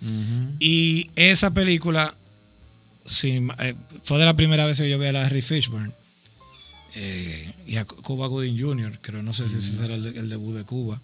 Y 0.61 1.11
esa 1.17 1.53
película 1.55 2.15
sí, 3.05 3.41
eh, 3.61 3.75
fue 4.03 4.19
de 4.19 4.25
la 4.27 4.35
primera 4.37 4.67
vez 4.67 4.79
que 4.79 4.89
yo 4.91 4.99
vi 4.99 5.07
a 5.07 5.13
Larry 5.13 5.43
Fishburne. 5.43 5.93
eh, 6.95 7.53
y 7.67 7.77
a 7.77 7.85
Cuba 7.85 8.27
Gooding 8.29 8.59
Jr., 8.61 8.99
creo, 9.01 9.23
no 9.23 9.33
sé 9.33 9.49
si 9.49 9.59
ese 9.59 9.77
será 9.77 9.95
el 9.95 10.29
debut 10.29 10.57
de 10.57 10.65
Cuba. 10.65 11.01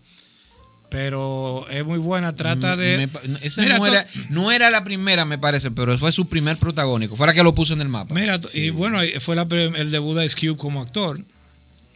Pero 0.95 1.67
es 1.71 1.85
muy 1.85 1.99
buena, 1.99 2.37
trata 2.37 2.77
de... 2.77 2.99
Me 2.99 3.09
pa- 3.09 3.21
esa 3.43 3.63
Mira, 3.63 3.79
no, 3.79 3.87
era, 3.89 4.07
no 4.31 4.53
era 4.53 4.71
la 4.71 4.85
primera, 4.85 5.25
me 5.25 5.39
parece, 5.39 5.73
pero 5.73 5.99
fue 5.99 6.13
su 6.13 6.29
primer 6.29 6.57
protagónico. 6.57 7.17
Fuera 7.17 7.35
que 7.35 7.43
lo 7.43 7.53
puso 7.53 7.73
en 7.73 7.81
el 7.81 7.89
mapa. 7.89 8.15
Mira, 8.15 8.41
y 8.53 8.71
bueno, 8.71 9.01
fue 9.19 9.35
la 9.35 9.43
el 9.51 9.91
debut 9.91 10.17
de 10.17 10.25
Ice 10.25 10.37
Cube 10.39 10.57
como 10.57 10.81
actor, 10.81 11.21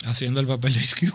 haciendo 0.05 0.40
el 0.40 0.49
papel 0.49 0.74
de 0.74 0.80
Ice 0.80 0.96
Cube. 0.99 1.12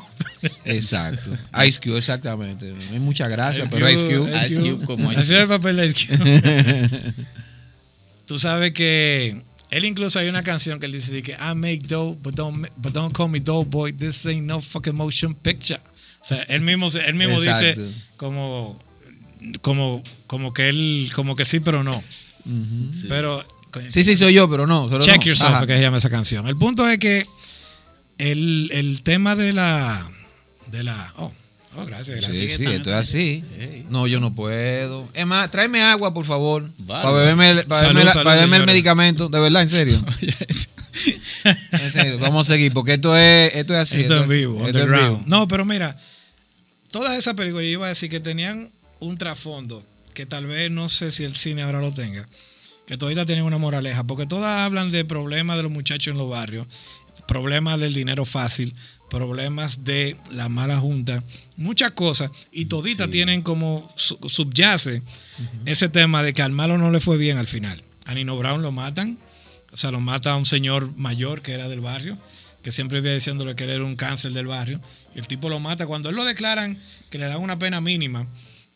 Exacto. 0.64 1.32
Ice 1.68 1.82
Cube, 1.84 1.98
exactamente. 1.98 2.72
No 2.72 2.94
hay 2.94 3.00
mucha 3.02 3.28
gracia, 3.28 3.68
pero 3.70 3.90
Ice 3.90 4.06
Cube. 4.06 4.32
Cube, 4.32 4.48
Ice 4.48 4.62
Cube 4.62 4.86
como 4.86 5.12
Ice 5.12 5.22
Haciendo 5.22 5.42
el 5.42 5.50
papel 5.50 5.76
de 5.76 5.88
Ice 5.88 6.08
Cube. 6.08 7.14
Tú 8.26 8.40
sabes 8.40 8.72
que 8.72 9.42
él 9.72 9.84
incluso 9.84 10.20
hay 10.20 10.30
una 10.30 10.44
canción 10.44 10.80
que 10.80 10.86
él 10.86 10.94
dice 10.94 11.12
de 11.12 11.22
que 11.22 11.34
I 11.34 11.54
make 11.54 11.82
dough, 11.86 12.18
but 12.24 12.34
don't, 12.34 12.66
but 12.78 12.94
don't 12.94 13.14
call 13.14 13.28
me 13.28 13.42
dough 13.42 13.66
boy. 13.66 13.92
This 13.92 14.26
ain't 14.26 14.48
no 14.48 14.62
fucking 14.62 14.96
motion 14.96 15.36
picture. 15.36 15.82
O 16.24 16.26
sea, 16.26 16.42
él 16.44 16.62
mismo, 16.62 16.90
se- 16.90 17.06
él 17.08 17.16
mismo 17.16 17.40
dice 17.42 17.76
como, 18.18 18.82
como, 19.62 20.02
como 20.28 20.54
que 20.54 20.70
él, 20.70 21.12
como 21.14 21.36
que 21.36 21.44
sí, 21.46 21.60
pero 21.60 21.84
no. 21.84 22.02
Sí. 22.92 23.08
Pero 23.10 23.46
Sí, 23.88 24.04
sí, 24.04 24.16
soy 24.16 24.34
yo, 24.36 24.48
pero 24.50 24.68
no. 24.68 24.88
solo 24.88 25.04
Check 25.04 25.18
no. 25.18 25.24
Yourself, 25.26 25.52
Ajá. 25.52 25.62
es 25.62 25.68
que 25.68 25.76
se 25.78 25.82
llama 25.82 25.98
esa 25.98 26.10
canción. 26.12 26.48
El 26.48 26.56
punto 26.58 26.88
es 26.88 27.00
que 27.00 27.26
el, 28.20 28.70
el 28.72 29.02
tema 29.02 29.36
de 29.36 29.52
la, 29.52 30.08
de 30.68 30.84
la, 30.84 31.12
oh, 31.18 31.34
oh, 31.78 31.86
gracias, 31.86 32.22
gracias. 32.22 32.40
Sí, 32.40 32.56
sí, 32.58 32.66
esto 32.72 32.92
es 32.92 32.96
así. 32.96 33.44
No, 33.90 34.06
yo 34.06 34.20
no 34.20 34.36
puedo. 34.36 35.10
Es 35.16 35.26
más, 35.26 35.50
tráeme 35.50 35.82
agua, 35.82 36.14
por 36.14 36.24
favor. 36.24 36.70
Vale. 36.78 37.04
Para 37.04 37.12
beberme, 37.18 37.50
el- 37.50 37.64
para 37.64 37.80
Salud, 37.82 37.94
beberme 37.94 38.04
la- 38.06 38.12
salud, 38.12 38.24
para 38.26 38.36
beberme 38.36 38.58
el 38.58 38.66
medicamento. 38.68 39.28
De 39.30 39.40
verdad, 39.40 39.64
en 39.64 39.70
serio. 39.70 40.06
En 41.72 41.92
serio, 41.92 42.20
vamos 42.20 42.48
a 42.48 42.54
seguir, 42.54 42.72
porque 42.72 42.94
esto 42.94 43.18
es, 43.18 43.56
esto 43.56 43.74
es 43.74 43.80
así. 43.80 44.02
Esto 44.02 44.18
en 44.18 44.24
es- 44.24 44.30
vivo, 44.30 44.66
esto 44.66 44.80
es 44.80 44.86
vivo. 44.88 45.22
No, 45.26 45.48
pero 45.48 45.66
mira, 45.66 45.98
todas 46.94 47.18
esas 47.18 47.34
películas, 47.34 47.66
yo 47.66 47.72
iba 47.72 47.86
a 47.88 47.90
decir 47.90 48.10
que 48.10 48.22
tenían 48.22 48.72
un 49.02 49.18
trasfondo 49.18 49.84
que 50.14 50.26
tal 50.26 50.46
vez 50.46 50.72
no 50.72 50.88
sé 50.88 51.12
si 51.12 51.24
el 51.26 51.36
cine 51.36 51.64
ahora 51.64 51.82
lo 51.82 51.92
tenga, 51.92 52.30
que 52.88 52.98
todavía 52.98 53.26
tienen 53.26 53.44
una 53.44 53.58
moraleja, 53.58 54.04
porque 54.06 54.26
todas 54.28 54.62
hablan 54.62 54.92
de 54.92 55.04
problemas 55.04 55.58
de 55.58 55.64
los 55.64 55.72
muchachos 55.72 56.12
en 56.12 56.18
los 56.18 56.30
barrios, 56.30 56.68
problemas 57.28 57.80
del 57.80 57.94
dinero 57.94 58.24
fácil, 58.26 58.74
problemas 59.10 59.84
de 59.84 60.16
la 60.32 60.50
mala 60.50 60.78
junta, 60.78 61.24
muchas 61.58 61.92
cosas, 61.92 62.30
y 62.52 62.66
toditas 62.66 63.10
tienen 63.10 63.42
como 63.42 63.92
su- 63.96 64.20
subyace 64.28 65.02
ese 65.66 65.90
tema 65.90 66.22
de 66.24 66.34
que 66.34 66.42
al 66.44 66.52
malo 66.52 66.78
no 66.78 66.92
le 66.92 67.00
fue 67.00 67.18
bien 67.18 67.38
al 67.38 67.48
final. 67.48 67.82
A 68.06 68.14
Nino 68.14 68.38
Brown 68.38 68.62
lo 68.62 68.72
matan, 68.72 69.18
o 69.72 69.78
sea, 69.78 69.90
lo 69.92 70.00
mata 70.00 70.32
a 70.34 70.38
un 70.38 70.46
señor 70.46 70.96
mayor 70.98 71.42
que 71.42 71.54
era 71.54 71.68
del 71.68 71.80
barrio, 71.82 72.18
que 72.64 72.72
siempre 72.72 73.00
iba 73.00 73.12
diciéndole 73.12 73.56
que 73.56 73.66
él 73.66 73.70
era 73.72 73.84
un 73.84 73.96
cáncer 73.96 74.32
del 74.32 74.48
barrio, 74.48 74.82
y 75.16 75.20
el 75.20 75.28
tipo 75.28 75.50
lo 75.50 75.60
mata. 75.60 75.86
Cuando 75.86 76.10
él 76.10 76.16
lo 76.16 76.26
declaran, 76.26 76.78
que 77.12 77.18
le 77.20 77.26
dan 77.28 77.40
una 77.40 77.60
pena 77.60 77.82
mínima, 77.82 78.26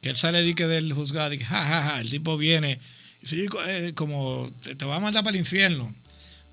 que 0.01 0.09
él 0.09 0.15
sale 0.17 0.43
dique 0.43 0.67
del 0.67 0.93
juzgado, 0.93 1.33
y 1.33 1.39
ja, 1.39 1.63
ja, 1.65 1.81
ja, 1.83 2.01
el 2.01 2.09
tipo 2.09 2.38
viene, 2.38 2.79
y 3.19 3.23
dice, 3.23 3.35
"Chico, 3.38 3.57
eh, 3.67 3.93
como 3.95 4.47
te, 4.61 4.75
te 4.75 4.85
va 4.85 4.97
a 4.97 4.99
mandar 4.99 5.23
para 5.23 5.35
el 5.35 5.39
infierno. 5.39 5.91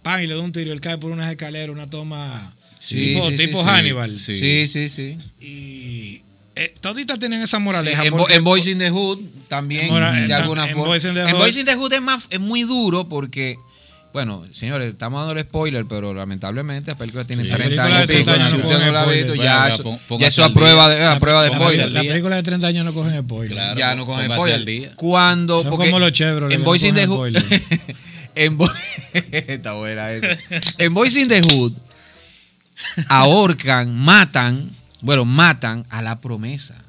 Pan, 0.03 0.23
y 0.23 0.27
le 0.27 0.35
da 0.35 0.41
un 0.41 0.53
tiro, 0.53 0.73
él 0.73 0.81
cae 0.81 0.97
por 0.99 1.11
unas 1.11 1.31
escaleras, 1.31 1.75
una 1.75 1.89
toma 1.91 2.55
Sí, 2.79 2.97
tipo, 3.15 3.31
sí, 3.31 3.37
sí, 3.39 3.47
tipo 3.47 3.63
sí. 3.63 3.69
Hannibal. 3.69 4.19
Sí. 4.19 4.39
Sí, 4.39 4.69
sí, 4.69 4.89
sí. 4.91 5.17
Y 5.41 6.23
eh, 6.57 6.75
toditas 6.81 7.19
tienen 7.19 7.43
esa 7.43 7.57
Sí, 7.57 7.63
moraleja. 7.63 8.05
en, 8.05 8.11
porque- 8.11 8.35
en 8.35 8.45
Boys 8.45 8.67
in 8.67 8.79
the 8.79 8.91
Hood 8.91 9.19
también, 9.49 9.87
En 9.87 9.91
Mora- 9.93 10.13
de 10.13 10.25
en- 10.27 10.33
alguna 10.33 10.67
en 10.69 10.75
forma. 10.75 10.89
Boys 10.89 11.05
in 11.05 11.15
the 11.15 11.21
en 11.23 11.29
Hood- 11.29 11.39
Boys 11.39 11.57
in 11.57 11.65
the 11.67 11.75
Hood 11.75 11.93
es, 11.95 12.03
más, 12.03 12.25
es 12.31 12.41
muy 12.41 12.63
duro 12.65 13.09
porque, 13.09 13.57
bueno, 14.15 14.45
señores, 14.53 14.91
estamos 14.93 15.21
dando 15.27 15.39
el 15.39 15.45
spoiler, 15.47 15.85
pero 15.87 16.15
lamentablemente 16.15 16.93
las 16.93 16.97
películas 16.99 17.27
tienen 17.27 17.47
Sí. 17.47 17.53
30 17.53 17.89
La 17.89 17.89
película 17.89 17.97
años 17.97 18.07
de 18.09 18.15
y 18.15 18.17
pico. 18.19 18.31
30 18.31 18.35
Si 18.35 18.55
años 18.55 18.65
usted 18.65 18.87
no 18.87 18.93
la 18.93 19.03
ha 19.03 19.07
visto, 19.07 19.35
ya 19.35 19.69
eso, 19.69 19.99
ya 20.19 20.27
eso 20.29 20.45
a 20.45 20.51
prueba 20.55 20.89
de, 20.89 20.97
día. 20.97 21.13
a 21.13 21.19
prueba 21.19 21.43
de 21.43 21.51
la, 21.51 21.57
spoiler. 21.57 21.91
la 21.93 22.01
película 22.01 22.37
de 22.37 22.43
30 22.45 22.67
años 22.69 22.85
no 22.85 22.95
cogen 22.95 23.21
spoiler. 23.21 23.53
Claro. 23.53 23.79
ya 23.79 23.95
no 23.97 24.07
cogen 24.07 24.33
spoiler. 24.33 24.55
al 24.55 24.65
día. 24.65 24.93
Cuando, 24.95 25.63
Son 25.63 25.71
porque 25.71 25.87
como 25.91 25.99
los 25.99 26.13
Chevrolet, 26.13 26.57
en 26.57 26.65
no 26.65 26.75
in 26.77 26.95
the 26.95 27.07
Hood, 27.09 27.37
en 28.37 28.59
está 29.33 29.73
buena 29.73 30.13
esa. 30.13 30.39
En 30.79 30.95
Boys 30.95 31.17
in 31.17 31.27
the 31.29 31.43
Hood 31.43 31.73
ahorcan, 33.09 33.95
matan, 33.97 34.71
bueno, 35.01 35.25
matan 35.25 35.85
a 35.91 36.03
la 36.03 36.21
promesa. 36.21 36.84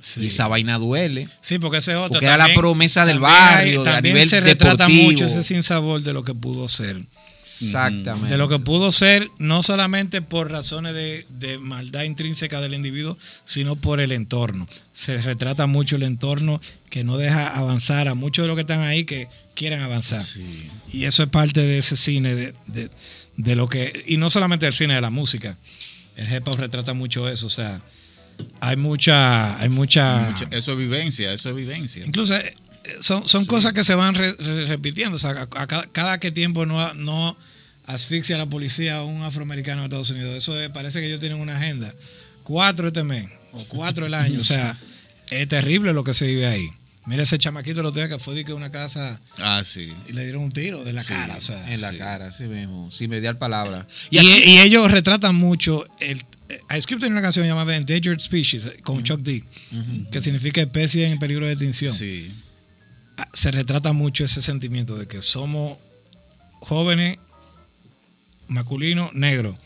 Sí. 0.00 0.22
Y 0.22 0.26
esa 0.28 0.48
vaina 0.48 0.78
duele. 0.78 1.28
Sí, 1.40 1.58
porque 1.58 1.78
ese 1.78 1.92
es 1.92 1.96
otro. 1.98 2.10
Porque 2.14 2.26
era 2.26 2.36
la 2.36 2.52
promesa 2.54 3.04
del 3.04 3.16
hay- 3.16 3.22
barrio, 3.22 3.84
de- 3.84 3.90
a 3.90 3.94
también 3.94 4.14
nivel 4.14 4.28
se 4.28 4.40
retrata 4.40 4.86
deportivo. 4.86 5.10
mucho 5.10 5.24
ese 5.26 5.42
sinsabor 5.42 6.02
de 6.02 6.12
lo 6.12 6.24
que 6.24 6.34
pudo 6.34 6.66
ser. 6.68 6.96
Exactamente. 7.42 8.28
De 8.32 8.38
lo 8.38 8.48
que 8.48 8.58
pudo 8.58 8.92
ser, 8.92 9.26
no 9.38 9.62
solamente 9.62 10.22
por 10.22 10.50
razones 10.50 10.94
de, 10.94 11.26
de 11.30 11.58
maldad 11.58 12.02
intrínseca 12.04 12.60
del 12.60 12.74
individuo, 12.74 13.16
sino 13.44 13.76
por 13.76 14.00
el 14.00 14.12
entorno. 14.12 14.68
Se 14.92 15.20
retrata 15.22 15.66
mucho 15.66 15.96
el 15.96 16.02
entorno 16.02 16.60
que 16.90 17.02
no 17.04 17.16
deja 17.16 17.48
avanzar 17.56 18.08
a 18.08 18.14
muchos 18.14 18.44
de 18.44 18.46
los 18.48 18.56
que 18.56 18.60
están 18.62 18.82
ahí 18.82 19.04
que 19.04 19.28
quieren 19.54 19.80
avanzar. 19.80 20.22
Y 20.92 21.04
eso 21.04 21.22
es 21.22 21.28
parte 21.30 21.60
de 21.60 21.78
ese 21.78 21.96
cine, 21.96 22.34
de, 22.34 22.54
de- 22.66 22.90
de 23.36 23.56
lo 23.56 23.68
que. 23.68 24.04
Y 24.06 24.16
no 24.18 24.28
solamente 24.30 24.66
del 24.66 24.74
cine, 24.74 24.94
de 24.94 25.00
la 25.00 25.10
música. 25.10 25.56
El 26.16 26.32
hip 26.32 26.46
hop 26.46 26.56
retrata 26.58 26.92
mucho 26.92 27.28
eso. 27.28 27.46
O 27.46 27.50
sea, 27.50 27.80
hay 28.60 28.76
mucha. 28.76 29.58
Hay 29.58 29.68
mucha. 29.68 30.18
Mucha- 30.30 30.48
eso 30.56 30.72
es 30.72 30.78
vivencia, 30.78 31.32
eso 31.32 31.50
es 31.50 31.56
vivencia. 31.56 32.04
Incluso 32.04 32.34
eh, 32.36 32.54
son, 33.00 33.26
son 33.28 33.44
cosas 33.46 33.72
que 33.72 33.84
se 33.84 33.94
van 33.94 34.14
re- 34.14 34.32
re- 34.38 34.66
repitiendo. 34.66 35.16
O 35.16 35.18
sea, 35.18 35.30
a, 35.30 35.42
a 35.62 35.66
cada, 35.66 35.86
cada 35.92 36.20
que 36.20 36.30
tiempo 36.30 36.66
no, 36.66 36.94
no 36.94 37.36
asfixia 37.86 38.36
a 38.36 38.38
la 38.38 38.46
policía 38.46 38.96
a 38.98 39.04
un 39.04 39.22
afroamericano 39.22 39.80
de 39.82 39.86
Estados 39.86 40.10
Unidos. 40.10 40.34
Eso 40.36 40.58
es- 40.60 40.70
parece 40.70 41.00
que 41.00 41.06
ellos 41.06 41.20
tienen 41.20 41.38
una 41.40 41.56
agenda. 41.56 41.92
Cuatro 42.42 42.88
este 42.88 43.04
mes 43.04 43.26
o 43.52 43.64
cuatro 43.68 44.06
el 44.06 44.14
año. 44.14 44.40
O 44.40 44.44
sea, 44.44 44.76
es 45.30 45.48
terrible 45.48 45.92
lo 45.92 46.04
que 46.04 46.14
se 46.14 46.26
vive 46.26 46.46
ahí. 46.46 46.68
Mira 47.06 47.22
ese 47.22 47.38
chamaquito 47.38 47.80
el 47.80 47.86
otro 47.86 48.00
día 48.02 48.08
que 48.14 48.22
fue 48.22 48.34
de 48.34 48.44
que 48.44 48.52
una 48.52 48.70
casa 48.70 49.20
Ah, 49.38 49.62
sí. 49.64 49.90
y 50.06 50.12
le 50.12 50.22
dieron 50.24 50.42
un 50.44 50.52
tiro 50.52 50.84
de 50.84 50.92
la 50.92 51.02
Sí, 51.02 51.08
cara. 51.14 51.34
O 51.36 51.40
sea, 51.40 51.72
En 51.72 51.80
la 51.80 51.90
Sí. 51.92 51.98
cara, 51.98 52.26
así 52.28 52.44
mismo, 52.44 52.90
sin 52.92 53.10
mediar 53.10 53.38
palabra. 53.38 53.86
y, 54.10 54.18
y 54.20 54.58
ellos 54.58 54.90
retratan 54.90 55.34
mucho. 55.34 55.84
El, 55.98 56.22
Ice 56.76 56.86
Cube 56.86 57.06
una 57.06 57.22
canción 57.22 57.46
llamada 57.46 57.76
Endangered 57.76 58.18
Species 58.20 58.66
eh, 58.66 58.76
con 58.82 59.02
Chuck 59.02 59.20
D, 59.20 59.44
que 60.10 60.20
significa 60.20 60.60
especie 60.60 61.06
en 61.06 61.18
peligro 61.18 61.46
de 61.46 61.52
extinción. 61.52 61.92
Sí. 61.92 62.30
Ah, 63.16 63.28
se 63.32 63.50
retrata 63.50 63.92
mucho 63.92 64.24
ese 64.24 64.42
sentimiento 64.42 64.96
de 64.96 65.06
que 65.06 65.22
somos 65.22 65.78
jóvenes, 66.60 67.18
masculinos, 68.48 69.12
negros. 69.14 69.56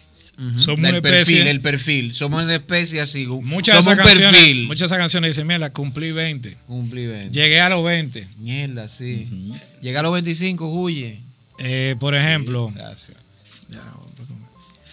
Somos 0.57 0.81
el 0.81 0.95
una 0.97 1.01
perfil, 1.01 1.21
especie. 1.21 1.51
el 1.51 1.61
perfil. 1.61 2.15
Somos 2.15 2.43
una 2.43 2.57
especie 2.57 3.01
así. 3.01 3.25
muchas 3.27 3.77
de 3.77 3.93
esas 3.93 4.05
canciones, 4.05 4.41
perfil. 4.41 4.67
muchas 4.67 4.81
de 4.81 4.87
esas 4.87 4.99
canciones 4.99 5.31
dicen, 5.31 5.47
mira, 5.47 5.73
cumplí 5.73 6.11
20. 6.11 6.57
Cumplí 6.67 7.07
20. 7.07 7.39
Llegué 7.41 7.61
a 7.61 7.69
los 7.69 7.85
20. 7.85 8.27
Mierda, 8.39 8.89
sí. 8.89 9.29
Llega 9.81 10.01
a 10.01 10.03
los 10.03 10.13
25, 10.13 10.67
huye. 10.67 11.21
Eh, 11.61 11.95
por 12.01 12.17
ejemplo, 12.17 12.73
Gracias. 12.75 13.17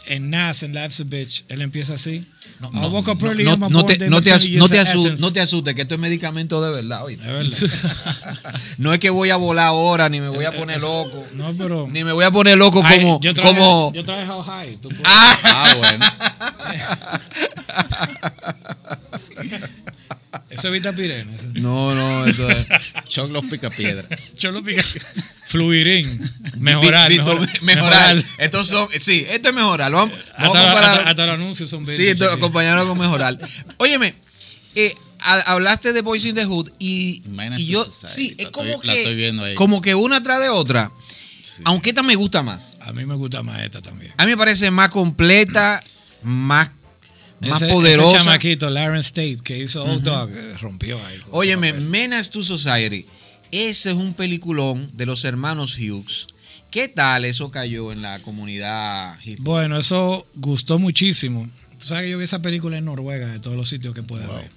En 0.06 0.30
Nas, 0.30 0.64
en 0.64 0.74
Life's 0.74 1.00
a 1.00 1.04
Bitch, 1.04 1.44
él 1.48 1.62
empieza 1.62 1.94
así. 1.94 2.22
No, 2.60 2.70
no, 2.72 2.82
no, 2.82 2.92
no, 2.92 3.70
no 3.70 3.86
te, 3.86 4.10
no, 4.10 4.22
te, 4.22 4.30
you 4.30 4.36
asu- 4.36 4.48
use 4.50 4.58
no, 4.58 4.68
te 4.70 4.76
the 4.76 4.82
asu- 4.82 5.00
essence. 5.06 5.22
no 5.22 5.34
te 5.34 5.42
asustes, 5.42 5.74
que 5.76 5.82
esto 5.82 5.96
es 5.96 6.00
medicamento 6.02 6.62
de 6.62 6.72
verdad. 6.72 7.04
oíste. 7.06 7.24
Es 7.26 7.72
verdad. 7.84 8.54
no 8.78 8.94
es 8.94 9.00
que 9.00 9.10
voy 9.10 9.30
a 9.32 9.36
volar 9.38 9.68
ahora, 9.68 10.10
ni 10.10 10.20
me 10.20 10.30
voy 10.30 10.46
a 10.46 10.52
poner 10.56 10.82
loco. 10.82 11.26
No, 11.34 11.54
pero. 11.58 11.88
Ni 11.92 12.04
me 12.04 12.12
voy 12.14 12.26
a 12.26 12.32
poner 12.32 12.58
loco 12.58 12.82
Ay, 12.84 13.00
como. 13.00 13.20
yo 13.22 13.34
traje, 13.34 13.50
como 13.56 13.92
yo 13.94 14.04
traje 14.04 14.30
How 14.30 14.44
High. 14.44 14.78
tú 14.78 14.90
puedes- 14.90 15.04
Ah, 15.44 15.76
bueno. 15.78 16.06
Eso 20.50 20.68
evita 20.68 20.94
pirena. 20.94 21.32
No, 21.56 21.94
no, 21.96 22.26
eso 22.26 22.50
es. 22.50 22.68
Choc 23.08 23.30
los 23.32 23.46
pica 23.46 23.70
piedra. 23.70 24.08
Cholo 24.36 24.62
pica. 24.64 24.84
Fluirín. 25.52 26.22
Mejorar. 26.60 27.10
Mejorar, 27.12 27.62
mejorar. 27.62 28.24
Estos 28.38 28.68
son. 28.68 28.88
Sí, 29.00 29.26
esto 29.30 29.50
es 29.50 29.56
mejorar. 29.56 29.92
Vamos, 29.92 30.16
vamos 30.38 30.56
a 30.56 30.60
Hasta, 30.60 30.66
comparar. 30.72 30.84
hasta- 31.00 31.10
hasta 31.10 31.26
los 31.28 31.36
anuncios 31.36 31.70
son 31.70 31.86
Sí, 31.86 31.92
20, 31.92 32.12
esto, 32.12 32.32
acompañarlo 32.32 32.88
con 32.88 32.98
mejorar. 32.98 33.38
Óyeme, 33.78 34.16
eh, 34.76 34.94
ha- 35.20 35.54
hablaste 35.54 35.94
de 35.94 36.02
Boys 36.02 36.26
in 36.26 36.36
the 36.36 36.46
Hood 36.46 36.70
y, 36.80 37.22
y 37.26 37.66
to 37.66 37.72
yo, 37.72 37.84
Society, 37.86 38.14
sí, 38.30 38.36
es 38.38 38.46
la 38.46 38.52
como 38.52 38.70
estoy- 38.72 38.88
la 38.88 38.94
que, 38.94 39.00
estoy 39.02 39.16
viendo 39.16 39.44
ahí. 39.44 39.56
como 39.56 39.82
que 39.82 39.96
una 39.96 40.24
tras 40.24 40.40
de 40.40 40.50
otra. 40.50 40.92
Sí. 41.42 41.62
Aunque 41.66 41.90
esta 41.90 42.04
me 42.04 42.16
gusta 42.16 42.42
más. 42.44 42.62
A 42.80 42.94
mí 42.94 43.06
me 43.06 43.16
gusta 43.16 43.44
más 43.44 43.62
esta 43.62 43.82
también. 43.82 44.14
A 44.18 44.26
mí 44.26 44.32
me 44.32 44.38
parece 44.38 44.72
más 44.72 44.90
completa, 44.90 45.80
más, 46.24 46.70
más 47.42 47.62
Ese- 47.62 47.72
poderosa. 47.72 48.16
Ese 48.18 48.26
chamaquito, 48.26 48.70
Laren 48.70 49.00
State, 49.02 49.40
que 49.44 49.58
hizo 49.58 49.84
Old 49.84 50.04
Dog, 50.04 50.30
eh, 50.32 50.56
rompió 50.60 50.98
ahí. 51.08 51.20
Óyeme. 51.32 51.74
Menace 51.74 52.30
to 52.32 52.42
Society. 52.44 53.06
Ese 53.52 53.92
es 53.92 53.96
un 53.98 54.14
peliculón 54.14 54.90
de 54.94 55.06
los 55.06 55.26
hermanos 55.26 55.78
Hughes. 55.78 56.28
¿Qué 56.70 56.88
tal 56.88 57.26
eso 57.26 57.52
cayó 57.52 57.92
en 57.92 58.02
la 58.02 58.20
comunidad 58.20 59.18
hip 59.24 59.40
hop? 59.40 59.44
Bueno, 59.46 59.78
eso 59.78 60.26
gustó 60.36 60.80
muchísimo. 60.80 61.50
Tú 61.78 61.88
sabes 61.88 62.06
que 62.06 62.12
yo 62.12 62.18
vi 62.18 62.24
esa 62.24 62.42
película 62.42 62.78
en 62.78 62.86
Noruega, 62.86 63.28
de 63.28 63.40
todos 63.40 63.58
los 63.58 63.68
sitios 63.68 63.94
que 63.94 64.04
puede 64.04 64.24
haber. 64.24 64.50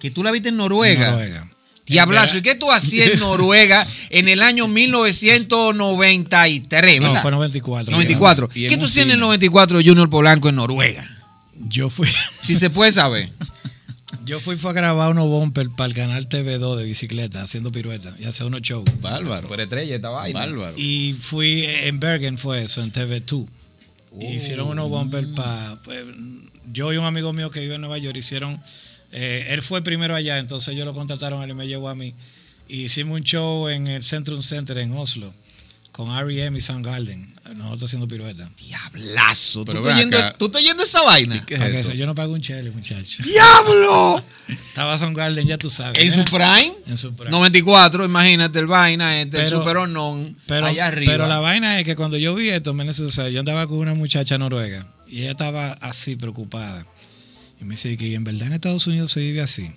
Que 0.00 0.10
tú 0.10 0.24
la 0.24 0.32
viste 0.32 0.48
en 0.48 0.56
Noruega. 0.56 1.04
En 1.06 1.10
Noruega. 1.12 1.48
Diablazo, 1.86 2.38
¿y 2.38 2.42
qué 2.42 2.54
tú 2.56 2.72
hacías 2.72 3.10
en 3.10 3.20
Noruega 3.20 3.86
en 4.10 4.28
el 4.28 4.42
año 4.42 4.66
1993? 4.66 7.00
No, 7.00 7.06
¿verdad? 7.08 7.22
fue 7.22 7.30
94. 7.30 7.92
94. 7.92 8.48
Y 8.54 8.64
en 8.64 8.70
¿Qué 8.70 8.76
tú 8.76 8.86
hacías 8.86 9.04
en 9.04 9.10
el 9.10 9.16
cine. 9.16 9.20
94 9.26 9.78
Junior 9.84 10.10
Polanco 10.10 10.48
en 10.48 10.56
Noruega? 10.56 11.08
Yo 11.54 11.88
fui, 11.90 12.08
Si 12.42 12.56
se 12.56 12.70
puede 12.70 12.90
saber. 12.92 13.28
yo 14.24 14.40
fui 14.40 14.56
fue 14.56 14.70
a 14.70 14.74
grabar 14.74 15.10
unos 15.10 15.26
bumpers 15.26 15.70
para 15.76 15.88
el 15.88 15.94
canal 15.94 16.28
TV2 16.28 16.76
de 16.76 16.84
bicicleta, 16.84 17.42
haciendo 17.42 17.72
piruetas 17.72 18.14
y 18.18 18.24
hacer 18.24 18.46
unos 18.46 18.62
shows. 18.62 18.84
Bárbaro. 19.00 19.48
Por 19.48 19.60
estrella 19.60 19.94
esta 19.94 20.10
vaina. 20.10 20.38
Bárbaro. 20.38 20.74
Y 20.76 21.14
fui 21.14 21.64
en 21.64 22.00
Bergen, 22.00 22.38
fue 22.38 22.62
eso, 22.62 22.82
en 22.82 22.92
TV2. 22.92 23.46
Oh. 24.12 24.22
Hicieron 24.22 24.68
unos 24.68 24.88
bumpers 24.88 25.28
para. 25.28 25.78
yo 26.72 26.92
y 26.92 26.96
un 26.96 27.04
amigo 27.04 27.32
mío 27.32 27.50
que 27.50 27.60
vive 27.60 27.76
en 27.76 27.80
Nueva 27.80 27.98
York 27.98 28.16
hicieron. 28.16 28.60
eh, 29.12 29.46
él 29.50 29.62
fue 29.62 29.82
primero 29.82 30.14
allá, 30.14 30.38
entonces 30.38 30.74
ellos 30.74 30.84
lo 30.84 30.94
contrataron, 30.94 31.42
él 31.42 31.54
me 31.54 31.66
llevó 31.66 31.88
a 31.88 31.94
mí. 31.94 32.14
Y 32.68 32.84
hicimos 32.84 33.18
un 33.18 33.24
show 33.24 33.68
en 33.68 33.88
el 33.88 34.04
Centrum 34.04 34.42
Center 34.42 34.78
en 34.78 34.92
Oslo 34.92 35.32
con 35.92 36.16
R.E.M. 36.16 36.56
y 36.56 36.60
Soundgarden. 36.60 37.34
Nosotros 37.56 37.90
haciendo 37.90 38.06
piruetas. 38.06 38.48
Diablazo. 38.58 39.64
¿Tú 39.64 39.72
Pero 39.72 39.80
estás 39.80 39.98
yendo, 39.98 40.18
tú 40.38 40.46
estás 40.46 40.62
yendo 40.62 40.82
a 40.82 40.86
esa 40.86 41.02
vaina? 41.02 41.44
¿Qué 41.44 41.54
es 41.54 41.60
Para 41.60 41.82
se- 41.82 41.96
yo 41.96 42.06
no 42.06 42.14
pago 42.14 42.32
un 42.32 42.40
chele, 42.40 42.70
muchacho. 42.70 43.22
¡Diablo! 43.24 44.22
Estaba 44.48 44.96
Soundgarden, 44.98 45.46
ya 45.48 45.58
tú 45.58 45.68
sabes. 45.68 45.98
En 46.00 46.12
su 46.12 46.20
¿eh? 46.20 46.24
prime. 46.30 46.72
En 46.86 46.96
su 46.96 47.12
prime. 47.14 47.30
94, 47.32 48.04
imagínate 48.04 48.58
el 48.60 48.66
vaina, 48.66 49.20
este, 49.20 49.38
el 49.38 49.44
Pero- 49.44 49.58
super 49.58 49.88
non, 49.88 50.36
Pero, 50.46 50.66
allá 50.66 50.86
arriba. 50.86 51.12
pero 51.12 51.26
la 51.26 51.40
vaina 51.40 51.78
es 51.80 51.84
que 51.84 51.96
cuando 51.96 52.16
yo 52.16 52.34
vi 52.36 52.50
esto, 52.50 52.72
me 52.72 52.90
sucede, 52.92 53.32
yo 53.32 53.40
andaba 53.40 53.66
con 53.66 53.78
una 53.78 53.94
muchacha 53.94 54.38
noruega 54.38 54.86
y 55.08 55.22
ella 55.22 55.32
estaba 55.32 55.72
así 55.80 56.14
preocupada. 56.16 56.86
Y 57.60 57.64
me 57.64 57.74
dice 57.74 57.96
que 57.96 58.14
en 58.14 58.22
verdad 58.24 58.46
en 58.46 58.52
Estados 58.54 58.86
Unidos 58.86 59.10
se 59.12 59.20
vive 59.20 59.42
así. 59.42 59.70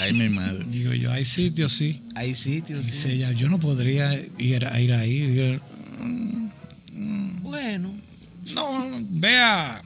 Ay, 0.00 0.12
mi 0.14 0.28
madre. 0.28 0.64
Digo 0.70 0.92
yo, 0.94 1.12
hay 1.12 1.24
sitios 1.24 1.72
sí. 1.72 2.00
Hay 2.14 2.34
sitios. 2.34 2.84
sí. 2.86 2.92
Dice 2.92 3.12
ella, 3.12 3.32
yo 3.32 3.48
no 3.48 3.58
podría 3.60 4.14
ir, 4.38 4.66
a 4.66 4.80
ir 4.80 4.92
ahí. 4.92 5.26
Digo, 5.26 5.60
Bueno. 7.42 7.92
no, 8.54 8.90
vea 9.10 9.82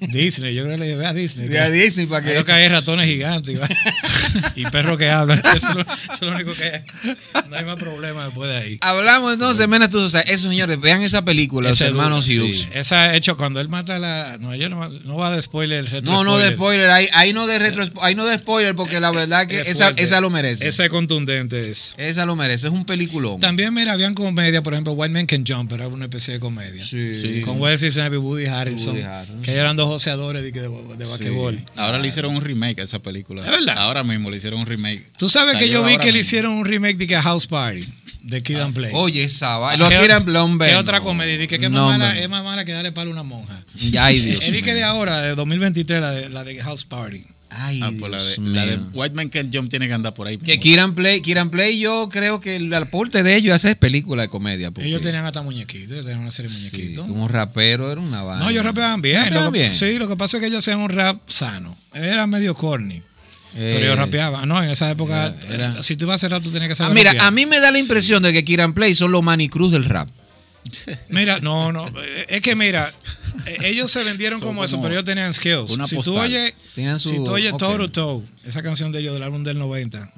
Disney, 0.00 0.54
yo 0.54 0.64
creo 0.64 0.76
que 0.76 0.84
le 0.84 0.96
ve 0.96 1.06
a 1.06 1.12
Disney. 1.12 1.48
Ve 1.48 1.58
a 1.58 1.70
Disney 1.70 2.06
para 2.06 2.24
que- 2.24 2.30
Creo 2.32 2.44
que 2.44 2.52
hay 2.52 2.68
ratones 2.68 3.06
gigantes 3.06 3.58
y, 4.56 4.64
perros 4.66 4.98
que 4.98 5.10
hablan. 5.10 5.42
Eso 5.54 5.68
es, 5.68 5.74
lo, 5.74 5.80
eso 5.80 6.12
es 6.12 6.20
lo 6.22 6.32
único 6.34 6.54
que 6.54 6.64
hay. 6.64 6.82
No 7.50 7.56
hay 7.56 7.64
más 7.64 7.76
problema 7.76 8.24
después 8.26 8.50
de 8.50 8.56
ahí. 8.56 8.78
Hablamos 8.80 9.34
entonces, 9.34 9.68
menos 9.68 9.90
tú, 9.90 9.98
o 9.98 10.08
sea, 10.08 10.20
esos 10.22 10.50
señores, 10.50 10.80
vean 10.80 11.02
esa 11.02 11.24
película, 11.24 11.70
Ese 11.70 11.84
los 11.84 11.90
hermanos 11.92 12.26
duro, 12.26 12.44
Hughes. 12.46 12.58
sí. 12.60 12.68
Esa 12.72 13.14
hecho 13.14 13.36
cuando 13.36 13.60
él 13.60 13.68
mata 13.68 13.96
a 13.96 13.98
la. 13.98 14.38
No, 14.40 14.54
yo 14.54 14.68
no, 14.68 14.88
no 14.88 15.16
va 15.16 15.30
de 15.34 15.42
spoiler. 15.42 15.80
el 15.80 15.86
retro 15.86 16.12
No, 16.12 16.24
no 16.24 16.38
de 16.38 16.52
spoiler, 16.52 16.90
ahí, 16.90 17.08
ahí 17.12 17.32
no 17.32 17.46
de 17.46 17.58
retro, 17.58 17.88
ahí 18.02 18.14
no 18.14 18.24
de 18.26 18.36
spoiler, 18.38 18.74
porque 18.74 19.00
la 19.00 19.10
verdad 19.10 19.46
que 19.46 19.60
Es 19.60 19.68
esa, 19.68 19.90
esa 19.96 20.20
lo 20.20 20.30
merece. 20.30 20.66
Ese 20.66 20.84
es 20.84 20.90
contundente 20.90 21.70
es. 21.70 21.94
Esa 21.96 22.24
lo 22.26 22.36
merece, 22.36 22.66
es 22.68 22.72
un 22.72 22.84
peliculón. 22.84 23.40
También, 23.40 23.72
mira, 23.74 23.92
habían 23.92 24.14
comedia, 24.14 24.62
por 24.62 24.72
ejemplo, 24.74 24.92
White 24.94 25.12
Man 25.12 25.26
Can 25.26 25.44
Jump, 25.46 25.72
era 25.72 25.88
una 25.88 26.04
especie 26.06 26.34
de 26.34 26.40
comedia. 26.40 26.84
Sí. 26.84 27.14
Sí. 27.14 27.40
Con 27.42 27.60
Wesley 27.60 27.90
Snipes 27.90 28.14
y 28.14 28.16
Woody 28.16 28.46
Harrelson. 28.46 28.94
Woody 28.94 29.02
Harrelson. 29.04 29.42
Que 29.42 29.52
eran 29.52 29.73
dos 29.76 29.86
joseadores 29.88 30.42
de, 30.42 30.52
de, 30.52 30.62
de 30.62 31.04
basquetbol. 31.06 31.58
Ahora 31.76 31.98
le 31.98 32.08
hicieron 32.08 32.34
un 32.36 32.42
remake 32.42 32.80
a 32.80 32.84
esa 32.84 33.00
película. 33.00 33.42
¿Es 33.44 33.50
verdad? 33.50 33.76
Ahora 33.78 34.02
mismo 34.04 34.30
le 34.30 34.36
hicieron 34.38 34.60
un 34.60 34.66
remake. 34.66 35.04
Tú 35.18 35.28
sabes 35.28 35.54
que 35.56 35.60
Salió 35.66 35.80
yo 35.82 35.86
vi 35.86 35.94
que 35.98 36.06
le 36.06 36.12
mismo. 36.12 36.20
hicieron 36.20 36.52
un 36.52 36.64
remake 36.64 36.96
de 36.96 37.06
que 37.06 37.16
House 37.16 37.46
Party, 37.46 37.84
de 38.22 38.40
Kid 38.42 38.56
and 38.56 38.74
Play. 38.74 38.90
Oye, 38.94 39.22
esa 39.24 39.58
vaina. 39.58 39.78
Los 39.84 39.88
¿Qué- 39.90 39.98
tiran. 40.00 40.24
¿Qué 40.58 40.76
otra 40.76 41.00
comedia? 41.00 41.34
Dije 41.36 41.58
que 41.58 41.66
es 41.66 41.70
No, 41.70 41.86
más 41.88 41.98
mala, 41.98 42.18
es 42.18 42.28
más 42.28 42.42
mala 42.44 42.64
que 42.64 42.72
darle 42.72 42.92
palo 42.92 43.10
a 43.10 43.12
una 43.12 43.22
monja. 43.22 43.62
Ay, 43.98 44.20
Dios 44.20 44.40
Es 44.42 44.52
de 44.52 44.62
que 44.62 44.74
de 44.74 44.82
ahora, 44.84 45.20
de 45.22 45.34
2023, 45.34 46.00
la 46.00 46.10
de, 46.10 46.28
la 46.30 46.44
de 46.44 46.60
House 46.62 46.84
Party. 46.84 47.22
Ay, 47.56 47.80
Ah, 47.82 47.90
pues 47.98 48.10
la 48.10 48.22
de, 48.22 48.36
la 48.38 48.66
de. 48.66 48.78
White 48.92 49.14
Man 49.14 49.28
Can't 49.28 49.54
Jump 49.54 49.70
tiene 49.70 49.86
que 49.86 49.92
andar 49.94 50.12
por 50.14 50.26
ahí. 50.26 50.38
Que 50.38 50.58
Kiran 50.58 50.94
Play, 50.94 51.20
Kiran 51.20 51.50
Play, 51.50 51.78
yo 51.78 52.08
creo 52.10 52.40
que 52.40 52.56
el 52.56 52.72
aporte 52.74 53.22
de 53.22 53.36
ellos 53.36 53.56
es 53.56 53.64
hacer 53.64 53.78
película 53.78 54.22
de 54.22 54.28
comedia. 54.28 54.70
porque- 54.70 54.88
Ellos 54.88 55.02
tenían 55.02 55.24
hasta 55.24 55.42
muñequitos, 55.42 55.92
ellos 55.92 56.04
tenían 56.04 56.20
una 56.22 56.30
serie 56.32 56.50
de 56.50 56.56
sí, 56.58 56.70
muñequitos. 56.76 57.06
como 57.06 57.28
rapero 57.28 57.90
era 57.92 58.00
una 58.00 58.22
vaina. 58.22 58.44
No, 58.44 58.50
ellos 58.50 58.64
rapeaban 58.64 59.00
bien. 59.02 59.18
Rapeaban 59.24 59.44
Lo 59.46 59.52
que- 59.52 59.58
bien. 59.60 59.74
Sí, 59.74 59.98
lo 59.98 60.08
que 60.08 60.16
pasa 60.16 60.36
es 60.36 60.40
que 60.40 60.46
ellos 60.48 60.58
hacían 60.58 60.80
un 60.80 60.88
rap 60.90 61.20
sano. 61.26 61.76
Era 61.92 62.26
medio 62.26 62.54
corny. 62.54 63.02
Pero 63.54 63.78
Eh, 63.78 63.82
ellos 63.84 63.96
rapeaban. 63.98 64.48
No, 64.48 64.60
en 64.60 64.68
esa 64.70 64.90
época, 64.90 65.26
Era- 65.26 65.54
era- 65.54 65.68
eh, 65.78 65.82
si 65.82 65.96
tú 65.96 66.06
ibas 66.06 66.14
a 66.14 66.16
hacer 66.16 66.32
rap, 66.32 66.42
tú 66.42 66.50
tenías 66.50 66.66
que 66.68 66.72
Ah, 66.72 66.76
saber 66.76 66.94
mira, 66.94 67.12
rapear. 67.12 67.26
a 67.28 67.30
mí 67.30 67.46
me 67.46 67.60
da 67.60 67.70
la 67.70 67.78
impresión 67.78 68.20
de 68.24 68.32
que 68.32 68.44
Kiran 68.44 68.74
Play 68.74 68.96
son 68.96 69.12
los 69.12 69.22
Manny 69.22 69.48
Cruz 69.48 69.70
del 69.70 69.84
rap. 69.84 70.08
Mira, 71.08 71.38
no, 71.40 71.72
no. 71.72 71.86
eh, 71.88 72.26
Es 72.28 72.40
que 72.42 72.54
mira, 72.56 72.92
eh, 73.46 73.56
ellos 73.64 73.90
se 73.90 74.02
vendieron 74.04 74.40
como, 74.40 74.64
eso, 74.64 74.80
pero 74.80 74.94
ellos 74.94 75.04
tenían 75.04 75.32
skills. 75.34 75.72
una 75.72 75.86
si 75.86 75.96
tú 76.00 76.16
oyes, 76.18 76.54
su- 76.98 77.08
si 77.10 77.16
tú 77.22 77.32
oyes 77.32 77.52
ok. 77.52 77.58
Toe 77.58 77.76
to 77.78 77.90
Toe, 77.90 78.22
esa 78.44 78.62
canción 78.62 78.90
de 78.92 79.00
ellos 79.00 79.14
del 79.14 79.22
álbum 79.22 79.42
del 79.44 79.58
90, 79.58 80.12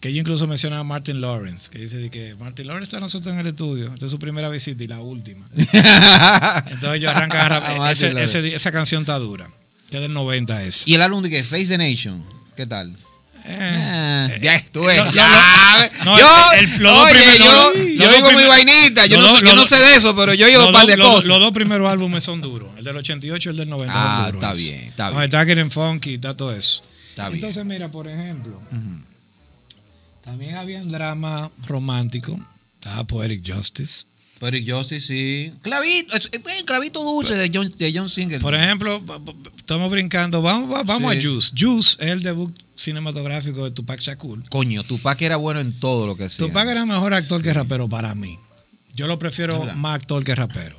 que 0.00 0.08
ellos 0.08 0.20
incluso 0.20 0.46
mencionan 0.46 0.80
a 0.80 0.84
Martin 0.84 1.20
Lawrence, 1.20 1.70
que 1.70 1.78
dice 1.78 2.10
que 2.10 2.34
Martin 2.36 2.66
Lawrence 2.66 2.88
está 2.88 3.00
nosotros 3.00 3.32
en 3.32 3.40
el 3.40 3.46
estudio. 3.46 3.92
Esta 3.94 4.06
es 4.06 4.10
su 4.10 4.18
primera 4.18 4.48
visita 4.48 4.82
y 4.82 4.88
la 4.88 5.00
última. 5.00 5.48
Entonces 5.56 6.94
ellos 6.94 7.10
arrancan 7.14 7.52
a 7.52 7.90
Ese- 7.92 8.08
Lawrence. 8.12 8.38
ese- 8.40 8.54
esa 8.56 8.72
canción 8.72 9.02
está 9.02 9.18
dura. 9.18 9.48
Que 9.90 9.96
es 9.98 10.02
del 10.02 10.12
90 10.14 10.62
es. 10.64 10.86
y 10.88 10.94
el 10.94 11.02
álbum 11.02 11.22
de 11.22 11.28
que 11.30 11.44
Face 11.44 11.66
the 11.66 11.78
Nation, 11.78 12.24
¿qué 12.56 12.66
tal? 12.66 12.96
Ah, 13.44 14.28
Eh, 14.30 14.38
ya 14.42 14.54
estuve. 14.56 14.96
lo- 14.96 15.04
lo- 15.06 15.12
ya, 15.12 15.90
no, 16.04 16.18
yo, 16.18 16.52
el- 16.52 16.86
oye, 16.86 17.38
yo, 17.38 17.74
yo 18.04 18.12
digo 18.14 18.30
mi 18.32 18.44
vainita. 18.44 19.06
Yo, 19.06 19.20
no, 19.20 19.28
sé- 19.36 19.40
yo 19.40 19.54
los 19.54 19.54
no 19.56 19.64
sé 19.64 19.76
de 19.78 19.96
eso, 19.96 20.14
pero 20.14 20.32
yo 20.34 20.46
digo 20.46 20.66
un 20.66 20.72
par 20.72 20.86
de 20.86 20.96
cosas. 20.96 21.24
Los 21.26 21.40
dos 21.40 21.52
primeros 21.52 21.90
álbumes 21.90 22.22
son 22.24 22.40
duros. 22.40 22.68
El 22.78 22.84
del 22.84 22.96
88 22.96 23.48
y 23.48 23.52
el 23.52 23.56
del 23.58 23.68
90. 23.68 23.92
Ah, 23.94 24.24
son 24.24 24.32
duros. 24.32 24.42
está 24.42 24.54
bien, 24.54 24.80
está 24.84 25.10
bien. 25.10 25.30
Tucker 25.30 25.60
and 25.60 25.70
Funky, 25.72 26.14
está 26.14 26.36
todo 26.36 26.52
eso. 26.52 26.82
Está 27.10 27.28
bien. 27.28 27.36
Entonces, 27.40 27.64
mira, 27.64 27.88
por 27.88 28.06
ejemplo, 28.08 28.60
también 30.22 30.56
había 30.56 30.80
un 30.80 30.90
drama 30.90 31.50
romántico. 31.66 32.38
Estaba 32.74 33.04
Poetic 33.04 33.52
Justice. 33.54 34.04
Pero 34.40 34.56
yo 34.58 34.82
sí. 34.82 35.52
Clavito, 35.62 36.16
es, 36.16 36.28
clavito 36.64 37.02
dulce 37.04 37.34
de 37.36 37.48
John, 37.54 37.72
de 37.78 37.92
John 37.94 38.10
Singer. 38.10 38.40
Por 38.40 38.54
ejemplo, 38.56 39.00
estamos 39.56 39.88
brincando. 39.90 40.42
Vamos, 40.42 40.68
va- 40.72 40.82
vamos 40.82 41.12
Sí. 41.12 41.18
a 41.18 41.22
Juice. 41.22 41.52
Juice 41.56 41.96
es 42.00 42.08
el 42.08 42.22
debut 42.24 42.52
cinematográfico 42.82 43.64
de 43.64 43.70
Tupac 43.70 44.00
Shakur. 44.00 44.42
Coño, 44.50 44.82
Tupac 44.84 45.20
era 45.22 45.36
bueno 45.36 45.60
en 45.60 45.72
todo 45.72 46.06
lo 46.06 46.16
que 46.16 46.24
hacía. 46.24 46.46
Tupac 46.46 46.68
era 46.68 46.84
mejor 46.86 47.14
actor 47.14 47.42
que 47.42 47.52
rapero 47.52 47.88
para 47.88 48.14
mí. 48.14 48.38
Yo 48.94 49.06
lo 49.06 49.18
prefiero 49.18 49.64
más 49.76 49.96
actor 49.96 50.22
que 50.24 50.34
rapero. 50.34 50.76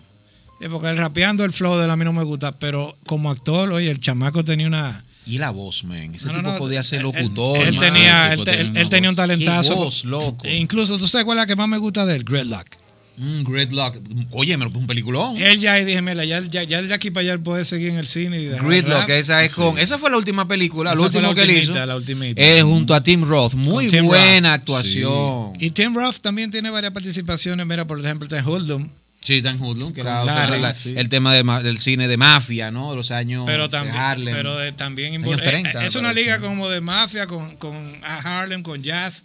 Sí, 0.62 0.68
porque 0.70 0.90
el 0.90 0.98
rapeando 0.98 1.44
el 1.44 1.52
flow 1.52 1.78
de 1.78 1.86
él 1.86 1.92
a 1.92 1.96
mí 1.98 2.06
no 2.06 2.14
me 2.14 2.24
gusta, 2.24 2.52
pero 2.54 2.96
como 3.06 3.30
actor, 3.32 3.72
oye, 3.72 3.90
el 3.92 4.00
chamaco 4.00 4.46
tenía 4.46 4.68
una... 4.68 5.04
Y 5.26 5.38
la 5.38 5.50
voz, 5.50 5.84
man. 5.84 6.16
Ese 6.16 6.28
No, 6.28 6.34
tipo 6.38 6.42
no, 6.52 6.58
podía 6.58 6.84
ser 6.84 7.02
locutor. 7.02 7.58
Él, 7.58 7.78
tenía, 7.78 8.32
él, 8.34 8.44
tenía 8.44 8.62
él- 8.62 8.70
una 8.72 8.80
él 8.82 8.90
tenía 8.90 9.10
un 9.10 9.16
talentazo. 9.16 9.76
Voz, 9.76 10.06
loco. 10.06 10.46
E 10.46 10.58
incluso, 10.58 10.98
¿tú 10.98 11.08
sabes 11.08 11.26
cuál 11.26 11.38
es 11.38 11.44
la 11.44 11.48
que 11.48 11.56
más 11.56 11.68
me 11.68 11.78
gusta 11.78 12.06
de 12.06 12.16
él? 12.18 12.24
Gridlock. 12.24 12.68
Mm, 13.16 13.44
Gridlock. 13.44 13.98
Oye, 14.32 14.58
me 14.58 14.66
lo 14.66 14.72
un 14.72 14.88
peliculón. 14.88 15.38
Él 15.38 15.60
ya, 15.60 15.80
y 15.80 15.86
dije, 15.86 16.02
mira, 16.02 16.26
ya, 16.26 16.42
ya, 16.42 16.64
ya 16.64 16.82
de 16.82 16.94
aquí 16.94 17.12
para 17.12 17.34
allá 17.34 17.44
puede 17.44 17.64
seguir 17.64 17.90
en 17.90 17.98
el 17.98 18.08
cine 18.08 18.42
y 18.42 18.48
Gridlock, 18.50 19.02
rap. 19.02 19.10
esa 19.12 19.44
es 19.44 19.54
con. 19.54 19.78
Esa 19.78 20.00
fue 20.00 20.10
la 20.10 20.18
última 20.18 20.48
película, 20.48 20.92
Esa 20.94 21.02
lo 21.04 21.12
fue 21.12 21.22
la 21.22 21.30
último 21.30 21.36
que 21.46 21.52
él 21.52 21.58
hizo. 21.58 21.70
ultimita, 21.72 21.86
la 21.86 21.96
ultimita. 21.96 22.42
Él 22.42 22.64
junto 22.64 22.96
a 22.96 23.04
Tim 23.04 23.24
Roth. 23.24 23.54
Muy 23.54 23.88
Tim 23.88 24.06
buena 24.06 24.50
Roth. 24.52 24.60
actuación. 24.62 25.54
Y 25.60 25.70
Tim 25.72 25.94
Roth 25.96 26.18
también 26.22 26.50
tiene 26.52 26.70
varias 26.72 26.92
participaciones. 26.94 27.66
Mira, 27.68 27.86
por 27.86 28.00
ejemplo, 28.04 28.26
está 28.26 28.40
en 28.40 28.46
Hold'em. 28.46 28.90
Sí, 29.26 29.40
Dan 29.40 29.58
Hoodlum, 29.62 29.94
que 29.94 30.02
Con 30.02 30.10
era 30.12 30.26
Larry, 30.26 30.60
la- 30.62 30.74
sí. 30.74 30.96
el 30.98 31.08
tema 31.08 31.34
de 31.34 31.44
del 31.64 31.78
cine 31.78 32.10
de 32.10 32.18
mafia, 32.18 32.72
¿no? 32.72 32.90
De 32.90 32.98
los 32.98 33.10
años 33.12 33.44
Pero 33.46 33.64
de 33.64 33.70
también, 33.70 33.96
Harlem. 33.96 34.36
pero 34.36 34.58
de- 34.58 34.74
también 34.74 35.14
Años 35.14 35.24
invol- 35.26 35.40
eh, 35.40 35.46
30, 35.46 35.82
eh, 35.82 35.86
es 35.88 35.96
una 35.96 36.12
liga 36.12 36.40
como 36.40 36.68
de 36.68 36.82
mafia 36.82 37.26
con, 37.26 37.56
con 37.56 37.74
a 38.04 38.18
Harlem, 38.42 38.64
con 38.64 38.84
jazz. 38.84 39.24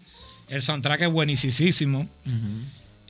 El 0.50 0.62
soundtrack 0.62 1.00
es 1.02 1.08
buenísimo. 1.10 2.08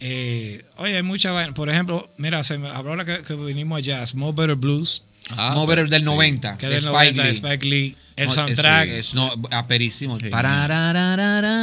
Eh, 0.00 0.64
oye, 0.76 0.96
hay 0.96 1.02
mucha 1.02 1.32
vaina. 1.32 1.54
Por 1.54 1.68
ejemplo, 1.70 2.08
mira, 2.18 2.44
se 2.44 2.58
me 2.58 2.68
habló 2.68 2.94
la 2.96 3.04
que, 3.04 3.22
que 3.22 3.34
vinimos 3.34 3.78
a 3.78 3.80
jazz, 3.82 4.14
More 4.14 4.34
Better 4.36 4.56
Blues, 4.56 5.02
Ah, 5.30 5.52
More 5.54 5.66
Better 5.68 5.88
del 5.90 6.00
sí. 6.02 6.06
90. 6.06 6.56
que 6.56 6.66
del 6.68 6.76
Spike 6.78 6.92
90 7.12 7.22
de 7.22 7.28
Lee. 7.28 7.34
Spike 7.36 7.66
Lee. 7.66 7.96
El 8.16 8.30
soundtrack. 8.30 8.88
sí, 8.88 8.94
es, 8.94 9.14
no, 9.14 9.30
aperísimo. 9.50 10.18
Sí. 10.18 10.30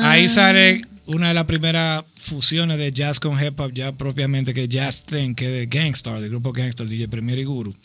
Ahí 0.03 0.29
sale 0.29 0.81
una 1.07 1.27
de 1.29 1.33
las 1.33 1.45
primeras 1.45 2.03
fusiones 2.19 2.77
de 2.77 2.91
jazz 2.91 3.19
con 3.19 3.33
hip 3.43 3.59
hop, 3.59 3.71
ya 3.73 3.91
propiamente, 3.91 4.53
que 4.53 4.63
es 4.63 4.69
Jazz 4.69 5.03
Thing, 5.03 5.35
que 5.35 5.45
es 5.45 5.51
de 5.51 5.65
Gangstar, 5.79 6.19
del 6.19 6.29
grupo 6.29 6.51
Gangstar, 6.53 6.87
DJ 6.87 7.07
Premier 7.09 7.39
y 7.39 7.43
Guru. 7.43 7.75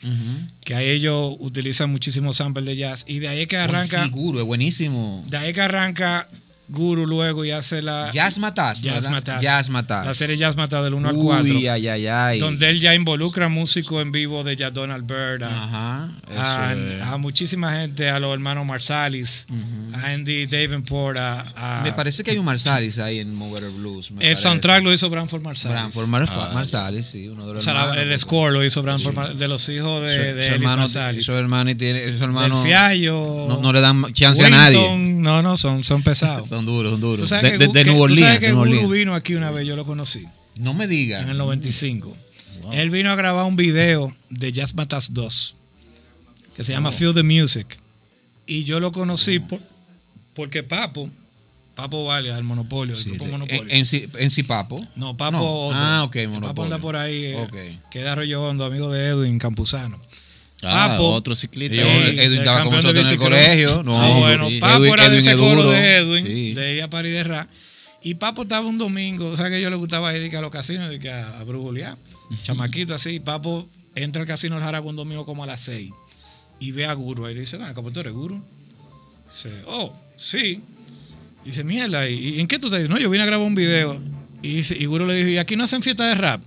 Que 0.64 0.74
ahí 0.74 0.88
ellos 0.90 1.34
utilizan 1.38 1.90
muchísimos 1.90 2.36
samples 2.36 2.64
de 2.66 2.76
jazz. 2.76 3.04
Y 3.08 3.18
de 3.18 3.28
ahí 3.28 3.40
es 3.42 3.48
que 3.48 3.56
arranca. 3.56 4.04
Seguro, 4.04 4.40
es 4.40 4.46
buenísimo. 4.46 5.24
De 5.28 5.36
ahí 5.36 5.52
que 5.52 5.60
arranca 5.60 6.28
Guru 6.70 7.06
luego 7.06 7.44
y 7.44 7.50
hace 7.50 7.82
la. 7.82 8.10
Jazz 8.12 8.38
Matas. 8.38 8.80
Jazz. 8.82 9.08
Matas. 9.10 9.42
Jazz 9.42 9.68
Matas. 9.70 10.06
La 10.06 10.14
serie 10.14 10.36
Jazz 10.36 10.56
Matas 10.56 10.84
del 10.84 10.94
1 10.94 11.08
al 11.08 11.16
4. 11.16 11.44
Uy, 11.44 11.66
ay, 11.68 11.88
ay, 11.88 12.06
ay. 12.06 12.38
Donde 12.38 12.70
él 12.70 12.80
ya 12.80 12.94
involucra 12.94 13.48
músicos 13.48 14.00
en 14.02 14.12
vivo 14.12 14.44
de 14.44 14.56
Jadon 14.56 14.90
Alberta. 14.90 15.48
Ajá. 15.48 16.08
A, 16.38 17.12
a 17.12 17.16
muchísima 17.18 17.72
gente, 17.80 18.08
a 18.08 18.20
los 18.20 18.32
hermanos 18.32 18.64
Marsalis, 18.66 19.46
a 19.94 20.06
Andy 20.12 20.46
Davenport, 20.46 21.18
a, 21.18 21.80
a- 21.80 21.82
Me 21.82 21.92
parece 21.92 22.22
que 22.22 22.30
hay 22.30 22.38
un 22.38 22.44
Marsalis 22.44 22.98
ahí 22.98 23.18
en 23.18 23.38
Better 23.50 23.70
Blues. 23.70 24.10
me 24.12 24.18
el 24.22 24.30
parece. 24.30 24.42
soundtrack 24.42 24.82
lo 24.84 24.92
hizo 24.92 25.10
Branford 25.10 25.42
Marsalis. 25.42 25.76
Branford 25.76 26.06
Marfa- 26.06 26.48
Ah, 26.50 26.54
Marsalis, 26.54 27.06
sí, 27.06 27.28
uno 27.28 27.46
de 27.46 27.54
los 27.54 27.62
O 27.62 27.64
sea, 27.64 27.92
el 28.00 28.16
score 28.18 28.52
lo 28.52 28.64
hizo 28.64 28.82
Branford 28.82 29.14
Mar- 29.14 29.34
de 29.34 29.48
los 29.48 29.68
hijos 29.68 30.02
de, 30.02 30.14
Su- 30.14 30.36
de 30.36 30.46
su 30.46 30.52
hermano, 30.54 30.82
Marsalis. 30.82 31.24
su 31.26 31.32
hermano 31.32 31.70
y 31.70 31.74
tiene, 31.74 32.04
su 32.04 32.12
Del 32.12 32.22
hermano 32.22 32.62
Fiallo. 32.62 33.46
no, 33.48 33.58
no 33.60 33.72
le 33.72 33.80
dan 33.80 34.12
chance 34.12 34.44
a 34.44 34.50
nadie. 34.50 34.76
Winton 34.78 34.98
son, 35.00 35.22
no, 35.22 35.42
no, 35.42 35.56
son, 35.56 35.82
son 35.84 36.02
pesados. 36.02 36.48
Son 36.59 36.59
duros, 36.66 36.92
son 36.92 37.00
duros. 37.00 37.28
De, 37.30 37.40
que, 37.40 37.58
de- 37.58 37.68
de 37.68 37.84
tú 37.84 38.00
Orleans. 38.02 38.20
sabes 38.20 38.40
que 38.40 38.52
Guru 38.52 38.88
vino 38.88 39.14
aquí 39.14 39.34
una 39.34 39.50
vez, 39.50 39.66
yo 39.66 39.76
lo 39.76 39.84
conocí, 39.84 40.24
No 40.56 40.74
me 40.74 40.86
digas. 40.86 41.22
en 41.24 41.30
el 41.30 41.38
95. 41.38 42.16
Él 42.72 42.90
vino 42.90 43.10
a 43.10 43.16
grabar 43.16 43.46
un 43.46 43.56
video 43.56 44.14
de 44.28 44.52
Jazz 44.52 44.74
Matas 44.74 45.12
2, 45.14 45.56
que 46.54 46.62
se 46.64 46.72
Oh. 46.72 46.76
llama 46.76 46.92
Feel 46.92 47.14
the 47.14 47.22
Music. 47.22 47.66
Y 48.46 48.64
yo 48.64 48.80
lo 48.80 48.92
conocí 48.92 49.38
por- 49.40 49.60
porque 50.34 50.62
Papo, 50.62 51.10
Papo 51.74 52.04
Valia, 52.04 52.34
del 52.34 52.44
Monopolio, 52.44 52.94
del 52.94 53.04
Sí, 53.04 53.10
grupo 53.10 53.26
Monopolio. 53.26 53.62
en, 53.62 53.70
en, 53.70 53.86
Si- 53.86 54.08
en 54.18 54.30
Cipapo. 54.30 54.86
no, 54.96 55.16
Papo 55.16 55.38
No. 55.38 55.44
otro. 55.68 55.78
Ah, 55.80 56.04
ok, 56.04 56.16
El 56.16 56.26
Papo 56.28 56.40
Monopolio. 56.40 56.64
anda 56.64 56.78
por 56.80 56.96
ahí, 56.96 57.24
eh, 57.24 57.36
Ok. 57.36 57.56
que 57.90 57.98
es 58.00 58.04
de 58.04 58.08
Arroyo 58.10 58.42
Hondo, 58.42 58.64
amigo 58.64 58.90
de 58.90 59.06
Edwin 59.08 59.38
Campuzano. 59.38 60.00
Ah, 60.62 60.88
Papo. 60.90 61.10
otro 61.10 61.34
ciclista. 61.34 61.76
Yo, 61.76 61.84
Sí, 61.84 62.18
Edwin 62.20 62.38
estaba 62.40 62.64
con 62.64 62.74
nosotros 62.74 63.06
en 63.06 63.12
el 63.14 63.18
colegio. 63.18 63.82
No, 63.82 63.94
Ah, 63.94 64.18
bueno, 64.18 64.48
sí. 64.48 64.58
Papo 64.60 64.84
Edwin- 64.84 64.92
era 64.94 65.08
de 65.08 65.18
ese 65.18 65.30
es 65.32 65.36
coro 65.36 65.70
de 65.70 65.96
Edwin, 65.96 66.26
Sí. 66.26 66.52
de 66.54 66.74
ella 66.74 66.88
París 66.90 67.12
de 67.14 67.24
Ra. 67.24 67.48
Y 68.02 68.14
Papo 68.14 68.42
estaba 68.42 68.66
un 68.66 68.78
domingo, 68.78 69.28
o 69.28 69.36
sea 69.36 69.48
que 69.48 69.54
a 69.56 69.58
ellos 69.58 69.70
les 69.70 69.78
gustaba 69.78 70.16
ir 70.16 70.34
a 70.36 70.40
los 70.40 70.50
casinos, 70.50 70.90
que 71.00 71.10
a, 71.10 71.38
a 71.40 71.44
brujulear. 71.44 71.96
Chamaquito 72.42 72.94
así, 72.94 73.10
y 73.10 73.20
Papo 73.20 73.68
entra 73.94 74.22
al 74.22 74.28
casino 74.28 74.54
del 74.56 74.64
Jaraca 74.64 74.86
un 74.86 74.96
domingo 74.96 75.24
como 75.26 75.44
a 75.44 75.46
las 75.46 75.62
6 75.62 75.90
y 76.60 76.72
ve 76.72 76.86
a 76.86 76.92
Guru. 76.94 77.26
Ahí 77.26 77.34
le 77.34 77.40
dice, 77.40 77.58
ah, 77.62 77.72
¿cómo 77.74 77.90
tú 77.90 78.00
eres 78.00 78.12
Guru? 78.12 78.42
Dice, 79.28 79.50
oh, 79.66 79.94
sí. 80.16 80.60
Dice, 81.44 81.64
mierda, 81.64 82.08
¿y 82.08 82.36
y 82.36 82.40
en 82.40 82.46
qué 82.46 82.58
tú 82.58 82.66
estás? 82.66 82.88
No, 82.88 82.98
yo 82.98 83.08
vine 83.10 83.22
a 83.24 83.26
grabar 83.26 83.46
un 83.46 83.54
video. 83.54 83.98
Y, 84.42 84.56
dice, 84.56 84.76
y 84.78 84.84
Guru 84.86 85.06
le 85.06 85.14
dijo, 85.14 85.28
¿y 85.28 85.38
aquí 85.38 85.56
no 85.56 85.64
hacen 85.64 85.82
fiesta 85.82 86.06
de 86.06 86.14
rap? 86.14 86.42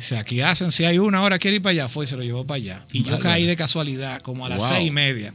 Dice, 0.00 0.16
aquí 0.16 0.40
hacen, 0.40 0.72
si 0.72 0.86
hay 0.86 0.98
una 0.98 1.18
ahora, 1.18 1.38
quiere 1.38 1.56
ir 1.56 1.62
para 1.62 1.72
allá. 1.72 1.88
Fue 1.88 2.06
y 2.06 2.08
se 2.08 2.16
lo 2.16 2.22
llevó 2.22 2.46
para 2.46 2.56
allá. 2.56 2.86
Y 2.90 3.02
yo 3.02 3.18
caí 3.18 3.44
de 3.44 3.54
casualidad, 3.54 4.22
como 4.22 4.46
a 4.46 4.48
las 4.48 4.60
Wow. 4.60 4.68
seis 4.68 4.88
y 4.88 4.90
media. 4.90 5.30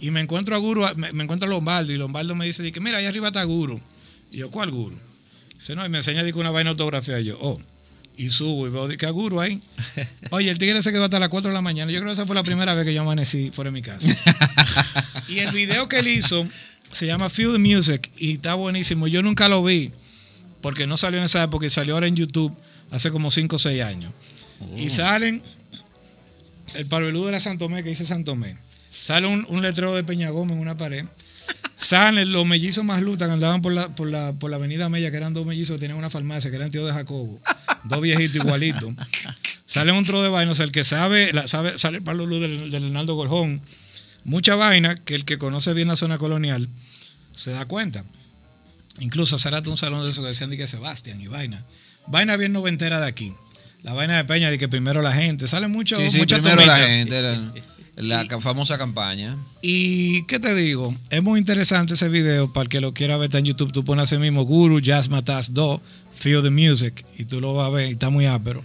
Y 0.00 0.10
me 0.10 0.18
encuentro 0.18 0.56
a 0.56 0.58
Guru, 0.58 0.84
me, 0.96 1.12
me 1.12 1.22
encuentro 1.22 1.46
a 1.46 1.50
Lombardo, 1.50 1.92
y 1.92 1.96
Lombardo 1.96 2.34
me 2.34 2.44
dice, 2.44 2.68
mira, 2.80 2.98
ahí 2.98 3.06
arriba 3.06 3.28
está 3.28 3.44
Guru. 3.44 3.80
Y 4.32 4.38
yo, 4.38 4.50
¿cuál 4.50 4.72
Guru? 4.72 4.98
Dice, 5.54 5.76
no, 5.76 5.86
y 5.86 5.88
me 5.88 5.98
enseña 5.98 6.24
di 6.24 6.32
que 6.32 6.38
una 6.40 6.50
vaina 6.50 6.70
autografía. 6.70 7.20
Y 7.20 7.26
yo, 7.26 7.38
oh. 7.40 7.60
Y 8.16 8.30
subo 8.30 8.66
y 8.66 8.70
veo 8.70 8.88
que 8.88 9.06
a 9.06 9.10
Guru 9.10 9.40
ahí. 9.40 9.62
Oye, 10.30 10.50
el 10.50 10.58
tigre 10.58 10.82
se 10.82 10.90
quedó 10.90 11.04
hasta 11.04 11.20
las 11.20 11.28
4 11.28 11.50
de 11.50 11.54
la 11.54 11.62
mañana. 11.62 11.92
Yo 11.92 12.00
creo 12.00 12.08
que 12.08 12.14
esa 12.14 12.26
fue 12.26 12.34
la 12.34 12.42
primera 12.42 12.74
vez 12.74 12.84
que 12.84 12.92
yo 12.94 13.02
amanecí 13.02 13.52
fuera 13.52 13.68
de 13.68 13.74
mi 13.74 13.82
casa. 13.82 14.08
y 15.28 15.38
el 15.38 15.52
video 15.52 15.88
que 15.88 16.00
él 16.00 16.08
hizo 16.08 16.48
se 16.90 17.06
llama 17.06 17.28
Feel 17.30 17.52
the 17.52 17.58
Music 17.58 18.10
y 18.18 18.32
está 18.32 18.54
buenísimo. 18.54 19.06
Yo 19.06 19.22
nunca 19.22 19.48
lo 19.48 19.62
vi 19.62 19.92
porque 20.60 20.88
no 20.88 20.96
salió 20.96 21.20
en 21.20 21.26
esa 21.26 21.44
época 21.44 21.66
y 21.66 21.70
salió 21.70 21.94
ahora 21.94 22.08
en 22.08 22.16
YouTube 22.16 22.52
hace 22.94 23.10
como 23.10 23.30
5 23.30 23.56
o 23.56 23.58
6 23.58 23.82
años. 23.82 24.12
Y 24.76 24.88
salen 24.90 25.42
el 26.74 26.86
parvelú 26.86 27.24
de 27.26 27.32
la 27.32 27.40
Santomé 27.40 27.82
que 27.82 27.90
dice 27.90 28.04
Santomé. 28.06 28.56
Sale 28.90 29.26
un, 29.26 29.44
un 29.48 29.62
letrero 29.62 29.94
de 29.94 30.04
Peña 30.04 30.30
Gómez 30.30 30.52
en 30.56 30.60
una 30.60 30.76
pared. 30.76 31.04
Salen 31.76 32.32
los 32.32 32.46
mellizos 32.46 32.84
más 32.84 33.02
lutas 33.02 33.28
que 33.28 33.34
andaban 33.34 33.60
por 33.60 33.72
la, 33.72 33.94
por, 33.94 34.08
la, 34.08 34.32
por 34.32 34.50
la 34.50 34.56
avenida 34.56 34.88
Mella, 34.88 35.10
que 35.10 35.16
eran 35.18 35.34
dos 35.34 35.44
mellizos 35.44 35.74
que 35.76 35.80
tenían 35.80 35.98
una 35.98 36.08
farmacia, 36.08 36.50
que 36.50 36.56
eran 36.56 36.70
tíos 36.70 36.86
de 36.86 36.92
Jacobo. 36.92 37.40
Dos 37.84 38.00
viejitos 38.00 38.36
igualitos. 38.36 38.94
Sale 39.66 39.92
un 39.92 40.04
tro 40.06 40.22
de 40.22 40.28
vainas, 40.30 40.60
el 40.60 40.72
que 40.72 40.84
sabe, 40.84 41.32
la- 41.32 41.46
sabe 41.48 41.78
sale 41.78 41.98
el 41.98 42.02
parvelú 42.04 42.38
del, 42.40 42.70
del 42.70 42.84
Hernando 42.84 43.14
Goljón. 43.14 43.60
Mucha 44.24 44.54
vaina 44.54 44.94
que 44.96 45.14
el 45.14 45.24
que 45.26 45.36
conoce 45.36 45.74
bien 45.74 45.88
la 45.88 45.96
zona 45.96 46.16
colonial 46.16 46.68
se 47.32 47.50
da 47.50 47.66
cuenta. 47.66 48.04
Incluso 49.00 49.38
Zárate 49.38 49.68
un 49.68 49.76
salón 49.76 50.04
de 50.04 50.10
eso 50.10 50.22
que 50.22 50.28
decían 50.28 50.48
de 50.50 50.56
que 50.56 50.66
Sebastián 50.66 51.20
y 51.20 51.26
vaina. 51.26 51.64
Vaina 52.06 52.36
bien 52.36 52.52
noventera 52.52 53.00
de 53.00 53.06
aquí. 53.06 53.34
La 53.82 53.92
vaina 53.92 54.16
de 54.16 54.24
Peña 54.24 54.50
de 54.50 54.58
que 54.58 54.68
primero 54.68 55.02
la 55.02 55.12
gente. 55.12 55.46
Sale 55.46 55.68
mucho, 55.68 55.96
Sí, 55.96 56.10
sí, 56.10 56.18
mucha 56.18 56.38
primero 56.38 56.64
la 56.64 56.78
gente. 56.78 57.22
La, 57.96 58.24
famosa 58.40 58.76
campaña. 58.76 59.36
Y 59.62 60.22
qué 60.24 60.40
te 60.40 60.54
digo, 60.54 60.94
es 61.10 61.22
muy 61.22 61.38
interesante 61.38 61.94
ese 61.94 62.08
video 62.08 62.52
para 62.52 62.62
el 62.62 62.68
que 62.68 62.80
lo 62.80 62.92
quiera 62.92 63.16
ver 63.16 63.26
está 63.26 63.38
en 63.38 63.44
YouTube. 63.44 63.72
Tú 63.72 63.84
pones 63.84 64.04
ese 64.10 64.18
mismo 64.18 64.44
Guru 64.44 64.80
Jazz 64.80 65.08
Matas 65.08 65.54
2, 65.54 65.80
Feel 66.12 66.42
the 66.42 66.50
Music, 66.50 67.04
y 67.16 67.26
tú 67.26 67.40
lo 67.40 67.54
vas 67.54 67.68
a 67.68 67.70
ver, 67.70 67.88
y 67.90 67.92
está 67.92 68.10
muy 68.10 68.26
ápero. 68.26 68.64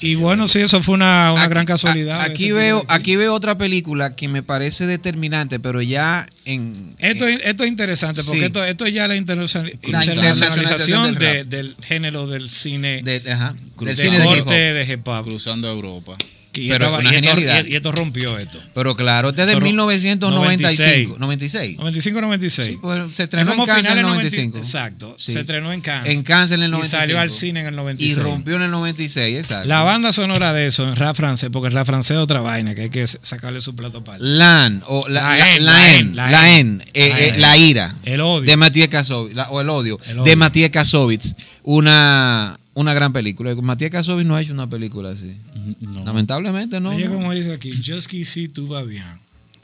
Y 0.00 0.14
bueno, 0.16 0.48
sí, 0.48 0.60
eso 0.60 0.82
fue 0.82 0.94
una, 0.94 1.32
una 1.32 1.42
Aquí- 1.42 1.50
gran 1.50 1.64
casualidad. 1.66 2.20
a- 2.20 2.24
Aquí 2.24 2.52
veo, 2.52 2.84
aquí 2.88 3.16
veo 3.16 3.34
otra 3.34 3.56
película 3.58 4.14
que 4.16 4.28
me 4.28 4.42
parece 4.42 4.86
determinante, 4.86 5.58
pero 5.60 5.80
ya 5.82 6.26
en. 6.44 6.94
Esto, 6.98 7.26
en- 7.28 7.40
esto 7.44 7.64
es 7.64 7.68
interesante 7.68 8.22
porque 8.24 8.40
Sí. 8.40 8.44
esto, 8.46 8.64
esto 8.64 8.86
es 8.86 8.94
ya 8.94 9.08
la 9.08 9.16
internacional- 9.16 9.72
La 9.88 10.04
internacionalización 10.04 11.14
del 11.14 11.18
de- 11.18 11.38
rap. 11.42 11.46
del 11.48 11.76
género 11.82 12.26
del 12.26 12.50
cine, 12.50 13.02
de, 13.02 13.22
ajá, 13.32 13.54
del 13.78 13.88
de 13.88 13.96
cine 13.96 14.18
de 14.18 14.24
hip 14.24 14.30
hop. 14.30 14.36
corte 14.38 14.54
de 14.54 14.92
hip 14.92 15.08
hop. 15.08 15.24
Cruzando 15.24 15.68
Europa. 15.68 16.16
Y, 16.56 16.68
Pero 16.68 16.86
estaba- 16.86 16.98
una 16.98 17.12
y 17.12 17.16
esto, 17.16 17.40
y- 17.68 17.72
y 17.72 17.76
esto 17.76 17.92
rompió 17.92 18.38
esto. 18.38 18.58
Pero 18.74 18.96
claro, 18.96 19.30
este 19.30 19.42
es 19.42 19.46
de 19.46 19.52
Esto 19.52 19.60
ro- 19.60 19.66
1995. 19.66 21.16
96. 21.18 21.78
95-96. 21.78 22.66
Sí, 22.72 22.78
pues, 22.80 22.98
se 23.08 23.12
Es 23.12 23.20
estrenó 23.20 23.52
en 23.52 23.58
Kansas 23.66 23.92
en 23.92 23.98
el 23.98 24.02
95. 24.04 24.06
95. 24.06 24.58
Exacto. 24.58 25.16
Sí. 25.18 25.32
Se 25.32 25.40
estrenó 25.40 25.72
en 25.72 25.80
Kansas. 25.80 26.10
En 26.12 26.22
Kansas 26.22 26.52
en 26.56 26.62
el 26.62 26.68
Y 26.68 26.72
95. 26.72 27.00
salió 27.02 27.20
al 27.20 27.30
cine 27.32 27.60
en 27.60 27.66
el 27.66 27.74
Y 27.74 27.76
96. 27.76 28.18
rompió 28.18 28.56
en 28.56 28.62
el 28.62 28.70
96, 28.70 29.38
exacto. 29.38 29.68
La 29.68 29.82
banda 29.82 30.12
sonora 30.12 30.52
de 30.52 30.66
eso 30.66 30.86
en 30.88 30.96
rap 30.96 31.16
francés, 31.16 31.50
porque 31.52 31.68
el 31.68 31.74
rap 31.74 31.86
francés 31.86 32.16
es 32.16 32.22
otra 32.22 32.40
vaina 32.40 32.74
que 32.74 32.82
hay 32.82 32.90
que 32.90 33.06
sacarle 33.06 33.60
su 33.60 33.74
plato 33.76 33.98
aparte. 33.98 34.24
LAN, 34.24 34.82
o 34.86 35.06
la, 35.08 35.22
La 35.22 35.36
la, 35.36 35.54
en, 35.56 35.64
la 35.66 35.72
la 35.72 35.94
en, 35.96 36.16
la 36.16 36.30
la 36.30 36.58
en. 36.58 36.82
eh, 36.94 37.08
La 37.10 37.18
eh, 37.20 37.28
en. 37.28 37.40
la 37.40 37.56
ira. 37.56 37.94
El 38.04 38.20
odio. 38.20 38.42
De 38.50 38.56
Matías 38.56 38.88
Kasovitz, 38.88 39.36
o 39.50 39.60
el 39.60 39.68
odio, 39.68 39.98
El 40.06 40.14
de 40.16 40.20
odio. 40.22 40.36
Matías 40.36 40.70
Kasovitz. 40.70 41.34
Una, 41.66 42.56
una 42.74 42.94
gran 42.94 43.12
película. 43.12 43.52
Matías 43.56 43.90
Kasovitz 43.90 44.24
no 44.26 44.36
ha 44.36 44.40
hecho 44.42 44.52
una 44.52 44.68
película 44.68 45.10
así. 45.10 45.34
No. 45.80 46.04
Lamentablemente 46.04 46.78
no. 46.78 46.90
Oye, 46.90 47.06
no. 47.08 47.14
como 47.14 47.32
dice 47.32 47.52
aquí, 47.54 47.72
just 47.84 48.08
si 48.08 48.46
tú 48.48 48.68
va 48.68 48.82
bien. 48.82 49.04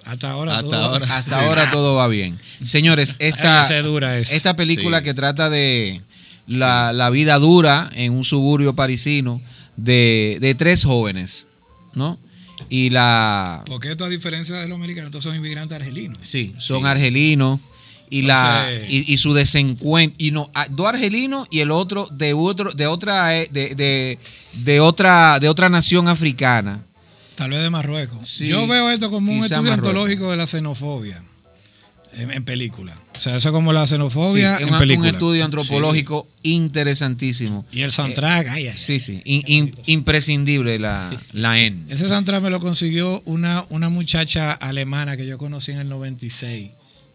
Hasta 0.05 0.33
ahora 0.33 0.57
Hasta 0.57 0.63
todo- 0.69 0.83
ahora. 0.85 1.17
Hasta 1.17 1.41
ahora 1.47 1.71
todo 1.71 1.95
va 1.95 2.09
bien. 2.09 2.37
Señores, 2.65 3.15
esta, 3.21 3.63
esta 4.21 4.57
película 4.57 4.99
Sí. 4.99 5.05
que 5.05 5.15
trata 5.15 5.49
de 5.49 6.01
la, 6.49 6.93
la 6.93 7.09
vida 7.11 7.39
dura 7.39 7.89
en 7.95 8.13
un 8.13 8.25
suburbio 8.25 8.75
parisino 8.75 9.41
de, 9.77 10.39
de 10.41 10.57
tres 10.57 10.83
jóvenes, 10.83 11.47
¿no? 11.95 12.19
Y 12.69 12.91
la... 12.91 13.63
Porque 13.67 13.93
esto, 13.93 14.05
a 14.05 14.09
diferencia 14.09 14.57
de 14.57 14.67
los 14.67 14.75
americanos, 14.77 15.11
estos 15.11 15.23
son 15.23 15.37
inmigrantes 15.37 15.77
argelinos. 15.77 16.19
Sí, 16.23 16.53
son 16.59 16.81
Sí. 16.83 16.87
argelinos 16.89 17.61
y 18.13 18.23
la 18.23 18.69
y, 18.89 19.13
y 19.13 19.17
su 19.17 19.33
desencuentro 19.35 20.15
y 20.19 20.31
no 20.33 20.51
dos 20.71 20.87
argelinos 20.89 21.49
y 21.51 21.61
el 21.61 21.71
otro 21.71 22.07
de 22.13 22.35
otro 22.35 22.71
de 22.73 22.87
otra 22.87 23.37
eh, 23.39 23.49
de, 23.51 23.75
de, 23.75 24.19
de 24.65 24.81
otra 24.81 25.39
de 25.41 25.49
otra 25.49 25.69
nación 25.69 26.09
africana. 26.09 26.85
Tal 27.35 27.51
vez 27.51 27.63
de 27.63 27.71
Marruecos. 27.71 28.29
Sí, 28.29 28.47
Yo 28.49 28.67
veo 28.67 28.91
esto 28.91 29.11
como 29.11 29.33
un 29.33 29.39
estudio 29.45 29.63
Marruecos. 29.63 29.89
antológico 29.89 30.31
de 30.31 30.37
la 30.37 30.47
xenofobia 30.47 31.23
en, 32.15 32.31
en 32.31 32.45
película. 32.45 32.95
O 33.17 33.19
sea, 33.19 33.37
eso 33.37 33.49
es 33.49 33.53
como 33.53 33.73
la 33.73 33.87
xenofobia 33.87 34.59
Sí, 34.59 34.63
en 34.65 34.69
un, 34.69 34.75
un 34.75 34.81
película. 34.81 35.09
estudio 35.11 35.43
antropológico 35.45 36.29
interesantísimo. 36.43 37.65
Y 37.73 37.83
el 37.83 37.93
soundtrack, 37.93 38.49
ay, 38.49 38.69
ay. 38.69 38.77
Sí, 38.77 39.01
sí, 39.01 39.23
in- 39.25 39.43
in- 39.47 39.75
imprescindible 39.87 40.79
la, 40.79 41.11
la 41.33 41.59
N. 41.59 41.85
Ese 41.89 42.09
soundtrack 42.09 42.43
me 42.43 42.51
lo 42.51 42.61
consiguió 42.61 43.23
una, 43.25 43.65
una 43.71 43.89
muchacha 43.89 44.53
alemana 44.53 45.17
que 45.17 45.27
yo 45.27 45.39
conocí 45.39 45.73
en 45.73 45.79
el 45.79 45.89
96 45.89 46.71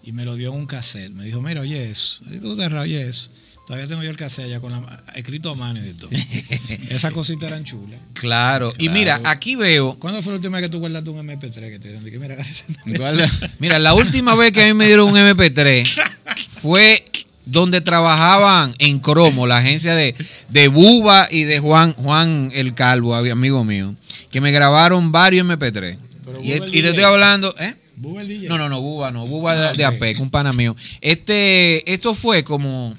y 0.07 0.13
me 0.13 0.23
lo 0.23 0.35
dio 0.37 0.53
en 0.53 0.59
un 0.59 0.65
cassette. 0.67 1.11
Me 1.11 1.25
dijo, 1.25 1.41
mira, 1.41 1.59
oye 1.59 1.91
eso. 1.91 2.21
Y 2.31 2.37
tú 2.37 2.55
te 2.55 2.65
oye 2.67 3.09
eso. 3.09 3.29
Todavía 3.65 3.89
tengo 3.89 4.01
yo 4.03 4.09
el 4.09 4.15
cassette 4.15 4.47
ya 4.47 4.61
con 4.61 4.71
la, 4.71 5.03
escrito 5.15 5.49
a 5.51 5.55
mano 5.55 5.79
y 5.79 5.81
de 5.81 5.93
todo. 5.95 6.09
Esas 6.89 7.11
cositas 7.11 7.49
eran 7.49 7.65
chulas. 7.65 7.99
Claro. 8.13 8.71
Y 8.77 8.87
mira, 8.87 9.19
aquí 9.25 9.57
veo, 9.57 9.97
¿Cuándo 9.99 10.21
fue 10.21 10.31
la 10.31 10.37
última 10.37 10.59
vez 10.59 10.67
que 10.67 10.71
tú 10.71 10.79
guardaste 10.79 11.09
un 11.09 11.27
MP3 11.27 11.51
que 11.51 11.79
te 11.79 11.89
dieron? 11.89 12.05
Dije, 12.05 12.19
mira, 12.19 12.35
agarra 12.35 12.49
ese 12.49 12.63
MP3. 12.85 12.97
Guarda. 12.97 13.29
mira, 13.59 13.79
la 13.79 13.95
última 13.95 14.33
vez 14.35 14.53
que 14.53 14.63
a 14.63 14.67
mí 14.67 14.73
me 14.75 14.85
dieron 14.85 15.09
un 15.09 15.15
MP3 15.15 15.85
fue 16.47 17.03
donde 17.45 17.81
trabajaban 17.81 18.75
en 18.79 18.99
Cromo, 18.99 19.45
la 19.45 19.57
agencia 19.57 19.93
de, 19.93 20.15
de 20.47 20.69
Buba 20.69 21.27
y 21.29 21.43
de 21.43 21.59
Juan, 21.59 21.91
Juan 21.95 22.49
el 22.53 22.73
Calvo, 22.73 23.13
amigo 23.13 23.65
mío, 23.65 23.93
que 24.31 24.39
me 24.39 24.53
grabaron 24.53 25.11
varios 25.11 25.45
MP3. 25.45 25.97
Pero 26.23 26.41
Y, 26.41 26.53
y 26.53 26.81
te 26.81 26.89
estoy 26.89 27.03
hablando, 27.03 27.53
¿eh? 27.59 27.75
Buba 27.97 28.21
el 28.21 28.27
DJ. 28.27 28.47
No, 28.47 28.57
no, 28.57 28.69
no, 28.69 28.79
Buba 28.81 29.11
no, 29.11 29.25
Buba 29.27 29.55
de, 29.55 29.67
Ah, 29.67 29.73
de 29.73 29.85
ok. 29.87 29.93
APEC, 29.95 30.19
un 30.21 30.29
pana 30.29 30.53
mío. 30.53 30.75
Este, 31.01 31.91
esto 31.91 32.13
fue 32.15 32.43
como 32.43 32.93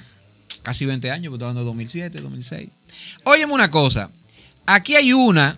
casi 0.63 0.85
20 0.87 1.11
años, 1.11 1.31
porque 1.31 1.45
hablando 1.45 1.61
de 1.63 1.67
2007, 1.67 2.21
2006. 2.21 2.69
Óyeme 3.25 3.53
una 3.53 3.71
cosa, 3.71 4.11
aquí 4.67 4.95
hay 4.97 5.13
una, 5.13 5.57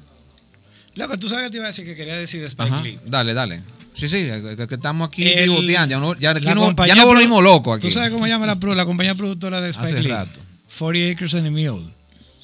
Loco, 0.97 1.19
tú 1.19 1.29
sabes 1.29 1.45
que 1.47 1.51
te 1.53 1.57
iba 1.59 1.65
a 1.65 1.69
decir 1.69 1.85
que 1.85 1.97
quería 1.97 2.17
decir 2.17 2.41
de 2.41 2.47
Spike 2.49 2.71
Ajá, 2.71 2.83
Lee. 2.83 2.99
dale, 3.07 3.33
dale. 3.33 3.63
Sí, 3.95 4.09
sí, 4.09 4.25
que, 4.57 4.67
que 4.69 4.75
estamos 4.75 5.09
aquí 5.09 5.27
El- 5.27 5.45
pivoteando, 5.51 5.91
ya, 5.95 5.99
no, 6.01 6.19
ya, 6.19 6.31
aquí 6.31 6.45
la 6.45 6.55
no, 6.55 6.61
ya 6.63 6.67
compañía 6.67 6.95
no 6.97 7.03
produ- 7.03 7.07
volvimos 7.07 7.43
locos 7.43 7.77
aquí. 7.79 7.89
¿Tú 7.89 7.93
sabes 7.95 8.11
cómo 8.11 8.27
llama 8.27 8.47
la, 8.47 8.85
compañía 8.85 9.15
productora 9.15 9.61
de 9.61 9.71
Spike 9.71 9.89
Hace 9.93 10.01
Lee? 10.03 10.11
rato. 10.11 10.39
40 10.79 11.13
Acres 11.13 11.35
and 11.35 11.47
a 11.47 11.51
Mule. 11.51 11.91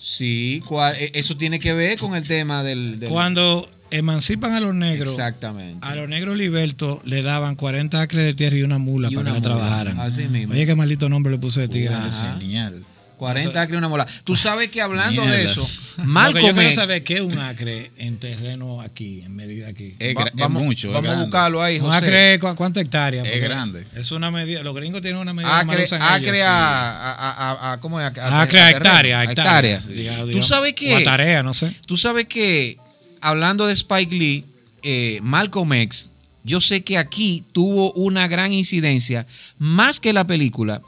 Sí, 0.00 0.62
eh, 0.96 1.10
eso 1.14 1.36
tiene 1.36 1.58
que 1.60 1.72
ver 1.72 1.98
con 1.98 2.14
el 2.14 2.26
tema 2.26 2.62
del... 2.62 3.00
del- 3.00 3.08
Cuando 3.10 3.68
emancipan 3.90 4.52
a 4.52 4.60
los 4.60 4.74
negros, 4.74 5.10
Exactamente. 5.10 5.86
a 5.86 5.94
los 5.94 6.08
negros 6.08 6.36
libertos 6.36 6.98
le 7.04 7.22
daban 7.22 7.54
40 7.54 8.00
acres 8.00 8.24
de 8.24 8.34
tierra 8.34 8.56
y 8.56 8.62
una 8.62 8.78
mula 8.78 9.08
Y 9.10 9.14
para 9.14 9.30
una 9.30 9.40
que 9.40 9.48
la 9.48 9.54
mula, 9.54 9.64
trabajaran. 9.66 10.00
así 10.00 10.24
mismo. 10.24 10.52
Oye, 10.54 10.66
qué 10.66 10.74
maldito 10.74 11.08
nombre 11.08 11.32
le 11.32 11.38
puse 11.38 11.60
de 11.62 11.68
tigre. 11.68 11.94
Genial. 12.38 12.82
40 13.16 13.62
acres 13.62 13.74
y 13.74 13.78
una 13.78 13.88
mola. 13.88 14.06
Tú 14.24 14.36
sabes 14.36 14.68
que 14.68 14.82
hablando 14.82 15.24
de 15.24 15.44
eso, 15.44 15.62
Lo 15.62 15.66
que 15.66 15.72
yo 16.02 16.04
Malcolm 16.04 16.54
quiero 16.54 16.72
saber 16.72 17.02
qué 17.02 17.14
es 17.14 17.20
un 17.22 17.38
acre 17.38 17.90
en 17.96 18.18
terreno 18.18 18.82
aquí, 18.82 19.22
en 19.22 19.34
medida 19.34 19.68
aquí. 19.68 19.94
Es, 19.98 20.14
Va- 20.14 20.24
es 20.24 20.32
vamos 20.34 20.62
mucho. 20.62 20.88
es 20.88 20.92
vamos 20.94 21.10
a 21.16 21.22
buscarlo 21.22 21.62
ahí, 21.62 21.78
Un 21.78 21.86
José. 21.86 21.96
acre, 21.96 22.38
¿cu- 22.38 22.54
¿cuántas 22.54 22.82
hectáreas? 22.82 23.26
Es 23.26 23.40
grande. 23.40 23.86
Es 23.96 24.12
una 24.12 24.30
medida, 24.30 24.62
los 24.62 24.74
gringos 24.76 25.00
tienen 25.00 25.18
una 25.18 25.32
medida 25.32 25.64
que 25.64 25.72
Acre, 25.72 25.86
acre 25.98 26.42
a, 26.42 26.50
a, 26.50 27.12
a, 27.14 27.30
a- 27.70 27.72
a- 27.72 27.80
¿cómo 27.80 27.98
es? 28.02 28.04
A, 28.18 28.42
Acre 28.42 28.60
a 28.60 28.70
hectárea, 28.72 29.20
a 29.20 29.24
hectárea. 29.24 29.76
hectárea. 29.76 29.80
Sí, 29.80 30.32
Tú 30.32 30.42
sabes 30.42 30.72
O 30.72 30.74
a 30.74 30.98
que, 30.98 31.00
tarea, 31.02 31.42
no 31.42 31.54
sé. 31.54 31.74
tú 31.86 31.96
sabes 31.96 32.26
que, 32.26 32.76
hablando 33.20 33.66
de 33.66 33.72
Spike 33.72 34.14
Lee, 34.14 34.44
eh, 34.82 35.18
Malcolm 35.22 35.72
X, 35.72 36.10
yo 36.44 36.60
sé 36.60 36.84
que 36.84 36.96
aquí 36.96 37.44
tuvo 37.52 37.92
una 37.92 38.28
gran 38.28 38.52
incidencia, 38.52 39.26
más 39.58 39.98
que 40.00 40.12
la 40.12 40.26
película, 40.26 40.80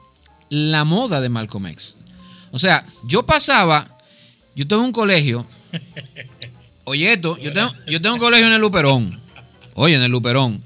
la 0.50 0.84
moda 0.84 1.20
de 1.20 1.28
Malcolm 1.28 1.66
X. 1.66 1.96
O 2.52 2.58
sea, 2.58 2.86
yo 3.04 3.26
pasaba, 3.26 3.88
yo 4.54 4.66
tengo 4.66 4.82
un 4.84 4.92
colegio, 4.92 5.44
oye 6.84 7.12
esto, 7.12 7.36
yo 7.38 7.52
tengo, 7.52 7.70
yo 7.86 8.00
tengo 8.00 8.14
un 8.14 8.20
colegio 8.20 8.46
en 8.46 8.52
el 8.52 8.60
Luperón, 8.60 9.20
oye, 9.74 9.96
en 9.96 10.02
el 10.02 10.10
Luperón, 10.10 10.62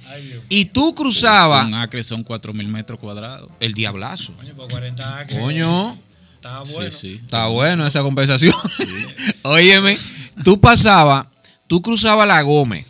y 0.49 0.67
tú 0.67 0.95
cruzabas 0.95 1.67
Un 1.67 1.75
acre 1.75 2.03
son 2.03 2.23
4 2.23 2.53
mil 2.53 2.69
metros 2.69 2.99
cuadrados. 3.01 3.49
el 3.61 3.73
diablazo. 3.73 4.35
Coño, 4.35 4.55
por 4.55 4.71
40 4.71 5.19
acres. 5.21 5.39
Coño. 5.41 5.99
Está 6.35 6.61
bueno. 6.61 6.91
Sí, 6.91 6.99
sí. 7.09 7.15
Está 7.15 7.47
bueno 7.47 7.87
esa 7.87 8.03
conversación. 8.03 8.55
Óyeme, 9.43 9.97
tú 10.45 10.61
pasabas, 10.61 11.27
tú 11.73 11.81
cruzabas 11.81 12.29
la 12.29 12.43
Gómez 12.43 12.87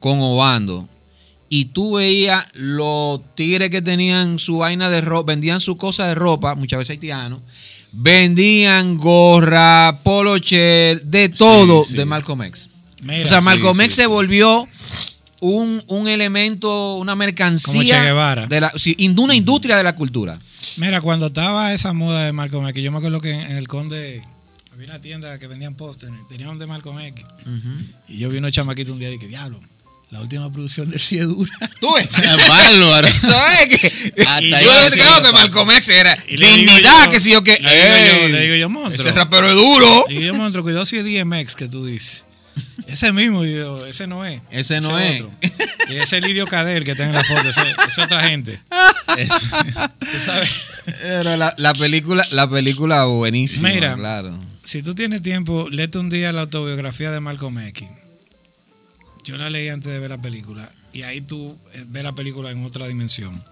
con 0.00 0.18
Obando 0.20 0.88
y 1.50 1.66
tú 1.66 1.96
veías 1.96 2.46
los 2.54 3.20
tigres 3.34 3.68
que 3.68 3.82
tenían 3.82 4.38
su 4.38 4.56
vaina 4.56 4.88
de 4.88 5.02
ropa, 5.02 5.32
vendían 5.32 5.60
su 5.60 5.76
cosa 5.76 6.06
de 6.06 6.14
ropa, 6.14 6.54
muchas 6.54 6.78
veces 6.78 6.92
haitianos, 6.92 7.40
vendían 7.92 8.96
gorra, 8.96 9.98
poloche, 10.02 10.96
de 11.04 11.28
todo 11.28 11.84
sí. 11.84 11.94
de 11.94 12.06
Malcolm 12.06 12.44
X. 12.44 12.70
Mira, 13.02 13.26
o 13.26 13.28
sea, 13.28 13.42
Malcolm 13.42 13.76
sí, 13.76 13.82
X 13.82 13.96
sí. 13.96 14.00
se 14.00 14.06
volvió 14.06 14.66
un, 15.40 15.82
un 15.88 16.08
elemento, 16.08 16.96
una 16.96 17.14
mercancía. 17.14 17.72
Como 17.74 17.84
Che 17.84 18.00
Guevara. 18.00 18.46
De 18.46 18.62
la, 18.62 18.72
una 19.18 19.34
industria 19.34 19.76
de 19.76 19.82
la 19.82 19.94
cultura. 19.94 20.38
Mira, 20.78 21.02
cuando 21.02 21.26
estaba 21.26 21.74
esa 21.74 21.92
moda 21.92 22.24
de 22.24 22.32
Malcolm 22.32 22.66
X, 22.68 22.82
yo 22.82 22.90
me 22.92 22.96
acuerdo 22.96 23.20
que 23.20 23.30
en 23.30 23.58
el 23.58 23.68
Conde 23.68 24.22
había 24.82 24.94
una 24.94 25.00
tienda 25.00 25.38
que 25.38 25.46
vendían 25.46 25.74
pósteres, 25.74 26.14
tenían 26.28 26.58
de 26.58 26.66
Malcolm 26.66 26.98
X. 27.00 27.24
Y 28.08 28.18
yo 28.18 28.28
vi 28.30 28.38
unos 28.38 28.52
chamaquitos 28.52 28.92
un 28.92 28.98
día 28.98 29.08
y 29.08 29.12
dije, 29.12 29.28
diablo, 29.28 29.60
la 30.10 30.20
última 30.20 30.50
producción 30.52 30.90
de 30.90 30.98
Riedura. 30.98 31.50
¿Tú 31.80 31.94
ves? 31.94 32.08
Bárbaro. 32.48 33.06
Eso 33.08 33.46
es 33.48 33.66
que. 33.68 34.14
Hasta 34.22 34.62
yo 34.62 34.90
sí 34.90 34.98
creo 34.98 35.10
lo 35.20 35.22
que 35.22 35.30
pasa. 35.32 35.32
Malcolm 35.44 35.70
X 35.70 35.88
era 35.88 36.16
le 36.28 36.32
digo 36.36 36.48
dignidad, 36.74 37.10
que 37.10 37.20
sí 37.20 37.30
yo 37.32 37.42
que. 37.44 37.58
le 37.60 37.70
digo 37.70 38.22
yo- 38.22 38.28
le 38.28 38.40
digo 38.56 38.70
monstruo. 38.70 39.08
Ese 39.08 39.12
rapero 39.18 39.48
es 39.48 39.54
duro. 39.54 40.04
Y 40.10 40.20
yo, 40.24 40.34
monstruo, 40.34 40.64
cuidado 40.64 40.84
si 40.84 40.96
es 40.96 41.04
DMX 41.04 41.54
que 41.54 41.68
tú 41.68 41.86
dices. 41.86 42.24
Ese 42.86 43.12
mismo, 43.12 43.44
yo, 43.46 43.86
ese 43.86 44.06
no 44.06 44.26
es. 44.26 44.42
Ese 44.50 44.80
no 44.82 44.98
es. 44.98 45.22
otro. 45.22 45.32
Y 45.88 45.92
ese 45.94 46.02
es 46.02 46.12
el 46.12 46.24
Lidio 46.24 46.46
Cadel 46.46 46.84
que 46.84 46.90
está 46.90 47.04
en 47.04 47.12
la 47.14 47.24
foto, 47.24 47.48
ese, 47.48 47.60
ese 47.62 47.86
es 47.88 47.98
otra 47.98 48.28
gente. 48.28 48.60
Es- 49.16 49.28
Tú 50.00 50.18
sabes. 50.22 50.50
Pero 51.00 51.36
la, 51.38 51.54
la 51.56 51.72
película, 51.72 52.26
la 52.32 52.50
película 52.50 53.04
buenísima, 53.04 53.70
Mira. 53.70 53.94
claro. 53.94 54.36
Si 54.64 54.82
tú 54.82 54.94
tienes 54.94 55.22
tiempo, 55.22 55.68
léete 55.70 55.98
un 55.98 56.08
día 56.08 56.32
la 56.32 56.42
autobiografía 56.42 57.10
de 57.10 57.20
Malcolm 57.20 57.58
X. 57.58 57.88
Yo 59.24 59.36
la 59.36 59.50
leí 59.50 59.68
antes 59.68 59.92
de 59.92 59.98
ver 59.98 60.10
la 60.10 60.20
película. 60.20 60.72
Y 60.92 61.02
ahí 61.02 61.20
tú 61.20 61.58
eh, 61.72 61.84
ves 61.86 62.02
la 62.02 62.14
película 62.14 62.50
en 62.50 62.64
otra 62.64 62.86
dimensión. 62.86 63.42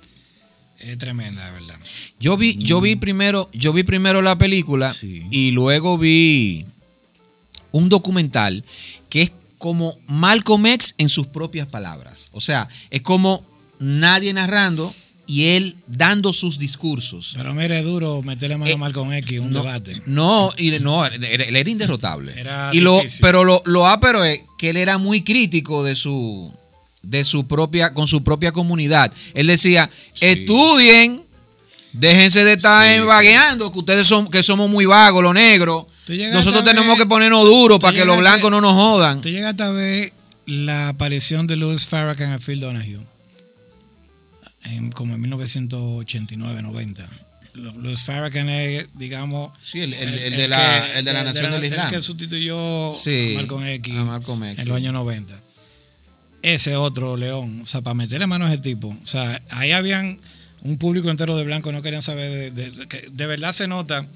Es 0.78 0.96
tremenda, 0.98 1.44
de 1.46 1.52
verdad. 1.60 1.76
Yo 2.18 2.36
vi, 2.36 2.56
yo 2.56 2.80
vi 2.80 2.96
primero, 2.96 3.50
yo 3.52 3.72
vi 3.72 3.82
primero 3.82 4.22
la 4.22 4.38
película 4.38 4.90
Sí. 4.92 5.26
y 5.30 5.50
luego 5.50 5.98
vi 5.98 6.64
un 7.72 7.88
documental 7.88 8.64
que 9.10 9.22
es 9.22 9.32
como 9.58 9.98
Malcolm 10.06 10.64
X 10.66 10.94
en 10.96 11.08
sus 11.08 11.26
propias 11.26 11.66
palabras. 11.66 12.30
O 12.32 12.40
sea, 12.40 12.68
es 12.90 13.02
como 13.02 13.44
nadie 13.78 14.32
narrando 14.32 14.94
y 15.30 15.44
él 15.50 15.76
dando 15.86 16.32
sus 16.32 16.58
discursos. 16.58 17.34
Pero 17.36 17.54
mira, 17.54 17.78
es 17.78 17.84
duro 17.84 18.20
meterle 18.22 18.56
mano 18.56 18.70
Eh, 18.70 18.74
a 18.74 18.76
Malcolm 18.76 19.12
X 19.12 19.38
un 19.38 19.52
no, 19.52 19.60
debate. 19.62 20.02
No, 20.06 20.50
y 20.58 20.70
no, 20.80 21.06
él 21.06 21.22
era, 21.24 21.70
inderrotable. 21.70 22.32
Era 22.36 22.70
y 22.72 22.80
lo, 22.80 23.00
pero 23.20 23.44
lo, 23.44 23.62
lo 23.64 23.86
ápero 23.86 24.24
es 24.24 24.40
que 24.58 24.70
él 24.70 24.76
era 24.76 24.98
muy 24.98 25.22
crítico 25.22 25.84
de 25.84 25.94
su, 25.94 26.52
de 27.02 27.24
su 27.24 27.46
propia, 27.46 27.94
con 27.94 28.08
su 28.08 28.24
propia 28.24 28.50
comunidad. 28.50 29.12
Él 29.34 29.46
decía, 29.46 29.88
Sí. 30.14 30.26
estudien, 30.26 31.22
déjense 31.92 32.42
de 32.44 32.54
estar 32.54 32.92
Sí, 32.92 33.00
vagueando, 33.04 33.70
que 33.70 33.78
ustedes 33.78 34.06
son, 34.08 34.28
que 34.30 34.42
somos 34.42 34.68
muy 34.68 34.84
vagos, 34.84 35.22
los 35.22 35.34
negros. 35.34 35.86
Nosotros 36.32 36.64
tenemos 36.64 36.88
ver- 36.88 36.98
que 36.98 37.06
ponernos 37.06 37.44
duros 37.44 37.78
para 37.78 37.92
que 37.92 38.04
los 38.04 38.18
blancos 38.18 38.50
no 38.50 38.60
nos 38.60 38.72
jodan. 38.72 39.20
Tú 39.20 39.28
llegaste 39.28 39.62
a 39.62 39.68
ver 39.70 40.12
la 40.46 40.88
aparición 40.88 41.46
de 41.46 41.54
Louis 41.54 41.86
Farrakhan 41.86 42.32
a 42.32 42.38
Phil 42.40 42.58
Donahue. 42.58 42.98
En, 44.64 44.90
como 44.92 45.14
en 45.14 45.22
1989-90. 45.30 47.06
Louis 47.54 48.00
Farrakhan 48.02 48.48
es, 48.48 48.86
digamos. 48.96 49.52
Sí, 49.62 49.80
el- 49.80 49.92
el- 49.94 50.18
el 50.18 50.36
de 50.36 50.48
la- 50.48 50.98
el 50.98 51.04
de 51.04 51.12
la 51.12 51.24
Nación 51.24 51.50
del 51.50 51.64
Islam. 51.64 51.86
El 51.86 51.92
que 51.94 52.00
sustituyó 52.00 52.94
Sí, 52.94 53.32
a 53.34 53.38
Malcolm 53.38 53.66
X 53.66 53.96
a 53.96 54.04
Malcolm 54.04 54.44
X, 54.44 54.58
en 54.60 54.64
sí. 54.64 54.68
los 54.68 54.76
años 54.76 54.92
90. 54.94 55.34
Ese 56.42 56.76
otro 56.76 57.16
león, 57.16 57.60
o 57.62 57.66
sea, 57.66 57.80
para 57.82 57.94
meterle 57.94 58.26
mano 58.26 58.46
a 58.46 58.48
ese 58.52 58.58
tipo. 58.58 58.88
O 59.02 59.06
sea, 59.06 59.42
ahí 59.50 59.72
habían 59.72 60.20
un 60.62 60.78
público 60.78 61.10
entero 61.10 61.36
de 61.36 61.44
blancos, 61.44 61.72
no 61.72 61.82
querían 61.82 62.02
saber. 62.02 62.52
De, 62.52 62.70
de- 62.70 63.08
de 63.10 63.26
verdad 63.26 63.52
se 63.52 63.66
nota 63.66 64.06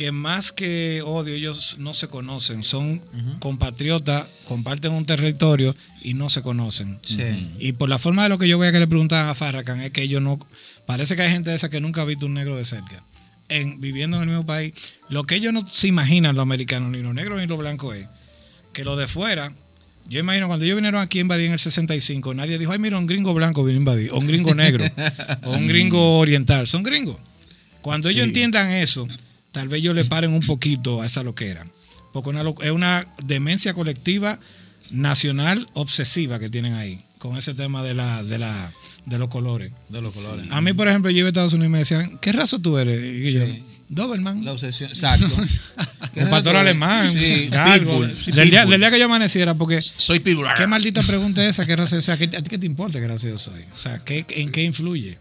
que 0.00 0.12
más 0.12 0.50
que 0.50 1.02
odio, 1.04 1.34
ellos 1.34 1.76
no 1.78 1.92
se 1.92 2.08
conocen. 2.08 2.62
Son 2.62 3.02
compatriotas, 3.38 4.26
comparten 4.46 4.92
un 4.92 5.04
territorio 5.04 5.76
y 6.00 6.14
no 6.14 6.30
se 6.30 6.40
conocen. 6.40 6.98
Sí. 7.02 7.50
Y 7.58 7.72
por 7.72 7.90
la 7.90 7.98
forma 7.98 8.22
de 8.22 8.30
lo 8.30 8.38
que 8.38 8.48
yo 8.48 8.58
veía 8.58 8.72
que 8.72 8.78
le 8.78 8.86
preguntaban 8.86 9.28
a 9.28 9.34
Farrakhan 9.34 9.82
es 9.82 9.90
que 9.90 10.00
ellos 10.00 10.22
no. 10.22 10.38
Parece 10.86 11.16
que 11.16 11.22
hay 11.22 11.30
gente 11.30 11.50
de 11.50 11.56
esa 11.56 11.68
que 11.68 11.82
nunca 11.82 12.00
ha 12.00 12.06
visto 12.06 12.24
un 12.24 12.32
negro 12.32 12.56
de 12.56 12.64
cerca. 12.64 13.04
En, 13.50 13.78
viviendo 13.78 14.16
en 14.16 14.22
el 14.22 14.28
mismo 14.30 14.46
país, 14.46 14.72
lo 15.10 15.24
que 15.24 15.34
ellos 15.34 15.52
no 15.52 15.68
se 15.68 15.88
imaginan, 15.88 16.34
los 16.34 16.44
americanos, 16.44 16.90
ni 16.90 17.02
los 17.02 17.12
negros 17.12 17.38
ni 17.38 17.46
los 17.46 17.58
blancos, 17.58 17.94
es 17.94 18.08
que 18.72 18.84
lo 18.84 18.96
de 18.96 19.06
fuera. 19.06 19.52
Yo 20.08 20.18
imagino 20.18 20.46
cuando 20.46 20.64
ellos 20.64 20.76
vinieron 20.76 21.02
aquí 21.02 21.18
a 21.18 21.20
invadir 21.20 21.44
en 21.44 21.52
el 21.52 21.58
65, 21.58 22.32
nadie 22.32 22.58
dijo, 22.58 22.72
ay, 22.72 22.78
mira, 22.78 22.96
un 22.96 23.06
gringo 23.06 23.34
blanco 23.34 23.64
vino 23.64 23.76
a 23.76 23.80
invadir, 23.80 24.12
o 24.12 24.18
un 24.18 24.26
gringo 24.26 24.54
negro, 24.54 24.82
o 25.42 25.50
un 25.50 25.68
gringo 25.68 26.18
oriental. 26.20 26.66
Son 26.66 26.82
gringos. 26.82 27.18
Cuando 27.82 28.08
ellos 28.08 28.24
entiendan 28.24 28.70
eso, 28.70 29.06
tal 29.52 29.68
vez 29.68 29.80
ellos 29.80 29.94
le 29.94 30.04
paren 30.04 30.32
un 30.32 30.42
poquito 30.46 31.02
a 31.02 31.06
esa 31.06 31.22
loquera. 31.22 31.66
Porque 32.12 32.30
una 32.30 32.40
es 32.62 32.70
una 32.72 33.06
demencia 33.24 33.72
colectiva 33.74 34.38
nacional 34.90 35.66
obsesiva 35.74 36.38
que 36.38 36.50
tienen 36.50 36.74
ahí, 36.74 37.04
con 37.18 37.36
ese 37.36 37.54
tema 37.54 37.82
de, 37.84 37.94
la, 37.94 38.22
de, 38.24 38.38
la, 38.38 38.72
de 39.06 39.18
los 39.18 39.28
colores. 39.28 39.70
De 39.88 40.00
los 40.02 40.12
colores. 40.12 40.46
A 40.50 40.60
mí, 40.60 40.72
por 40.72 40.88
ejemplo, 40.88 41.10
yo 41.10 41.18
iba 41.18 41.28
a 41.28 41.30
Estados 41.30 41.52
Unidos 41.52 41.68
y 41.68 41.72
me 41.72 41.78
decían, 41.78 42.18
¿qué 42.20 42.32
raza 42.32 42.58
tú 42.58 42.76
eres? 42.78 43.00
Y 43.00 43.32
yo, 43.32 43.44
Doberman. 43.88 44.44
La 44.44 44.52
obsesión, 44.52 44.90
exacto. 44.90 45.26
Un 46.16 46.28
pastor 46.30 46.56
alemán, 46.56 47.12
Sí, 47.12 47.46
galgo. 47.48 48.00
pitbull, 48.00 48.16
sí, 48.16 48.32
del, 48.32 48.50
día, 48.50 48.60
pitbull. 48.62 48.70
del 48.72 48.80
día 48.80 48.90
que 48.90 48.98
yo 48.98 49.04
amaneciera, 49.04 49.54
porque 49.54 49.80
Soy 49.80 50.18
pitbull. 50.20 50.46
qué 50.56 50.66
maldita 50.66 51.02
pregunta 51.02 51.44
es 51.44 51.50
esa, 51.50 51.66
qué 51.66 51.76
raza, 51.76 51.96
o 51.98 52.02
sea, 52.02 52.16
¿qué- 52.16 52.24
¿a 52.36 52.42
ti 52.42 52.48
qué 52.50 52.58
te 52.58 52.66
importa 52.66 52.98
qué 53.00 53.06
raza 53.06 53.28
yo 53.28 53.38
soy? 53.38 53.62
O 53.72 53.76
sea, 53.78 54.00
¿qué, 54.04 54.24
¿en 54.30 54.50
qué 54.50 54.62
influye? 54.64 55.18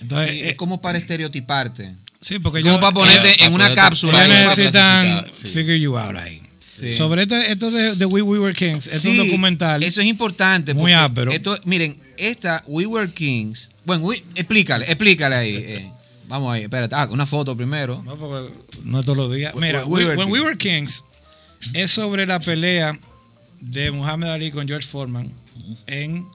Entonces, 0.00 0.30
Sí, 0.30 0.36
eh, 0.40 0.48
es 0.50 0.54
como 0.56 0.80
para 0.80 0.96
estereotiparte. 0.98 1.94
Sí, 2.20 2.38
porque 2.38 2.62
Como 2.62 2.74
yo, 2.74 2.80
para 2.80 2.92
ponerte 2.92 3.30
eh, 3.32 3.36
en 3.46 3.52
una 3.52 3.74
cápsula. 3.74 4.26
necesitan 4.28 5.26
sí. 5.32 5.48
figure 5.48 5.78
you 5.80 5.96
out 5.98 6.16
ahí. 6.16 6.40
Sí. 6.78 6.92
Sobre 6.94 7.22
este- 7.22 7.52
esto 7.52 7.70
de, 7.70 7.94
de 7.94 8.06
We, 8.06 8.22
We 8.22 8.38
Were 8.38 8.54
Kings, 8.54 8.86
es 8.86 9.04
un 9.04 9.12
Sí, 9.12 9.16
documental. 9.18 9.82
Eso 9.82 10.00
es 10.00 10.06
importante. 10.06 10.72
Muy 10.72 10.92
porque 10.92 10.94
ápero. 10.94 11.30
Esto, 11.32 11.54
miren, 11.64 11.98
esta 12.16 12.62
We 12.66 12.86
Were 12.86 13.10
Kings. 13.10 13.70
Bueno, 13.84 14.04
we- 14.04 14.22
explícale, 14.34 14.86
explícale 14.86 15.36
ahí. 15.36 15.56
eh. 15.56 15.90
Vamos 16.26 16.54
ahí, 16.54 16.62
espérate. 16.62 16.94
Ah, 16.94 17.08
una 17.10 17.26
foto 17.26 17.56
primero. 17.56 18.00
No, 18.04 18.16
porque 18.16 18.50
no 18.84 19.02
todos 19.02 19.16
los 19.18 19.34
días. 19.34 19.54
Mira, 19.56 19.84
We 19.84 20.04
We- 20.04 20.06
Were 20.06 20.16
When 20.16 20.30
We 20.30 20.38
Kings. 20.38 20.44
Were 20.44 20.56
Kings 20.56 21.04
es 21.74 21.90
sobre 21.90 22.24
la 22.24 22.40
pelea 22.40 22.98
de 23.60 23.90
Muhammad 23.90 24.32
Ali 24.32 24.50
con 24.50 24.66
George 24.66 24.86
Foreman 24.88 25.30
en 25.86 26.26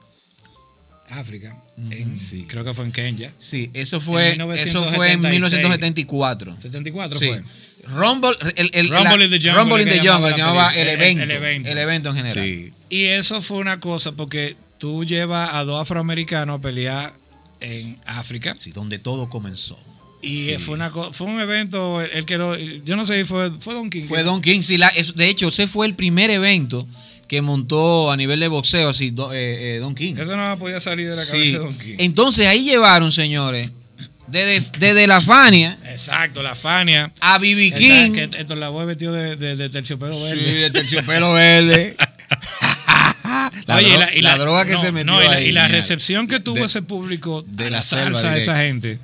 África. 1.10 1.56
En- 1.76 2.46
Creo 2.48 2.64
que 2.64 2.74
fue 2.74 2.84
en 2.84 2.92
Kenya. 2.92 3.32
Sí, 3.38 3.70
eso 3.74 4.00
fue, 4.00 4.34
En 4.34 4.40
eso 4.52 4.84
fue 4.84 5.12
en 5.12 5.20
1974. 5.20 6.56
74 6.58 7.18
Sí. 7.18 7.26
fue. 7.26 7.42
Rumble, 7.88 8.30
el, 8.56 8.70
el- 8.72 8.88
Rumble 8.90 9.18
la- 9.18 9.24
in 9.26 9.30
the 9.30 9.36
Jungle, 9.38 9.52
Rumble 9.60 9.82
in 9.82 9.88
the 9.88 10.08
Jungle, 10.08 10.30
se 10.32 10.38
llamaba 10.38 10.74
el 10.74 10.88
evento, 10.88 11.22
el 11.22 11.30
evento. 11.30 11.70
El 11.70 11.78
evento 11.78 12.08
en 12.10 12.16
general. 12.16 12.44
Sí. 12.44 12.72
Y 12.90 13.04
eso 13.04 13.40
fue 13.42 13.58
una 13.58 13.78
cosa 13.78 14.12
porque 14.12 14.56
tú 14.78 15.04
llevas 15.04 15.54
a 15.54 15.62
dos 15.64 15.80
afroamericanos 15.82 16.58
a 16.58 16.60
pelear 16.60 17.12
en 17.60 17.98
África. 18.06 18.56
Sí, 18.58 18.72
donde 18.72 18.98
todo 18.98 19.28
comenzó. 19.30 19.78
Y 20.22 20.54
fue 20.58 20.74
una 20.74 20.90
fue 20.90 21.26
un 21.28 21.40
evento, 21.40 22.00
el 22.00 22.24
que 22.24 22.38
lo, 22.38 22.56
yo 22.58 22.96
no 22.96 23.06
sé 23.06 23.18
si 23.20 23.24
fue, 23.24 23.52
fue 23.60 23.74
Don 23.74 23.88
King. 23.90 24.04
Fue 24.08 24.24
Don 24.24 24.42
King. 24.42 24.62
Sí, 24.62 24.76
la- 24.78 24.88
es- 24.88 25.14
de 25.14 25.28
hecho, 25.28 25.48
ese 25.48 25.68
fue 25.68 25.86
el 25.86 25.94
primer 25.94 26.30
evento 26.30 26.88
que 27.28 27.42
montó 27.42 28.10
a 28.10 28.16
nivel 28.16 28.38
de 28.40 28.48
boxeo, 28.48 28.88
así, 28.90 29.10
do- 29.10 29.32
eh, 29.32 29.76
eh, 29.76 29.78
Don 29.80 29.94
King. 29.94 30.14
Eso 30.16 30.36
no 30.36 30.58
podía 30.58 30.78
salir 30.80 31.08
de 31.10 31.16
la 31.16 31.26
cabeza 31.26 31.44
Sí. 31.44 31.52
de 31.52 31.58
Don 31.58 31.76
King. 31.76 31.96
Entonces 31.98 32.46
ahí 32.46 32.64
llevaron, 32.64 33.10
señores, 33.12 33.70
Desde, 34.28 34.60
desde 34.80 35.06
la 35.06 35.20
Fania 35.20 35.78
Exacto, 35.88 36.42
la 36.42 36.56
Fania. 36.56 37.12
a. 37.20 37.36
Esta- 37.36 37.78
King. 37.78 38.12
que 38.12 38.28
esto 38.38 38.56
la 38.56 38.68
voy 38.70 38.84
vestido 38.86 39.12
de, 39.12 39.36
de, 39.36 39.54
de 39.54 39.68
terciopelo 39.70 40.12
Sí, 40.14 40.20
verde. 40.24 40.54
de 40.54 40.70
terciopelo 40.70 41.32
verde. 41.32 41.96
la, 43.66 43.76
Oye, 43.76 43.96
dro- 43.96 44.20
la 44.22 44.38
droga 44.38 44.64
que 44.64 44.72
no, 44.72 44.80
se 44.80 44.92
metió 44.92 45.12
no, 45.12 45.22
y 45.22 45.26
la, 45.26 45.32
ahí. 45.32 45.46
y 45.48 45.52
la 45.52 45.68
recepción 45.68 46.26
que 46.26 46.40
tuvo 46.40 46.56
de- 46.56 46.64
ese 46.66 46.82
público 46.82 47.44
de 47.46 47.70
la 47.70 47.82
salsa 47.82 48.30
de 48.32 48.40
esa 48.40 48.60
gente. 48.60 48.98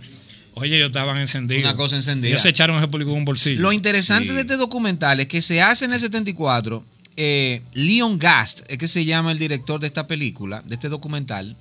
Oye, 0.54 0.76
ellos 0.76 0.86
estaban 0.86 1.18
encendidos. 1.18 1.64
Una 1.64 1.76
cosa 1.76 1.96
encendida. 1.96 2.28
Ellos 2.28 2.42
se 2.42 2.50
echaron 2.50 2.76
ese 2.78 2.88
público 2.88 3.10
en 3.12 3.18
un 3.18 3.24
bolsillo. 3.24 3.60
Lo 3.60 3.72
interesante 3.72 4.28
Sí. 4.28 4.34
de 4.34 4.40
este 4.42 4.56
documental 4.56 5.18
es 5.20 5.26
que 5.26 5.40
se 5.40 5.62
hace 5.62 5.86
en 5.86 5.92
el 5.94 6.00
74. 6.00 6.84
Eh, 7.16 7.62
Leon 7.74 8.18
Gast 8.18 8.62
es 8.68 8.78
que 8.78 8.88
se 8.88 9.04
llama 9.04 9.32
el 9.32 9.38
director 9.38 9.80
de 9.80 9.86
esta 9.86 10.06
película, 10.06 10.62
de 10.66 10.74
este 10.74 10.88
documental, 10.88 11.56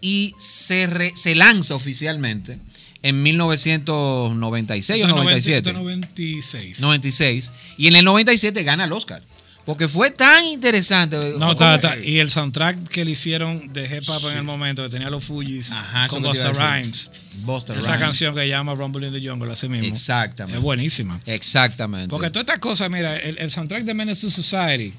y 0.00 0.34
se, 0.38 0.86
re- 0.86 1.12
se 1.14 1.34
lanza 1.34 1.74
oficialmente 1.74 2.58
en 3.02 3.22
1996 3.22 4.90
o 4.90 5.06
Esto 5.06 5.06
es 5.06 5.10
90, 5.10 5.24
97. 5.24 5.56
esto 5.58 5.70
es 5.70 5.76
96. 5.76 6.80
96. 6.80 7.52
Y 7.78 7.86
en 7.88 7.96
el 7.96 8.04
97 8.04 8.62
gana 8.62 8.84
el 8.84 8.92
Oscar. 8.92 9.22
Porque 9.70 9.86
fue 9.86 10.10
tan 10.10 10.44
interesante. 10.46 11.16
No, 11.38 11.54
como- 11.56 11.74
está. 11.74 11.96
Y 11.98 12.18
el 12.18 12.28
soundtrack 12.28 12.88
que 12.88 13.04
le 13.04 13.12
hicieron 13.12 13.72
de 13.72 13.84
Hip 13.84 14.02
Hop 14.08 14.28
en 14.32 14.38
el 14.38 14.42
momento, 14.42 14.82
que 14.82 14.88
tenía 14.88 15.10
los 15.10 15.22
Fujis 15.24 15.70
Ajá, 15.70 16.08
con 16.08 16.24
Busta. 16.24 16.50
Rhymes. 16.50 17.12
Busta 17.44 17.74
Esa 17.78 17.92
Rhymes. 17.92 18.04
canción 18.04 18.34
que 18.34 18.40
se 18.40 18.48
llama 18.48 18.74
Rumble 18.74 19.06
in 19.06 19.12
the 19.12 19.28
Jungle, 19.28 19.52
así 19.52 19.68
mismo. 19.68 19.86
Exactamente. 19.86 20.56
Es 20.58 20.62
buenísima. 20.62 21.20
Exactamente. 21.24 22.08
Porque 22.08 22.30
todas 22.30 22.42
estas 22.48 22.58
cosas, 22.58 22.90
mira, 22.90 23.16
el, 23.16 23.38
el 23.38 23.48
soundtrack 23.52 23.84
de 23.84 23.94
Menace 23.94 24.22
to 24.22 24.30
Society 24.30 24.92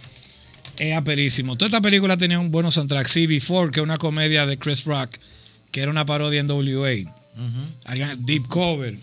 es 0.80 0.96
aperísimo. 0.96 1.58
Toda 1.58 1.68
esta 1.68 1.82
película 1.82 2.16
tenía 2.16 2.40
un 2.40 2.50
buen 2.50 2.72
soundtrack. 2.72 3.08
CB4, 3.08 3.72
que 3.72 3.80
es 3.82 3.84
una 3.84 3.98
comedia 3.98 4.46
de 4.46 4.58
Chris 4.58 4.86
Rock, 4.86 5.18
que 5.72 5.82
era 5.82 5.92
una 5.92 6.06
parodia 6.06 6.40
en 6.40 6.48
WA. 6.50 7.12
Alguien- 7.86 8.26
Deep 8.26 8.48
Cover, 8.48 8.98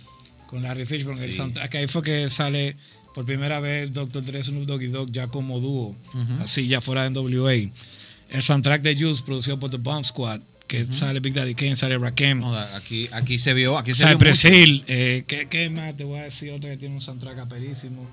con 0.47 0.63
Larry 0.63 0.87
Fishburne. 0.87 1.23
El 1.25 1.35
soundtrack, 1.35 1.71
que 1.71 1.79
ahí 1.79 1.87
fue 1.89 2.03
que 2.03 2.31
sale 2.31 2.75
por 3.15 3.25
primera 3.25 3.61
vez 3.61 3.93
Dr. 3.93 4.25
Dre, 4.25 4.43
Snoop 4.43 4.67
Dogg 4.67 4.83
y 4.83 4.87
Dogg 4.89 5.11
ya 5.11 5.29
como 5.29 5.61
dúo, 5.61 5.97
así 6.41 6.69
ya 6.69 6.81
fuera 6.81 7.07
en 7.07 7.17
WA. 7.17 7.55
El 8.31 8.43
soundtrack 8.43 8.83
de 8.83 8.97
Juice, 8.97 9.23
producido 9.25 9.59
por 9.59 9.71
The 9.71 9.79
Bomb 9.79 10.05
Squad, 10.05 10.41
que 10.67 10.87
sale 10.93 11.21
Big 11.21 11.33
Daddy 11.33 11.55
Kane, 11.55 11.77
sale 11.77 11.97
Rakim. 11.99 12.41
No, 12.41 12.55
aquí, 12.55 13.09
aquí 13.13 13.39
se 13.39 13.55
vio. 13.55 13.79
Aquí 13.79 13.95
se 13.95 14.05
vio 14.05 14.13
Cypress 14.13 14.45
mucho. 14.45 14.57
Hill, 14.57 14.85
eh, 14.87 15.25
¿qué, 15.27 15.49
qué 15.49 15.71
más? 15.71 15.97
Te 15.97 16.05
voy 16.05 16.19
a 16.21 16.25
decir 16.25 16.53
otra 16.53 16.71
que 16.71 16.77
tiene 16.77 16.95
un 16.95 17.01
soundtrack 17.01 17.39
aperísimo. 17.39 18.07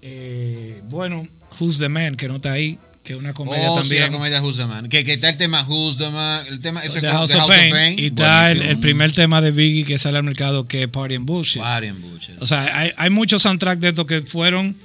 Eh, 0.00 0.80
bueno, 0.88 1.26
Who's 1.58 1.78
the 1.78 1.88
Man, 1.88 2.16
que 2.16 2.28
no 2.28 2.36
está 2.36 2.52
ahí, 2.52 2.78
que 3.04 3.14
es 3.14 3.18
una 3.18 3.32
comedia 3.34 3.70
Oh, 3.70 3.76
sí, 3.82 3.88
también. 3.88 4.02
la 4.12 4.12
comedia 4.18 4.40
Who's 4.42 4.56
the 4.56 4.64
Man. 4.66 4.88
Que, 4.88 5.02
que 5.02 5.14
está 5.14 5.28
el 5.28 5.36
tema 5.36 5.62
Who's 5.68 5.98
the 5.98 6.08
Man. 6.10 6.44
El 6.48 6.60
tema 6.60 6.82
ese 6.84 7.00
The 7.00 7.08
con- 7.08 7.16
House, 7.16 7.30
The 7.32 7.36
of, 7.38 7.40
House 7.42 7.50
of 7.50 7.56
Pain, 7.56 7.72
Pain. 7.72 7.98
Y 7.98 8.06
está 8.06 8.50
el, 8.52 8.62
el 8.62 8.78
primer 8.78 9.12
tema 9.12 9.40
de 9.40 9.50
Biggie 9.50 9.84
que 9.84 9.98
sale 9.98 10.18
al 10.18 10.24
mercado, 10.24 10.66
que 10.66 10.82
es 10.84 10.88
Party 10.88 11.16
and 11.16 11.26
Bullshit. 11.26 11.60
Party 11.62 11.88
and 11.88 12.00
Bullshit. 12.00 12.40
O 12.40 12.46
sea, 12.46 12.78
hay, 12.78 12.92
hay 12.96 13.10
muchos 13.10 13.42
soundtracks 13.42 13.80
de 13.80 13.88
estos 13.88 14.06
que 14.06 14.22
fueron 14.22 14.76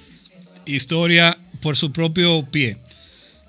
historia 0.66 1.38
por 1.62 1.78
su 1.78 1.92
propio 1.92 2.44
pie. 2.50 2.78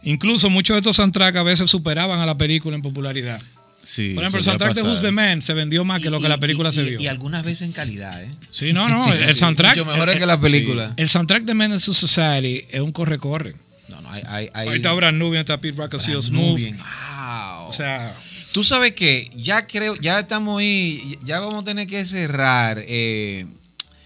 Incluso 0.02 0.48
muchos 0.50 0.74
de 0.74 0.78
estos 0.78 0.96
soundtracks 0.96 1.36
a 1.38 1.42
veces 1.42 1.70
superaban 1.70 2.20
a 2.20 2.26
la 2.26 2.36
película 2.36 2.76
en 2.76 2.82
popularidad. 2.82 3.40
Sí, 3.82 4.12
Por 4.14 4.22
ejemplo, 4.24 4.38
el 4.40 4.44
soundtrack 4.44 4.74
de. 4.74 4.82
Who's 4.82 5.00
the 5.00 5.10
Man 5.12 5.40
se 5.40 5.54
vendió 5.54 5.82
más 5.84 6.02
que 6.02 6.10
lo 6.10 6.20
que 6.20 6.28
la 6.28 6.36
película 6.36 6.68
y, 6.68 6.72
se 6.72 6.82
vio. 6.82 7.00
Y 7.00 7.06
algunas 7.06 7.42
veces 7.42 7.62
en 7.62 7.72
calidad, 7.72 8.22
¿eh? 8.22 8.28
Sí, 8.50 8.72
no, 8.72 8.88
no, 8.88 9.10
el, 9.12 9.22
el 9.22 9.36
soundtrack. 9.36 9.78
Mucho 9.78 9.90
mejor 9.90 10.10
el- 10.10 10.18
que 10.18 10.26
la 10.26 10.38
película. 10.38 10.92
El 10.96 11.08
soundtrack 11.08 11.44
de 11.44 11.54
Menace 11.54 11.86
to 11.86 11.94
Society 11.94 12.64
es 12.70 12.80
un 12.80 12.92
corre-corre. 12.92 13.54
No, 13.89 14.01
no, 14.01 14.11
hay. 14.11 14.22
hay, 14.26 14.51
hay 14.55 14.68
Ahí 14.68 14.76
está 14.76 14.93
Brand 14.93 15.18
Nubian, 15.18 15.41
está 15.41 15.61
Pete 15.61 15.76
Rock, 15.76 15.99
smooth. 15.99 16.61
Wow. 16.61 17.66
O 17.68 17.72
sea, 17.72 18.14
Tú 18.53 18.64
sabes 18.64 18.93
que 18.93 19.30
ya 19.36 19.66
creo, 19.66 19.95
ya 19.97 20.20
estamos 20.20 20.61
ahí, 20.61 21.18
ya 21.22 21.39
vamos 21.41 21.62
a 21.62 21.64
tener 21.64 21.86
que 21.86 22.05
cerrar. 22.07 22.82
Eh, 22.86 23.47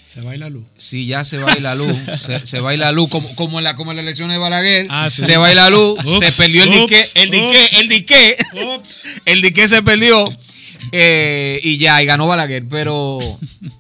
se 0.07 0.21
va 0.21 0.37
la 0.37 0.51
luz. 0.51 0.65
Sí, 0.77 1.07
ya 1.07 1.25
se 1.25 1.39
va 1.39 1.53
a 1.53 1.57
ir 1.57 1.63
la 1.63 1.75
luz. 1.75 1.97
se, 2.21 2.45
se 2.45 2.61
va 2.61 2.71
a 2.71 2.75
ir 2.75 2.81
la 2.81 2.93
luz. 2.93 3.09
Como, 3.09 3.35
como, 3.35 3.59
en 3.59 3.65
la, 3.65 3.77
como 3.77 3.93
en 3.93 3.97
la 3.97 4.03
elección 4.03 4.29
de 4.29 4.37
Balaguer. 4.37 4.87
Ah, 4.91 5.09
sí. 5.09 5.23
Se 5.25 5.37
va 5.37 5.47
a 5.47 5.51
ir 5.51 5.57
la 5.57 5.71
luz. 5.71 5.99
Ups, 6.05 6.19
se 6.19 6.33
perdió 6.33 6.65
el 6.65 6.69
ups, 6.69 6.81
dique. 6.81 7.03
El 7.15 7.31
dique. 7.31 7.69
El 7.79 7.89
dique. 7.89 8.37
Ups. 8.77 9.05
El 9.25 9.41
dique 9.43 9.69
se 9.69 9.83
perdió. 9.83 10.31
eh, 10.91 11.61
y 11.63 11.79
ya, 11.79 12.03
y 12.03 12.07
ganó 12.07 12.27
Balaguer. 12.27 12.67
Pero 12.69 13.21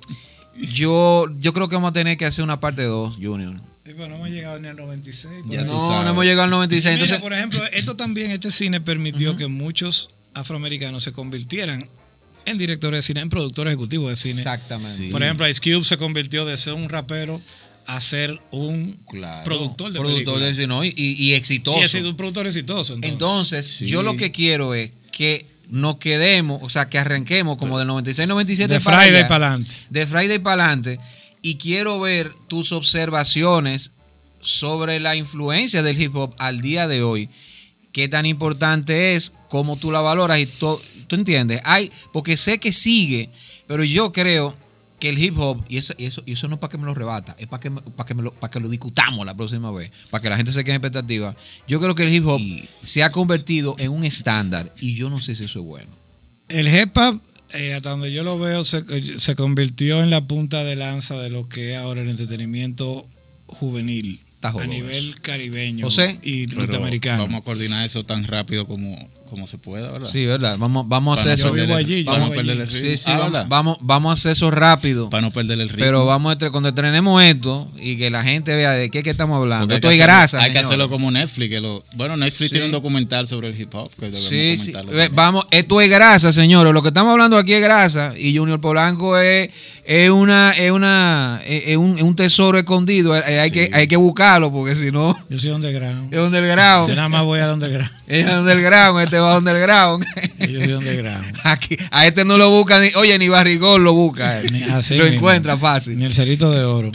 yo, 0.56 1.26
yo 1.38 1.52
creo 1.52 1.68
que 1.68 1.74
vamos 1.74 1.90
a 1.90 1.92
tener 1.92 2.16
que 2.16 2.24
hacer 2.24 2.44
una 2.44 2.60
parte 2.60 2.84
2, 2.84 3.16
Junior. 3.20 3.56
Sí, 3.92 3.96
pero 3.96 4.08
no 4.08 4.14
hemos 4.16 4.28
llegado 4.30 4.58
ni 4.58 4.68
al 4.68 4.76
96. 4.76 5.42
por 5.42 5.50
Ya 5.52 5.64
No, 5.64 5.80
sabes. 5.88 6.04
no 6.04 6.10
hemos 6.12 6.24
llegado 6.24 6.42
al 6.44 6.50
96. 6.50 6.84
Mira, 6.94 7.04
Entonces, 7.04 7.20
por 7.22 7.32
ejemplo, 7.32 7.60
esto 7.72 7.94
también, 7.96 8.30
este 8.30 8.50
cine 8.50 8.80
permitió 8.80 9.36
que 9.36 9.46
muchos 9.48 10.10
afroamericanos 10.34 11.04
se 11.04 11.12
convirtieran 11.12 11.88
en 12.46 12.58
directores 12.58 12.98
de 12.98 13.02
cine, 13.02 13.20
en 13.20 13.28
productores 13.28 13.72
ejecutivos 13.72 14.08
de 14.10 14.16
cine. 14.16 14.40
exactamente. 14.40 14.96
Sí. 14.96 15.08
Por 15.08 15.22
ejemplo, 15.22 15.46
Ice 15.48 15.60
Cube 15.60 15.84
se 15.84 15.96
convirtió 15.96 16.44
de 16.44 16.56
ser 16.56 16.72
un 16.72 16.88
rapero 16.88 17.40
a 17.86 18.00
ser 18.00 18.40
un 18.50 18.96
Claro. 19.08 19.44
productor 19.44 19.92
de 19.92 19.98
productor 20.00 20.40
de 20.40 20.54
cine, 20.54 20.74
y, 20.86 20.94
y- 20.96 21.12
y 21.30 21.34
exitoso. 21.34 21.80
Y 21.80 21.82
ha 21.84 21.88
sido 21.88 22.08
un 22.10 22.16
productor 22.16 22.46
exitoso. 22.46 22.94
Entonces, 22.94 23.12
Entonces, 23.12 23.66
Sí. 23.66 23.86
yo 23.88 24.02
lo 24.02 24.16
que 24.16 24.30
quiero 24.32 24.74
es 24.74 24.90
que 25.10 25.46
nos 25.68 25.98
quedemos, 25.98 26.62
o 26.62 26.70
sea, 26.70 26.88
que 26.88 26.98
arranquemos 26.98 27.58
como 27.58 27.78
del 27.78 27.86
96, 27.88 28.26
97 28.28 28.74
de 28.74 28.80
Friday 28.80 29.26
para 29.28 29.48
adelante. 29.48 29.72
de 29.90 30.06
Friday 30.06 30.38
para 30.38 30.64
adelante 30.66 30.98
y 31.42 31.56
quiero 31.56 31.98
ver 32.00 32.32
tus 32.48 32.72
observaciones 32.72 33.92
sobre 34.40 35.00
la 35.00 35.16
influencia 35.16 35.82
del 35.82 36.00
hip 36.00 36.14
hop 36.16 36.34
al 36.38 36.60
día 36.60 36.88
de 36.88 37.02
hoy. 37.02 37.28
Qué 37.92 38.08
tan 38.08 38.24
importante 38.26 39.14
es, 39.14 39.32
cómo 39.48 39.76
tú 39.76 39.90
la 39.92 40.00
valoras 40.00 40.38
y 40.38 40.46
to- 40.46 40.80
tú 41.06 41.16
entiendes. 41.16 41.60
Hay, 41.64 41.92
porque 42.12 42.36
sé 42.36 42.58
que 42.58 42.72
sigue, 42.72 43.28
pero 43.66 43.84
yo 43.84 44.12
creo 44.12 44.56
que 44.98 45.08
el 45.10 45.18
hip 45.18 45.36
hop, 45.38 45.62
y 45.68 45.76
eso, 45.78 45.94
y 45.98 46.06
eso, 46.06 46.22
y 46.24 46.32
eso 46.32 46.48
no 46.48 46.54
es 46.54 46.60
para 46.60 46.70
que 46.70 46.78
me 46.78 46.86
lo 46.86 46.94
rebata, 46.94 47.34
es 47.38 47.48
para 47.48 47.60
que, 47.60 47.70
para 47.70 48.06
que, 48.06 48.14
me 48.14 48.22
lo, 48.22 48.32
para 48.32 48.50
que 48.50 48.60
lo 48.60 48.68
discutamos 48.68 49.26
la 49.26 49.34
próxima 49.36 49.70
vez, 49.72 49.90
para 50.10 50.22
que 50.22 50.30
la 50.30 50.36
gente 50.36 50.52
se 50.52 50.62
quede 50.64 50.76
en 50.76 50.80
expectativa. 50.80 51.34
Yo 51.68 51.80
creo 51.80 51.94
que 51.94 52.04
el 52.04 52.14
hip 52.14 52.26
hop 52.26 52.40
Y- 52.40 52.68
se 52.80 53.02
ha 53.02 53.10
convertido 53.12 53.74
en 53.78 53.90
un 53.90 54.04
estándar 54.04 54.72
y 54.80 54.94
yo 54.94 55.10
no 55.10 55.20
sé 55.20 55.34
si 55.34 55.44
eso 55.44 55.58
es 55.58 55.64
bueno. 55.66 55.90
El 56.48 56.68
hip 56.68 56.96
hop, 56.96 57.20
eh, 57.54 57.74
hasta 57.74 57.90
donde 57.90 58.12
yo 58.12 58.22
lo 58.22 58.38
veo, 58.38 58.64
se, 58.64 58.84
se 59.18 59.34
convirtió 59.34 60.02
en 60.02 60.10
la 60.10 60.26
punta 60.26 60.64
de 60.64 60.76
lanza 60.76 61.16
de 61.18 61.30
lo 61.30 61.48
que 61.48 61.72
es 61.72 61.78
ahora 61.78 62.02
el 62.02 62.08
entretenimiento 62.08 63.06
juvenil 63.46 64.20
Está 64.42 64.60
a 64.60 64.66
nivel 64.66 65.20
caribeño 65.20 65.86
José, 65.86 66.18
y 66.20 66.48
norteamericano. 66.48 67.22
Vamos 67.22 67.42
a 67.42 67.44
coordinar 67.44 67.86
eso 67.86 68.04
tan 68.04 68.24
rápido 68.24 68.66
como, 68.66 69.08
como 69.32 69.46
se 69.46 69.56
pueda, 69.58 69.90
¿verdad? 69.90 70.06
Sí, 70.06 70.26
¿verdad? 70.26 70.56
Vamos, 70.58 70.86
vamos 70.86 71.18
a 71.18 71.20
hacer 71.22 71.38
no 71.38 71.46
eso. 71.46 71.52
Vivo 71.52 71.74
allí, 71.74 72.04
Vamos 72.04 72.20
a 72.20 72.24
vivo 72.24 72.34
perder 72.36 72.56
el 72.56 72.62
allí. 72.62 72.74
ritmo. 72.74 72.90
Sí, 72.90 72.96
sí, 72.98 73.10
Ah, 73.10 73.16
vamos, 73.16 73.32
¿verdad? 73.32 73.46
vamos, 73.48 73.78
vamos 73.80 74.10
a 74.10 74.12
hacer 74.12 74.32
eso 74.32 74.50
rápido. 74.50 75.08
Para 75.10 75.22
no 75.22 75.30
perder 75.30 75.58
el 75.60 75.68
ritmo. 75.70 75.84
Pero 75.84 76.04
vamos 76.06 76.36
a 76.40 76.50
cuando 76.50 76.68
estrenemos 76.68 77.22
esto 77.22 77.70
y 77.80 77.96
que 77.96 78.10
la 78.10 78.22
gente 78.22 78.54
vea 78.54 78.72
de 78.72 78.90
qué 78.90 78.98
es 78.98 79.04
que 79.04 79.10
estamos 79.10 79.36
hablando. 79.38 79.64
Porque 79.66 79.76
Esto 79.76 79.90
es 79.90 79.98
grasa. 79.98 80.40
Hay 80.42 80.52
que 80.52 80.58
hacerlo 80.58 80.88
como 80.90 81.10
Netflix. 81.10 81.48
Que 81.50 81.60
lo, 81.60 81.82
bueno, 81.94 82.16
Netflix 82.16 82.48
Sí. 82.50 82.52
tiene 82.52 82.66
un 82.66 82.72
documental 82.72 83.26
sobre 83.26 83.48
el 83.48 83.58
hip 83.60 83.74
hop 83.74 83.90
que 83.98 84.06
debemos 84.06 84.28
Sí, 84.28 84.56
sí. 84.58 84.72
también. 84.72 85.08
Vamos, 85.14 85.46
esto 85.50 85.80
es 85.80 85.88
grasa, 85.88 86.32
señores. 86.32 86.72
Lo 86.74 86.82
que 86.82 86.88
estamos 86.88 87.10
hablando 87.12 87.38
aquí 87.38 87.54
es 87.54 87.62
grasa. 87.62 88.12
Y 88.18 88.36
Junior 88.36 88.60
Polanco 88.60 89.16
es, 89.18 89.48
es 89.84 90.10
una, 90.10 90.52
es 90.52 90.70
una, 90.70 91.40
es, 91.46 91.64
es 91.68 91.76
un, 91.76 91.96
es 91.96 92.02
un 92.02 92.14
tesoro 92.14 92.56
escondido. 92.58 93.16
Eh, 93.16 93.40
Hay, 93.40 93.50
Sí. 93.50 93.54
que, 93.54 93.70
hay 93.72 93.88
que 93.88 93.96
buscarlo, 93.96 94.52
porque 94.52 94.76
si 94.76 94.90
no, 94.92 95.16
Yo 95.28 95.38
soy 95.38 95.50
underground. 95.50 96.12
es 96.14 96.20
underground. 96.20 96.88
Yo 96.88 96.94
nada 96.96 97.08
más 97.08 97.24
voy 97.24 97.40
al 97.40 97.52
underground. 97.54 97.90
Es 98.06 98.26
underground, 98.28 99.00
este 99.00 99.18
va 99.18 99.38
underground. 99.38 100.04
Yo 100.40 100.62
soy 100.62 100.72
underground. 100.74 101.24
Aquí, 101.44 101.76
a 101.90 102.06
este 102.06 102.24
no 102.24 102.36
lo 102.36 102.50
busca 102.50 102.78
ni, 102.78 102.88
oye, 102.96 103.18
ni 103.18 103.28
Barrigón 103.28 103.82
lo 103.84 103.92
busca. 103.94 104.38
él. 104.38 104.52
Ni- 104.52 104.62
así 104.64 104.96
lo 104.96 105.04
mismo. 105.04 105.18
encuentra 105.18 105.56
fácil. 105.56 105.98
Ni 105.98 106.04
el 106.04 106.14
cerito 106.14 106.50
de 106.52 106.62
oro. 106.64 106.90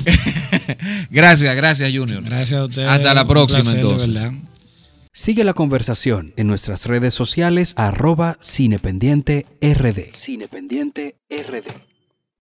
gracias, 1.10 1.56
gracias, 1.56 1.92
Junior. 1.94 2.24
Gracias 2.24 2.60
a 2.60 2.64
ustedes. 2.66 2.88
Hasta 2.90 3.14
la 3.14 3.26
próxima, 3.26 3.62
placer, 3.64 3.80
entonces. 3.80 4.26
Sigue 5.12 5.44
la 5.44 5.54
conversación 5.54 6.34
en 6.38 6.46
nuestras 6.48 6.86
redes 6.86 7.14
sociales 7.16 7.74
arroba 7.76 8.38
cinependiente 8.42 9.46
rd. 9.62 10.12
Cinependiente 10.24 11.16
RD. 11.30 11.64